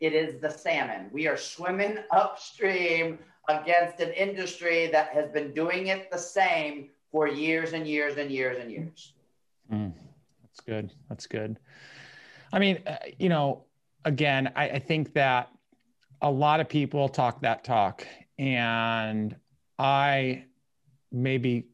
it 0.00 0.12
is 0.12 0.40
the 0.40 0.50
salmon. 0.50 1.08
We 1.12 1.28
are 1.28 1.36
swimming 1.36 1.98
upstream 2.10 3.18
against 3.48 4.00
an 4.00 4.12
industry 4.12 4.88
that 4.88 5.08
has 5.08 5.30
been 5.30 5.52
doing 5.52 5.88
it 5.88 6.10
the 6.10 6.18
same 6.18 6.90
for 7.10 7.26
years 7.26 7.72
and 7.72 7.86
years 7.86 8.16
and 8.18 8.30
years 8.30 8.58
and 8.58 8.70
years. 8.70 9.14
Mm, 9.72 9.92
that's 10.42 10.60
good. 10.60 10.92
That's 11.08 11.26
good. 11.26 11.58
I 12.52 12.58
mean, 12.58 12.82
uh, 12.86 12.96
you 13.18 13.28
know, 13.28 13.64
again, 14.04 14.52
I, 14.56 14.70
I 14.70 14.78
think 14.78 15.14
that 15.14 15.48
a 16.22 16.30
lot 16.30 16.60
of 16.60 16.68
people 16.68 17.08
talk 17.08 17.42
that 17.42 17.64
talk, 17.64 18.06
and 18.38 19.36
I 19.78 20.44
maybe 21.12 21.68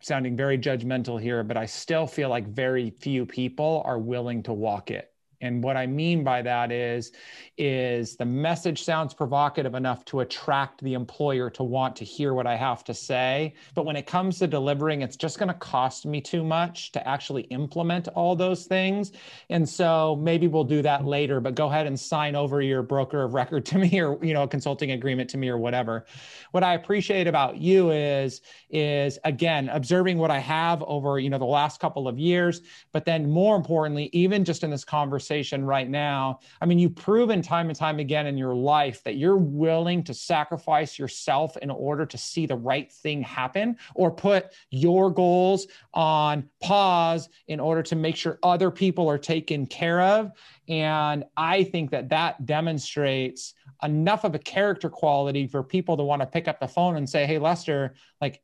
sounding 0.00 0.36
very 0.36 0.58
judgmental 0.58 1.20
here, 1.20 1.42
but 1.42 1.56
I 1.56 1.66
still 1.66 2.06
feel 2.06 2.28
like 2.28 2.46
very 2.46 2.90
few 2.90 3.26
people 3.26 3.82
are 3.84 3.98
willing 3.98 4.42
to 4.44 4.52
walk 4.52 4.90
it 4.90 5.10
and 5.40 5.62
what 5.62 5.76
i 5.76 5.86
mean 5.86 6.24
by 6.24 6.42
that 6.42 6.72
is 6.72 7.12
is 7.58 8.16
the 8.16 8.24
message 8.24 8.82
sounds 8.82 9.14
provocative 9.14 9.74
enough 9.74 10.04
to 10.04 10.20
attract 10.20 10.82
the 10.82 10.94
employer 10.94 11.48
to 11.50 11.62
want 11.62 11.96
to 11.96 12.04
hear 12.04 12.34
what 12.34 12.46
i 12.46 12.56
have 12.56 12.84
to 12.84 12.94
say. 12.94 13.54
But 13.74 13.86
when 13.86 13.96
it 13.96 14.06
comes 14.06 14.38
to 14.38 14.46
delivering 14.46 15.02
it's 15.02 15.16
just 15.16 15.38
going 15.38 15.48
to 15.48 15.54
cost 15.54 16.06
me 16.06 16.20
too 16.20 16.44
much 16.44 16.92
to 16.92 17.08
actually 17.08 17.42
implement 17.44 18.08
all 18.08 18.36
those 18.36 18.66
things. 18.66 19.12
And 19.50 19.68
so 19.68 20.16
maybe 20.22 20.46
we'll 20.46 20.64
do 20.64 20.82
that 20.82 21.04
later 21.04 21.40
but 21.40 21.54
go 21.54 21.68
ahead 21.68 21.86
and 21.86 21.98
sign 21.98 22.34
over 22.34 22.60
your 22.60 22.82
broker 22.82 23.22
of 23.22 23.34
record 23.34 23.64
to 23.66 23.78
me 23.78 24.00
or 24.00 24.22
you 24.24 24.34
know 24.34 24.42
a 24.42 24.48
consulting 24.48 24.90
agreement 24.92 25.30
to 25.30 25.38
me 25.38 25.48
or 25.48 25.58
whatever. 25.58 26.06
What 26.52 26.64
i 26.64 26.74
appreciate 26.74 27.26
about 27.26 27.56
you 27.56 27.90
is 27.90 28.40
is 28.70 29.18
again 29.24 29.68
observing 29.70 30.18
what 30.18 30.30
i 30.30 30.38
have 30.38 30.82
over 30.84 31.18
you 31.18 31.30
know 31.30 31.38
the 31.38 31.44
last 31.44 31.80
couple 31.80 32.08
of 32.08 32.18
years 32.18 32.62
but 32.92 33.04
then 33.04 33.30
more 33.30 33.56
importantly 33.56 34.10
even 34.12 34.44
just 34.44 34.64
in 34.64 34.70
this 34.70 34.84
conversation 34.84 35.35
conversation 35.36 35.64
right 35.64 35.88
now. 35.88 36.40
I 36.60 36.66
mean, 36.66 36.78
you've 36.78 36.96
proven 36.96 37.42
time 37.42 37.68
and 37.68 37.78
time 37.78 37.98
again 37.98 38.26
in 38.26 38.38
your 38.38 38.54
life 38.54 39.02
that 39.04 39.16
you're 39.16 39.36
willing 39.36 40.02
to 40.04 40.14
sacrifice 40.14 40.98
yourself 40.98 41.56
in 41.58 41.70
order 41.70 42.06
to 42.06 42.16
see 42.16 42.46
the 42.46 42.56
right 42.56 42.90
thing 42.90 43.22
happen 43.22 43.76
or 43.94 44.10
put 44.10 44.46
your 44.70 45.10
goals 45.10 45.66
on 45.92 46.48
pause 46.62 47.28
in 47.48 47.60
order 47.60 47.82
to 47.82 47.96
make 47.96 48.16
sure 48.16 48.38
other 48.42 48.70
people 48.70 49.10
are 49.10 49.18
taken 49.18 49.66
care 49.66 50.00
of. 50.00 50.32
And 50.68 51.24
I 51.36 51.64
think 51.64 51.90
that 51.90 52.08
that 52.08 52.46
demonstrates 52.46 53.54
enough 53.82 54.24
of 54.24 54.34
a 54.34 54.38
character 54.38 54.88
quality 54.88 55.46
for 55.46 55.62
people 55.62 55.96
to 55.98 56.02
want 56.02 56.22
to 56.22 56.26
pick 56.26 56.48
up 56.48 56.60
the 56.60 56.68
phone 56.68 56.96
and 56.96 57.08
say, 57.08 57.26
Hey, 57.26 57.38
Lester, 57.38 57.94
like, 58.20 58.42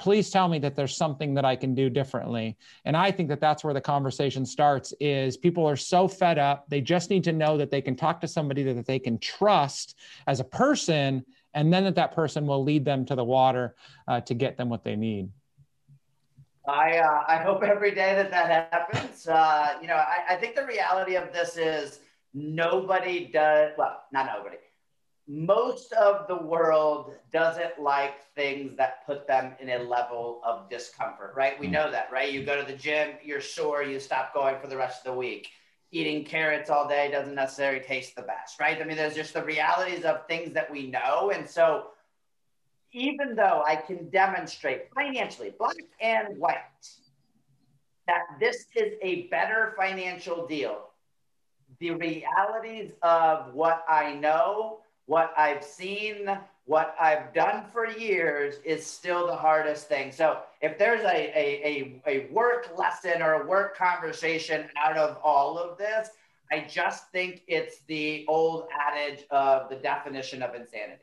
please 0.00 0.30
tell 0.30 0.48
me 0.48 0.58
that 0.58 0.74
there's 0.74 0.96
something 0.96 1.34
that 1.34 1.44
i 1.44 1.54
can 1.54 1.74
do 1.74 1.88
differently. 1.88 2.56
And 2.84 2.96
i 2.96 3.10
think 3.10 3.28
that 3.28 3.40
that's 3.40 3.62
where 3.62 3.74
the 3.74 3.80
conversation 3.80 4.44
starts 4.46 4.92
is 4.98 5.36
people 5.36 5.68
are 5.68 5.76
so 5.76 6.08
fed 6.08 6.38
up 6.38 6.64
they 6.68 6.80
just 6.80 7.10
need 7.10 7.24
to 7.24 7.32
know 7.32 7.56
that 7.58 7.70
they 7.70 7.82
can 7.82 7.94
talk 7.94 8.20
to 8.22 8.28
somebody 8.28 8.62
that 8.64 8.86
they 8.86 8.98
can 8.98 9.18
trust 9.18 9.96
as 10.26 10.40
a 10.40 10.44
person 10.44 11.24
and 11.54 11.72
then 11.72 11.84
that 11.84 11.94
that 11.96 12.14
person 12.14 12.46
will 12.46 12.62
lead 12.62 12.84
them 12.84 13.04
to 13.04 13.14
the 13.14 13.24
water 13.24 13.74
uh, 14.08 14.20
to 14.22 14.34
get 14.34 14.56
them 14.56 14.68
what 14.68 14.84
they 14.84 14.96
need. 14.96 15.28
I, 16.68 16.98
uh, 16.98 17.24
I 17.26 17.36
hope 17.38 17.62
every 17.62 17.90
day 17.90 18.14
that 18.14 18.30
that 18.30 18.70
happens. 18.72 19.26
Uh, 19.26 19.74
you 19.80 19.88
know, 19.88 19.96
I, 19.96 20.34
I 20.34 20.36
think 20.36 20.54
the 20.54 20.64
reality 20.64 21.16
of 21.16 21.32
this 21.32 21.56
is 21.56 22.00
nobody 22.34 23.30
does, 23.32 23.72
well, 23.76 24.02
not 24.12 24.26
nobody, 24.26 24.56
most 25.30 25.92
of 25.92 26.26
the 26.26 26.36
world 26.36 27.12
doesn't 27.32 27.80
like 27.80 28.24
things 28.34 28.76
that 28.76 29.06
put 29.06 29.28
them 29.28 29.52
in 29.60 29.70
a 29.70 29.78
level 29.78 30.40
of 30.44 30.68
discomfort, 30.68 31.34
right? 31.36 31.58
We 31.60 31.66
hmm. 31.66 31.74
know 31.74 31.90
that, 31.92 32.10
right? 32.10 32.32
You 32.32 32.44
go 32.44 32.60
to 32.60 32.66
the 32.66 32.76
gym, 32.76 33.10
you're 33.22 33.40
sore, 33.40 33.84
you 33.84 34.00
stop 34.00 34.34
going 34.34 34.58
for 34.60 34.66
the 34.66 34.76
rest 34.76 35.06
of 35.06 35.12
the 35.12 35.18
week. 35.18 35.48
Eating 35.92 36.24
carrots 36.24 36.68
all 36.68 36.88
day 36.88 37.12
doesn't 37.12 37.36
necessarily 37.36 37.78
taste 37.78 38.16
the 38.16 38.22
best, 38.22 38.58
right? 38.58 38.80
I 38.80 38.84
mean, 38.84 38.96
there's 38.96 39.14
just 39.14 39.32
the 39.34 39.44
realities 39.44 40.04
of 40.04 40.26
things 40.26 40.52
that 40.54 40.68
we 40.68 40.88
know. 40.88 41.30
And 41.32 41.48
so, 41.48 41.88
even 42.92 43.36
though 43.36 43.62
I 43.64 43.76
can 43.76 44.08
demonstrate 44.10 44.92
financially, 44.92 45.52
black 45.56 45.76
and 46.00 46.38
white, 46.38 46.56
that 48.08 48.22
this 48.40 48.66
is 48.74 48.94
a 49.00 49.28
better 49.28 49.74
financial 49.76 50.48
deal, 50.48 50.88
the 51.78 51.92
realities 51.92 52.90
of 53.02 53.54
what 53.54 53.84
I 53.88 54.14
know 54.14 54.79
what 55.10 55.34
I've 55.36 55.64
seen, 55.64 56.30
what 56.66 56.94
I've 57.00 57.34
done 57.34 57.64
for 57.72 57.84
years 57.84 58.60
is 58.64 58.86
still 58.86 59.26
the 59.26 59.34
hardest 59.34 59.88
thing. 59.88 60.12
So 60.12 60.38
if 60.62 60.78
there's 60.78 61.00
a, 61.00 61.36
a, 61.36 62.00
a, 62.06 62.28
a 62.28 62.32
work 62.32 62.70
lesson 62.78 63.20
or 63.20 63.42
a 63.42 63.46
work 63.48 63.76
conversation 63.76 64.68
out 64.76 64.96
of 64.96 65.18
all 65.24 65.58
of 65.58 65.76
this, 65.76 66.10
I 66.52 66.64
just 66.70 67.10
think 67.10 67.42
it's 67.48 67.80
the 67.88 68.24
old 68.28 68.68
adage 68.88 69.24
of 69.32 69.68
the 69.68 69.74
definition 69.74 70.44
of 70.44 70.54
insanity. 70.54 71.02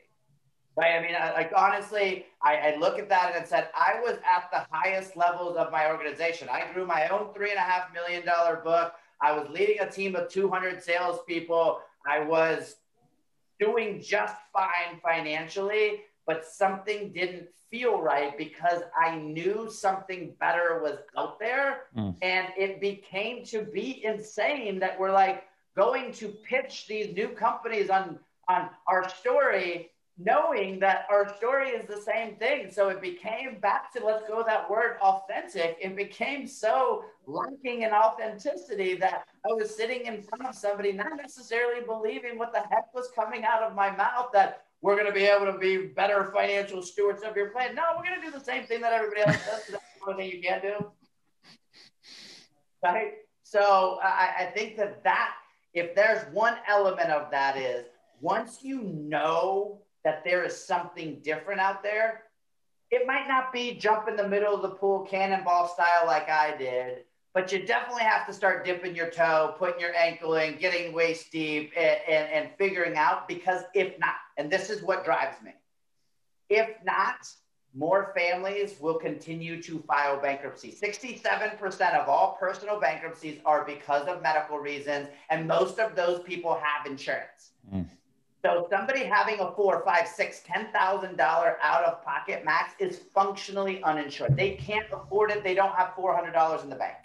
Right. 0.78 0.94
I 0.94 1.02
mean, 1.02 1.16
I, 1.20 1.34
like 1.34 1.52
honestly, 1.54 2.28
I, 2.42 2.56
I, 2.56 2.76
look 2.78 3.00
at 3.00 3.10
that 3.10 3.34
and 3.36 3.46
said 3.46 3.68
I 3.76 4.00
was 4.00 4.20
at 4.20 4.50
the 4.54 4.66
highest 4.72 5.18
levels 5.18 5.58
of 5.58 5.70
my 5.70 5.92
organization. 5.92 6.48
I 6.50 6.72
grew 6.72 6.86
my 6.86 7.10
own 7.10 7.34
three 7.34 7.50
and 7.50 7.58
a 7.58 7.62
half 7.62 7.92
million 7.94 8.26
dollar 8.26 8.62
book. 8.64 8.94
I 9.22 9.38
was 9.38 9.50
leading 9.50 9.80
a 9.82 9.90
team 9.90 10.16
of 10.16 10.30
200 10.30 10.82
salespeople. 10.82 11.80
I 12.08 12.20
was 12.24 12.78
doing 13.60 14.02
just 14.02 14.36
fine 14.54 15.00
financially, 15.04 16.02
but 16.26 16.46
something 16.46 17.12
didn't 17.12 17.48
feel 17.70 18.02
right 18.02 18.38
because 18.38 18.82
I 18.98 19.16
knew 19.16 19.70
something 19.70 20.34
better 20.40 20.82
was 20.82 21.00
out 21.18 21.40
there. 21.40 21.84
Mm. 21.96 22.16
And 22.22 22.48
it 22.58 22.80
became 22.80 23.44
to 23.46 23.64
be 23.64 24.04
insane 24.06 24.80
that 24.80 25.00
we're 25.00 25.12
like 25.12 25.44
going 25.76 26.12
to 26.14 26.30
pitch 26.30 26.88
these 26.88 27.14
new 27.16 27.30
companies 27.30 27.90
on, 27.90 28.20
on 28.48 28.70
our 28.88 29.10
story 29.10 29.92
knowing 30.18 30.80
that 30.80 31.06
our 31.12 31.36
story 31.38 31.70
is 31.70 31.86
the 31.86 32.02
same 32.02 32.36
thing. 32.36 32.72
So 32.72 32.90
it 32.90 33.02
became 33.02 33.60
back 33.60 33.94
to 33.94 34.04
let's 34.04 34.28
go 34.28 34.44
that 34.46 34.70
word 34.70 34.98
authentic. 35.02 35.78
It 35.80 35.96
became 35.96 36.48
so 36.48 37.06
lacking 37.28 37.84
in 37.84 37.92
authenticity 37.92 38.96
that 38.96 39.28
I 39.46 39.54
was 39.54 39.76
sitting 39.76 40.06
in 40.06 40.24
front 40.24 40.48
of 40.48 40.56
somebody, 40.56 40.92
not 40.92 41.16
necessarily 41.18 41.86
believing 41.86 42.38
what 42.38 42.52
the 42.52 42.62
heck 42.62 42.94
was 42.96 43.10
coming 43.16 43.44
out 43.46 43.62
of 43.62 43.76
my 43.76 43.96
mouth 43.96 44.30
that 44.34 44.64
we're 44.82 44.96
going 44.96 45.08
to 45.08 45.14
be 45.14 45.26
able 45.26 45.52
to 45.52 45.58
be 45.58 45.88
better 45.88 46.32
financial 46.34 46.82
stewards 46.82 47.24
of 47.24 47.36
your 47.36 47.50
plan. 47.50 47.76
No, 47.76 47.84
we're 47.96 48.04
going 48.04 48.20
to 48.20 48.26
do 48.26 48.32
the 48.32 48.44
same 48.44 48.66
thing 48.66 48.82
that 48.82 48.94
everybody 48.94 49.22
else 49.22 49.38
does. 49.46 49.64
That's 49.70 49.70
the 49.70 49.80
only 50.12 50.24
thing 50.30 50.36
you 50.36 50.42
can't 50.42 50.62
do. 50.62 50.92
Right. 52.84 53.14
So 53.44 54.00
I, 54.04 54.34
I 54.40 54.52
think 54.56 54.78
that 54.78 55.04
that, 55.04 55.32
if 55.74 55.96
there's 55.96 56.22
one 56.34 56.58
element 56.68 57.10
of 57.12 57.32
that 57.32 57.58
is 57.58 57.86
once 58.22 58.60
you 58.62 58.82
know 58.82 59.82
that 60.08 60.24
there 60.24 60.46
is 60.46 60.56
something 60.66 61.20
different 61.22 61.60
out 61.60 61.84
there. 61.84 62.24
It 62.92 63.06
might 63.06 63.28
not 63.28 63.52
be 63.52 63.74
jump 63.74 64.08
in 64.08 64.16
the 64.16 64.26
middle 64.26 64.56
of 64.56 64.62
the 64.62 64.70
pool 64.70 65.02
cannonball 65.02 65.68
style 65.68 66.06
like 66.06 66.30
I 66.30 66.56
did, 66.56 67.04
but 67.34 67.52
you 67.52 67.66
definitely 67.66 68.04
have 68.04 68.26
to 68.28 68.32
start 68.32 68.64
dipping 68.64 68.96
your 68.96 69.10
toe, 69.10 69.56
putting 69.60 69.82
your 69.82 69.94
ankle 69.94 70.36
in, 70.36 70.58
getting 70.60 70.94
waist 70.94 71.30
deep, 71.30 71.74
and, 71.76 72.00
and, 72.08 72.32
and 72.32 72.50
figuring 72.58 72.96
out 72.96 73.28
because 73.28 73.64
if 73.74 74.00
not, 74.00 74.16
and 74.38 74.50
this 74.50 74.70
is 74.70 74.82
what 74.82 75.04
drives 75.04 75.42
me, 75.44 75.52
if 76.48 76.70
not, 76.86 77.28
more 77.76 78.14
families 78.16 78.76
will 78.80 78.98
continue 78.98 79.62
to 79.62 79.80
file 79.80 80.22
bankruptcy. 80.22 80.72
67% 80.72 82.02
of 82.02 82.08
all 82.08 82.38
personal 82.40 82.80
bankruptcies 82.80 83.42
are 83.46 83.66
because 83.66 84.08
of 84.08 84.22
medical 84.22 84.58
reasons, 84.58 85.10
and 85.30 85.46
most 85.46 85.80
of 85.80 85.98
those 85.98 86.22
people 86.22 86.58
have 86.64 86.90
insurance. 86.90 87.52
Mm. 87.76 87.90
So 88.44 88.68
somebody 88.70 89.04
having 89.04 89.40
a 89.40 89.52
four, 89.52 89.84
five, 89.84 90.08
six, 90.08 90.42
ten 90.46 90.68
thousand 90.72 91.18
dollar 91.18 91.58
out 91.62 91.84
of 91.84 92.04
pocket 92.04 92.46
max 92.46 92.74
is 92.80 93.00
functionally 93.14 93.82
uninsured. 93.84 94.38
They 94.38 94.52
can't 94.52 94.86
afford 94.92 95.32
it. 95.32 95.44
They 95.44 95.56
don't 95.56 95.74
have 95.76 95.94
four 95.96 96.16
hundred 96.16 96.34
dollars 96.34 96.64
in 96.64 96.70
the 96.70 96.76
bank. 96.76 96.98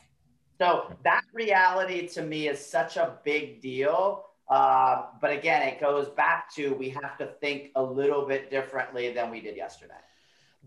So 0.59 0.95
that 1.05 1.23
reality 1.33 2.07
to 2.09 2.23
me 2.23 2.49
is 2.49 2.65
such 2.65 2.97
a 2.97 3.19
big 3.25 3.61
deal. 3.61 4.27
Uh, 4.49 5.07
but 5.21 5.33
again, 5.33 5.67
it 5.67 5.81
goes 5.81 6.09
back 6.11 6.53
to 6.55 6.75
we 6.75 6.91
have 6.91 7.17
to 7.19 7.27
think 7.41 7.71
a 7.75 7.83
little 7.83 8.27
bit 8.27 8.51
differently 8.51 9.13
than 9.13 9.31
we 9.31 9.41
did 9.41 9.57
yesterday. 9.57 9.95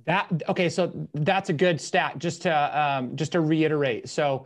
That 0.06 0.44
okay, 0.50 0.68
so 0.68 0.92
that's 1.14 1.50
a 1.50 1.54
good 1.54 1.80
stat. 1.80 2.18
Just 2.18 2.42
to 2.42 2.80
um, 2.82 3.16
just 3.16 3.34
to 3.34 3.40
reiterate, 3.40 4.10
so 4.10 4.46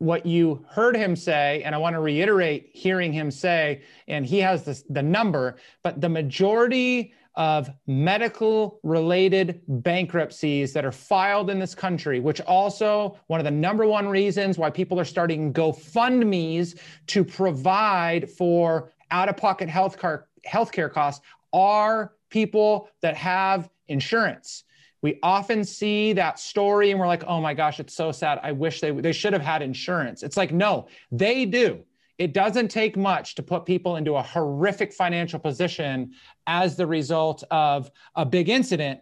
what 0.00 0.24
you 0.24 0.64
heard 0.66 0.96
him 0.96 1.14
say, 1.14 1.62
and 1.62 1.74
I 1.74 1.78
want 1.78 1.94
to 1.94 2.00
reiterate 2.00 2.70
hearing 2.72 3.12
him 3.12 3.30
say, 3.30 3.82
and 4.08 4.24
he 4.24 4.38
has 4.38 4.64
this, 4.64 4.82
the 4.88 5.02
number, 5.02 5.56
but 5.82 6.00
the 6.00 6.08
majority 6.08 7.12
of 7.34 7.70
medical 7.86 8.80
related 8.82 9.60
bankruptcies 9.68 10.72
that 10.72 10.86
are 10.86 10.92
filed 10.92 11.50
in 11.50 11.58
this 11.58 11.74
country, 11.74 12.18
which 12.18 12.40
also 12.40 13.18
one 13.26 13.40
of 13.40 13.44
the 13.44 13.50
number 13.50 13.86
one 13.86 14.08
reasons 14.08 14.56
why 14.56 14.70
people 14.70 14.98
are 14.98 15.04
starting 15.04 15.52
GoFundMe's 15.52 16.76
to 17.08 17.22
provide 17.22 18.30
for 18.30 18.92
out 19.10 19.28
of 19.28 19.36
pocket 19.36 19.68
health 19.68 19.98
care, 19.98 20.28
healthcare 20.48 20.90
costs 20.90 21.22
are 21.52 22.14
people 22.30 22.88
that 23.02 23.16
have 23.16 23.68
insurance. 23.88 24.64
We 25.02 25.18
often 25.22 25.64
see 25.64 26.12
that 26.14 26.38
story 26.38 26.90
and 26.90 27.00
we're 27.00 27.06
like, 27.06 27.24
oh 27.26 27.40
my 27.40 27.54
gosh, 27.54 27.80
it's 27.80 27.94
so 27.94 28.12
sad. 28.12 28.38
I 28.42 28.52
wish 28.52 28.80
they, 28.80 28.90
they 28.90 29.12
should 29.12 29.32
have 29.32 29.42
had 29.42 29.62
insurance. 29.62 30.22
It's 30.22 30.36
like, 30.36 30.52
no, 30.52 30.88
they 31.10 31.46
do. 31.46 31.84
It 32.18 32.34
doesn't 32.34 32.68
take 32.68 32.98
much 32.98 33.34
to 33.36 33.42
put 33.42 33.64
people 33.64 33.96
into 33.96 34.16
a 34.16 34.22
horrific 34.22 34.92
financial 34.92 35.38
position 35.38 36.12
as 36.46 36.76
the 36.76 36.86
result 36.86 37.44
of 37.50 37.90
a 38.14 38.26
big 38.26 38.50
incident 38.50 39.00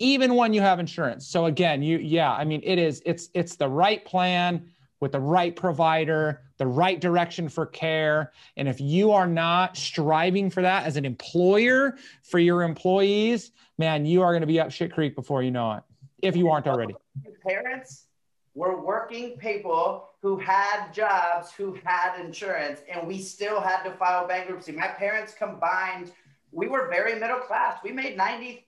even 0.00 0.34
when 0.34 0.52
you 0.52 0.60
have 0.60 0.78
insurance 0.78 1.26
so 1.26 1.46
again 1.46 1.82
you 1.82 1.98
yeah 1.98 2.32
i 2.32 2.44
mean 2.44 2.60
it 2.64 2.78
is 2.78 3.02
it's 3.04 3.30
it's 3.34 3.56
the 3.56 3.68
right 3.68 4.04
plan 4.04 4.70
with 5.00 5.12
the 5.12 5.20
right 5.20 5.56
provider 5.56 6.42
the 6.58 6.66
right 6.66 7.00
direction 7.00 7.48
for 7.48 7.66
care 7.66 8.32
and 8.56 8.68
if 8.68 8.80
you 8.80 9.12
are 9.12 9.26
not 9.26 9.76
striving 9.76 10.50
for 10.50 10.62
that 10.62 10.84
as 10.84 10.96
an 10.96 11.04
employer 11.04 11.96
for 12.22 12.38
your 12.38 12.62
employees 12.62 13.52
man, 13.78 14.04
you 14.04 14.22
are 14.22 14.32
going 14.32 14.42
to 14.42 14.46
be 14.46 14.60
up 14.60 14.70
shit 14.70 14.92
creek 14.92 15.14
before 15.14 15.42
you 15.42 15.50
know 15.50 15.72
it, 15.72 15.82
if 16.20 16.36
you 16.36 16.50
aren't 16.50 16.66
already. 16.66 16.94
Parents 17.46 18.06
were 18.54 18.84
working 18.84 19.36
people 19.38 20.08
who 20.20 20.36
had 20.36 20.90
jobs, 20.92 21.52
who 21.52 21.78
had 21.84 22.20
insurance, 22.20 22.80
and 22.92 23.06
we 23.06 23.20
still 23.20 23.60
had 23.60 23.84
to 23.84 23.92
file 23.92 24.26
bankruptcy. 24.26 24.72
My 24.72 24.88
parents 24.88 25.32
combined, 25.32 26.10
we 26.50 26.66
were 26.66 26.88
very 26.88 27.18
middle 27.18 27.38
class. 27.38 27.78
We 27.84 27.92
made 27.92 28.18
$90,000, 28.18 28.64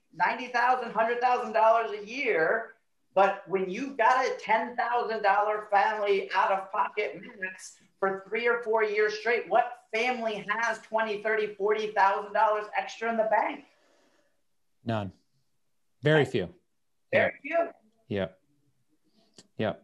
$90, 0.53 0.93
$100,000 0.93 2.01
a 2.01 2.07
year. 2.07 2.69
But 3.13 3.43
when 3.47 3.69
you've 3.69 3.97
got 3.97 4.25
a 4.25 4.37
$10,000 4.41 5.69
family 5.69 6.29
out 6.33 6.51
of 6.51 6.71
pocket 6.71 7.19
max 7.39 7.77
for 7.99 8.23
three 8.27 8.47
or 8.47 8.61
four 8.63 8.83
years 8.83 9.19
straight, 9.19 9.49
what 9.49 9.79
family 9.93 10.45
has 10.49 10.79
20, 10.79 11.21
30, 11.21 11.55
$40,000 11.59 12.63
extra 12.77 13.09
in 13.09 13.17
the 13.17 13.27
bank? 13.29 13.65
None. 14.85 15.11
Very 16.01 16.25
few. 16.25 16.49
Very 17.11 17.33
few. 17.41 17.67
Yep. 18.07 18.39
Yep. 19.57 19.83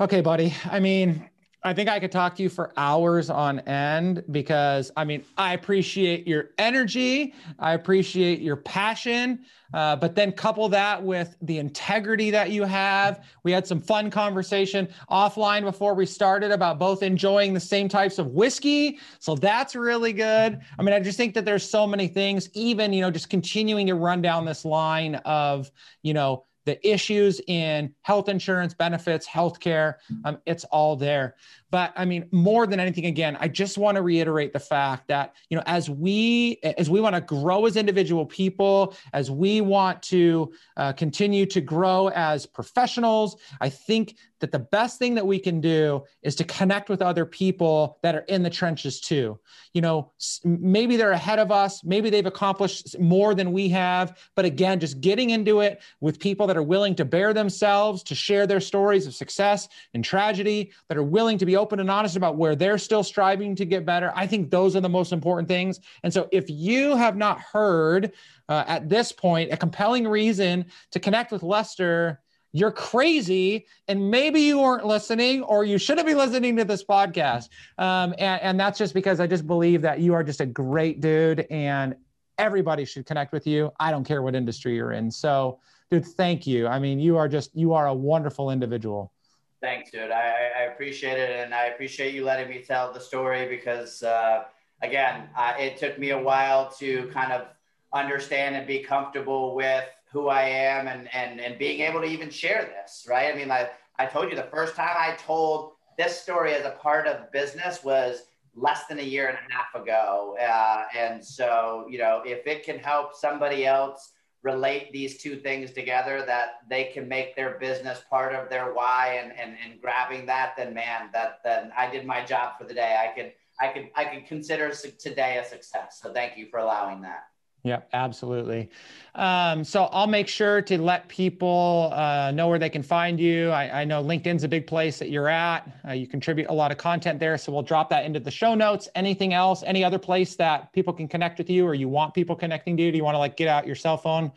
Okay, 0.00 0.20
buddy. 0.20 0.54
I 0.66 0.78
mean, 0.78 1.28
I 1.64 1.74
think 1.74 1.88
I 1.88 1.98
could 1.98 2.12
talk 2.12 2.36
to 2.36 2.42
you 2.42 2.48
for 2.48 2.72
hours 2.76 3.30
on 3.30 3.58
end 3.60 4.22
because 4.30 4.92
I 4.96 5.04
mean, 5.04 5.24
I 5.36 5.54
appreciate 5.54 6.26
your 6.26 6.50
energy, 6.56 7.34
I 7.58 7.74
appreciate 7.74 8.40
your 8.40 8.56
passion, 8.56 9.40
uh, 9.74 9.96
but 9.96 10.14
then 10.14 10.30
couple 10.32 10.68
that 10.68 11.02
with 11.02 11.36
the 11.42 11.58
integrity 11.58 12.30
that 12.30 12.50
you 12.52 12.62
have. 12.62 13.24
We 13.42 13.50
had 13.50 13.66
some 13.66 13.80
fun 13.80 14.10
conversation 14.10 14.88
offline 15.10 15.62
before 15.62 15.94
we 15.94 16.06
started 16.06 16.52
about 16.52 16.78
both 16.78 17.02
enjoying 17.02 17.54
the 17.54 17.60
same 17.60 17.88
types 17.88 18.18
of 18.18 18.28
whiskey. 18.28 18.98
So 19.18 19.34
that's 19.34 19.74
really 19.74 20.12
good. 20.12 20.60
I 20.78 20.82
mean, 20.82 20.94
I 20.94 21.00
just 21.00 21.16
think 21.16 21.34
that 21.34 21.44
there's 21.44 21.68
so 21.68 21.86
many 21.86 22.06
things, 22.06 22.48
even, 22.54 22.92
you 22.92 23.00
know, 23.00 23.10
just 23.10 23.30
continuing 23.30 23.88
to 23.88 23.94
run 23.94 24.22
down 24.22 24.44
this 24.44 24.64
line 24.64 25.16
of, 25.16 25.70
you 26.02 26.14
know, 26.14 26.44
the 26.68 26.86
issues 26.86 27.40
in 27.46 27.94
health 28.02 28.28
insurance 28.28 28.74
benefits 28.74 29.26
healthcare 29.26 29.94
um, 30.26 30.36
it's 30.44 30.64
all 30.64 30.96
there. 30.96 31.34
But 31.70 31.92
i 31.96 32.04
mean 32.04 32.26
more 32.30 32.66
than 32.66 32.80
anything 32.80 33.06
again 33.06 33.36
i 33.40 33.48
just 33.48 33.76
want 33.76 33.96
to 33.96 34.02
reiterate 34.02 34.52
the 34.52 34.60
fact 34.60 35.08
that 35.08 35.34
you 35.50 35.56
know 35.56 35.62
as 35.66 35.90
we 35.90 36.58
as 36.62 36.88
we 36.88 37.00
want 37.00 37.14
to 37.14 37.20
grow 37.20 37.66
as 37.66 37.76
individual 37.76 38.24
people 38.24 38.94
as 39.12 39.30
we 39.30 39.60
want 39.60 40.02
to 40.04 40.52
uh, 40.76 40.92
continue 40.92 41.44
to 41.46 41.60
grow 41.60 42.08
as 42.08 42.46
professionals 42.46 43.36
i 43.60 43.68
think 43.68 44.16
that 44.40 44.52
the 44.52 44.58
best 44.58 44.98
thing 44.98 45.14
that 45.14 45.26
we 45.26 45.38
can 45.38 45.60
do 45.60 46.04
is 46.22 46.34
to 46.36 46.44
connect 46.44 46.88
with 46.88 47.02
other 47.02 47.24
people 47.24 47.98
that 48.02 48.14
are 48.14 48.24
in 48.28 48.42
the 48.42 48.50
trenches 48.50 49.00
too. 49.00 49.38
You 49.72 49.80
know, 49.80 50.12
maybe 50.44 50.96
they're 50.96 51.12
ahead 51.12 51.38
of 51.38 51.50
us, 51.50 51.82
maybe 51.84 52.10
they've 52.10 52.26
accomplished 52.26 52.98
more 52.98 53.34
than 53.34 53.52
we 53.52 53.68
have, 53.70 54.18
but 54.34 54.44
again, 54.44 54.80
just 54.80 55.00
getting 55.00 55.30
into 55.30 55.60
it 55.60 55.80
with 56.00 56.18
people 56.18 56.46
that 56.46 56.56
are 56.56 56.62
willing 56.62 56.94
to 56.96 57.04
bare 57.04 57.32
themselves, 57.32 58.02
to 58.04 58.14
share 58.14 58.46
their 58.46 58.60
stories 58.60 59.06
of 59.06 59.14
success 59.14 59.68
and 59.94 60.04
tragedy, 60.04 60.72
that 60.88 60.98
are 60.98 61.02
willing 61.02 61.38
to 61.38 61.46
be 61.46 61.56
open 61.56 61.80
and 61.80 61.90
honest 61.90 62.16
about 62.16 62.36
where 62.36 62.56
they're 62.56 62.78
still 62.78 63.02
striving 63.02 63.54
to 63.56 63.64
get 63.64 63.84
better. 63.84 64.12
I 64.14 64.26
think 64.26 64.50
those 64.50 64.76
are 64.76 64.80
the 64.80 64.88
most 64.88 65.12
important 65.12 65.48
things. 65.48 65.80
And 66.02 66.12
so 66.12 66.28
if 66.32 66.48
you 66.48 66.96
have 66.96 67.16
not 67.16 67.40
heard 67.40 68.12
uh, 68.48 68.64
at 68.66 68.88
this 68.88 69.12
point 69.12 69.52
a 69.52 69.56
compelling 69.56 70.06
reason 70.06 70.66
to 70.92 71.00
connect 71.00 71.32
with 71.32 71.42
Lester, 71.42 72.20
you're 72.52 72.72
crazy 72.72 73.66
and 73.88 74.10
maybe 74.10 74.40
you 74.40 74.58
weren't 74.58 74.86
listening 74.86 75.42
or 75.42 75.64
you 75.64 75.78
shouldn't 75.78 76.06
be 76.06 76.14
listening 76.14 76.56
to 76.56 76.64
this 76.64 76.82
podcast. 76.82 77.48
Um, 77.76 78.14
and, 78.18 78.40
and 78.42 78.60
that's 78.60 78.78
just 78.78 78.94
because 78.94 79.20
i 79.20 79.26
just 79.26 79.46
believe 79.46 79.82
that 79.82 80.00
you 80.00 80.14
are 80.14 80.24
just 80.24 80.40
a 80.40 80.46
great 80.46 81.00
dude 81.00 81.46
and 81.50 81.94
everybody 82.38 82.84
should 82.84 83.04
connect 83.04 83.32
with 83.32 83.46
you. 83.46 83.72
I 83.80 83.90
don't 83.90 84.04
care 84.04 84.22
what 84.22 84.34
industry 84.34 84.76
you're 84.76 84.92
in. 84.92 85.10
So 85.10 85.58
dude 85.90 86.06
thank 86.06 86.46
you. 86.46 86.66
I 86.66 86.78
mean 86.78 86.98
you 86.98 87.16
are 87.16 87.28
just 87.28 87.54
you 87.54 87.74
are 87.74 87.88
a 87.88 87.94
wonderful 87.94 88.50
individual. 88.50 89.12
Thanks 89.60 89.90
dude. 89.90 90.10
I, 90.10 90.50
I 90.60 90.62
appreciate 90.72 91.18
it 91.18 91.30
and 91.30 91.52
i 91.52 91.66
appreciate 91.66 92.14
you 92.14 92.24
letting 92.24 92.48
me 92.48 92.62
tell 92.62 92.92
the 92.92 93.00
story 93.00 93.48
because 93.48 94.02
uh, 94.02 94.44
again 94.82 95.28
uh, 95.36 95.54
it 95.58 95.76
took 95.76 95.98
me 95.98 96.10
a 96.10 96.18
while 96.18 96.70
to 96.78 97.10
kind 97.12 97.32
of 97.32 97.48
understand 97.92 98.54
and 98.54 98.66
be 98.66 98.80
comfortable 98.80 99.54
with 99.54 99.84
who 100.10 100.28
I 100.28 100.42
am 100.42 100.88
and 100.88 101.08
and 101.14 101.40
and 101.40 101.58
being 101.58 101.80
able 101.80 102.00
to 102.00 102.06
even 102.06 102.30
share 102.30 102.62
this, 102.64 103.06
right? 103.08 103.32
I 103.32 103.36
mean, 103.36 103.50
I 103.50 103.68
I 103.98 104.06
told 104.06 104.30
you 104.30 104.36
the 104.36 104.44
first 104.44 104.74
time 104.74 104.94
I 104.96 105.14
told 105.16 105.72
this 105.96 106.20
story 106.20 106.54
as 106.54 106.64
a 106.64 106.70
part 106.70 107.06
of 107.06 107.30
business 107.32 107.82
was 107.84 108.22
less 108.54 108.86
than 108.86 108.98
a 108.98 109.02
year 109.02 109.28
and 109.28 109.36
a 109.36 109.52
half 109.52 109.74
ago, 109.80 110.36
uh, 110.40 110.84
and 110.96 111.24
so 111.24 111.86
you 111.88 111.98
know 111.98 112.22
if 112.24 112.46
it 112.46 112.64
can 112.64 112.78
help 112.78 113.14
somebody 113.14 113.66
else 113.66 114.12
relate 114.42 114.92
these 114.92 115.18
two 115.18 115.36
things 115.36 115.72
together 115.72 116.24
that 116.24 116.60
they 116.70 116.84
can 116.84 117.08
make 117.08 117.34
their 117.34 117.58
business 117.58 118.02
part 118.08 118.34
of 118.34 118.48
their 118.48 118.72
why 118.72 119.20
and 119.20 119.32
and, 119.38 119.56
and 119.64 119.80
grabbing 119.80 120.24
that 120.24 120.54
then 120.56 120.72
man 120.72 121.10
that 121.12 121.40
then 121.44 121.72
i 121.76 121.90
did 121.90 122.06
my 122.06 122.24
job 122.24 122.52
for 122.56 122.64
the 122.64 122.72
day. 122.72 122.96
I 123.02 123.08
could 123.14 123.32
i 123.60 123.68
could 123.68 123.90
i 123.96 124.04
could 124.04 124.26
consider 124.26 124.70
today 124.70 125.38
a 125.38 125.44
success. 125.44 125.98
So 126.00 126.12
thank 126.12 126.38
you 126.38 126.46
for 126.50 126.60
allowing 126.60 127.02
that 127.02 127.24
yeah, 127.64 127.80
absolutely. 127.92 128.70
Um, 129.14 129.64
so 129.64 129.84
I'll 129.86 130.06
make 130.06 130.28
sure 130.28 130.62
to 130.62 130.80
let 130.80 131.08
people 131.08 131.90
uh, 131.92 132.30
know 132.30 132.48
where 132.48 132.58
they 132.58 132.70
can 132.70 132.84
find 132.84 133.18
you. 133.18 133.50
I, 133.50 133.80
I, 133.80 133.84
know 133.84 134.02
LinkedIn's 134.02 134.44
a 134.44 134.48
big 134.48 134.66
place 134.66 134.98
that 135.00 135.10
you're 135.10 135.28
at. 135.28 135.68
Uh, 135.86 135.92
you 135.92 136.06
contribute 136.06 136.48
a 136.50 136.52
lot 136.52 136.70
of 136.70 136.78
content 136.78 137.18
there. 137.18 137.36
So 137.36 137.50
we'll 137.50 137.62
drop 137.62 137.90
that 137.90 138.04
into 138.04 138.20
the 138.20 138.30
show 138.30 138.54
notes. 138.54 138.88
Anything 138.94 139.34
else, 139.34 139.64
any 139.66 139.82
other 139.82 139.98
place 139.98 140.36
that 140.36 140.72
people 140.72 140.92
can 140.92 141.08
connect 141.08 141.36
with 141.38 141.50
you 141.50 141.66
or 141.66 141.74
you 141.74 141.88
want 141.88 142.14
people 142.14 142.36
connecting 142.36 142.76
to 142.76 142.82
you? 142.82 142.92
Do 142.92 142.96
you 142.96 143.04
want 143.04 143.16
to 143.16 143.18
like 143.18 143.36
get 143.36 143.48
out 143.48 143.66
your 143.66 143.76
cell 143.76 143.96
phone 143.96 144.30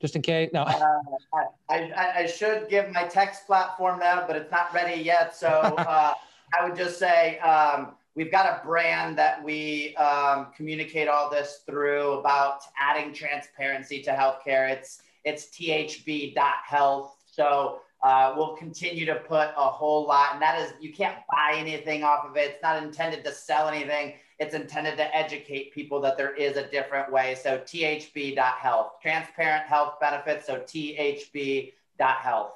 just 0.00 0.16
in 0.16 0.22
case? 0.22 0.50
No. 0.54 0.62
Uh, 0.62 0.98
I, 1.34 1.46
I, 1.68 2.12
I, 2.20 2.26
should 2.26 2.70
give 2.70 2.90
my 2.92 3.04
text 3.04 3.46
platform 3.46 3.98
now, 3.98 4.24
but 4.26 4.36
it's 4.36 4.50
not 4.50 4.72
ready 4.72 5.02
yet. 5.02 5.36
So 5.36 5.48
uh, 5.48 6.14
I 6.58 6.66
would 6.66 6.76
just 6.76 6.98
say, 6.98 7.38
um, 7.40 7.92
We've 8.14 8.30
got 8.30 8.46
a 8.46 8.64
brand 8.64 9.16
that 9.18 9.42
we 9.42 9.96
um, 9.96 10.48
communicate 10.54 11.08
all 11.08 11.30
this 11.30 11.62
through 11.66 12.12
about 12.18 12.60
adding 12.78 13.14
transparency 13.14 14.02
to 14.02 14.10
healthcare. 14.10 14.70
It's 14.70 15.02
it's 15.24 15.46
thb.health. 15.46 17.16
So 17.26 17.78
uh, 18.02 18.34
we'll 18.36 18.56
continue 18.56 19.06
to 19.06 19.14
put 19.14 19.50
a 19.56 19.70
whole 19.70 20.06
lot, 20.06 20.30
and 20.32 20.42
that 20.42 20.60
is 20.60 20.74
you 20.80 20.92
can't 20.92 21.16
buy 21.30 21.54
anything 21.56 22.02
off 22.02 22.26
of 22.26 22.36
it. 22.36 22.50
It's 22.50 22.62
not 22.62 22.82
intended 22.82 23.24
to 23.24 23.32
sell 23.32 23.68
anything. 23.68 24.14
It's 24.38 24.54
intended 24.54 24.96
to 24.96 25.16
educate 25.16 25.72
people 25.72 26.00
that 26.00 26.16
there 26.16 26.34
is 26.34 26.56
a 26.56 26.66
different 26.66 27.12
way. 27.12 27.36
So 27.40 27.58
thb.health, 27.58 28.94
transparent 29.00 29.66
health 29.66 30.00
benefits. 30.00 30.46
So 30.46 30.60
thb.health. 30.60 32.52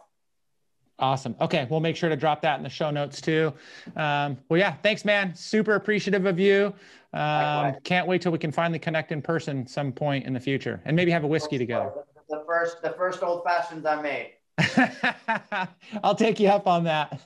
Awesome. 0.99 1.37
Okay, 1.41 1.67
we'll 1.71 1.81
make 1.81 1.95
sure 1.95 2.09
to 2.09 2.17
drop 2.17 2.41
that 2.43 2.57
in 2.57 2.63
the 2.63 2.71
show 2.71 2.91
notes 2.91 3.21
too. 3.21 3.53
Um, 3.97 4.39
well, 4.49 4.59
yeah, 4.59 4.75
thanks, 4.83 5.05
man. 5.05 5.35
Super 5.35 5.75
appreciative 5.75 6.25
of 6.25 6.39
you. 6.39 6.73
Um, 7.13 7.75
can't 7.85 8.07
wait 8.07 8.23
till 8.23 8.33
we 8.33 8.39
can 8.39 8.53
finally 8.53 8.79
connect 8.79 9.13
in 9.13 9.21
person 9.21 9.67
some 9.67 9.93
point 9.93 10.25
in 10.25 10.33
the 10.33 10.41
future, 10.41 10.81
and 10.85 10.97
maybe 10.97 11.11
have 11.11 11.25
a 11.25 11.27
whiskey 11.27 11.59
together. 11.59 11.93
The 12.29 12.43
first, 12.47 12.83
the 12.83 12.91
first 12.91 13.23
old 13.23 13.45
fashions 13.45 13.87
I 13.87 14.01
made. 14.01 14.33
I'll 16.03 16.15
take 16.15 16.41
you 16.41 16.49
up 16.49 16.67
on 16.67 16.85
that. 16.85 17.21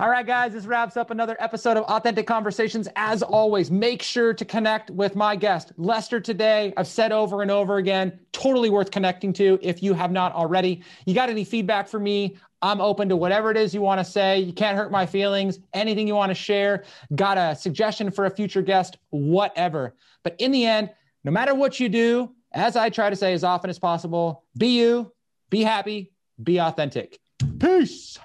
All 0.00 0.10
right, 0.10 0.26
guys, 0.26 0.52
this 0.52 0.66
wraps 0.66 0.98
up 0.98 1.10
another 1.10 1.34
episode 1.40 1.78
of 1.78 1.84
Authentic 1.84 2.26
Conversations. 2.26 2.88
As 2.94 3.22
always, 3.22 3.70
make 3.70 4.02
sure 4.02 4.34
to 4.34 4.44
connect 4.44 4.90
with 4.90 5.16
my 5.16 5.34
guest, 5.34 5.72
Lester, 5.78 6.20
today. 6.20 6.74
I've 6.76 6.86
said 6.86 7.10
over 7.10 7.40
and 7.40 7.50
over 7.50 7.78
again, 7.78 8.18
totally 8.32 8.68
worth 8.68 8.90
connecting 8.90 9.32
to 9.34 9.58
if 9.62 9.82
you 9.82 9.94
have 9.94 10.12
not 10.12 10.34
already. 10.34 10.82
You 11.06 11.14
got 11.14 11.30
any 11.30 11.44
feedback 11.44 11.88
for 11.88 11.98
me? 11.98 12.36
I'm 12.60 12.80
open 12.80 13.08
to 13.10 13.16
whatever 13.16 13.50
it 13.50 13.56
is 13.56 13.72
you 13.72 13.80
want 13.80 14.00
to 14.00 14.04
say. 14.04 14.40
You 14.40 14.52
can't 14.52 14.76
hurt 14.76 14.90
my 14.90 15.06
feelings. 15.06 15.58
Anything 15.72 16.08
you 16.08 16.14
want 16.14 16.30
to 16.30 16.34
share, 16.34 16.84
got 17.14 17.38
a 17.38 17.54
suggestion 17.54 18.10
for 18.10 18.26
a 18.26 18.30
future 18.30 18.62
guest, 18.62 18.96
whatever. 19.10 19.94
But 20.24 20.36
in 20.38 20.50
the 20.50 20.66
end, 20.66 20.90
no 21.24 21.30
matter 21.30 21.54
what 21.54 21.78
you 21.78 21.88
do, 21.88 22.32
as 22.52 22.76
I 22.76 22.90
try 22.90 23.10
to 23.10 23.16
say 23.16 23.32
as 23.32 23.44
often 23.44 23.70
as 23.70 23.78
possible, 23.78 24.44
be 24.56 24.78
you, 24.78 25.12
be 25.50 25.62
happy, 25.62 26.12
be 26.42 26.58
authentic. 26.58 27.18
Peace. 27.58 28.18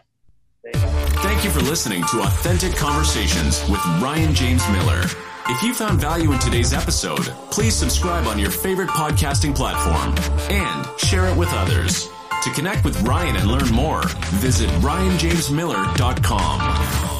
Thank 0.66 1.44
you 1.44 1.50
for 1.50 1.62
listening 1.62 2.04
to 2.12 2.22
Authentic 2.22 2.76
Conversations 2.76 3.62
with 3.70 3.86
Ryan 4.02 4.34
James 4.34 4.68
Miller. 4.70 5.04
If 5.50 5.62
you 5.62 5.74
found 5.74 6.00
value 6.00 6.32
in 6.32 6.40
today's 6.40 6.74
episode, 6.74 7.26
please 7.52 7.76
subscribe 7.76 8.28
on 8.28 8.40
your 8.40 8.50
favorite 8.50 8.90
podcasting 8.90 9.54
platform 9.54 10.16
and 10.50 11.00
share 11.00 11.28
it 11.28 11.38
with 11.38 11.50
others. 11.52 12.10
To 12.44 12.52
connect 12.52 12.84
with 12.84 13.02
Ryan 13.04 13.38
and 13.38 13.50
learn 13.50 13.72
more, 13.72 14.04
visit 14.42 14.70
ryanjamesmiller.com. 14.82 17.13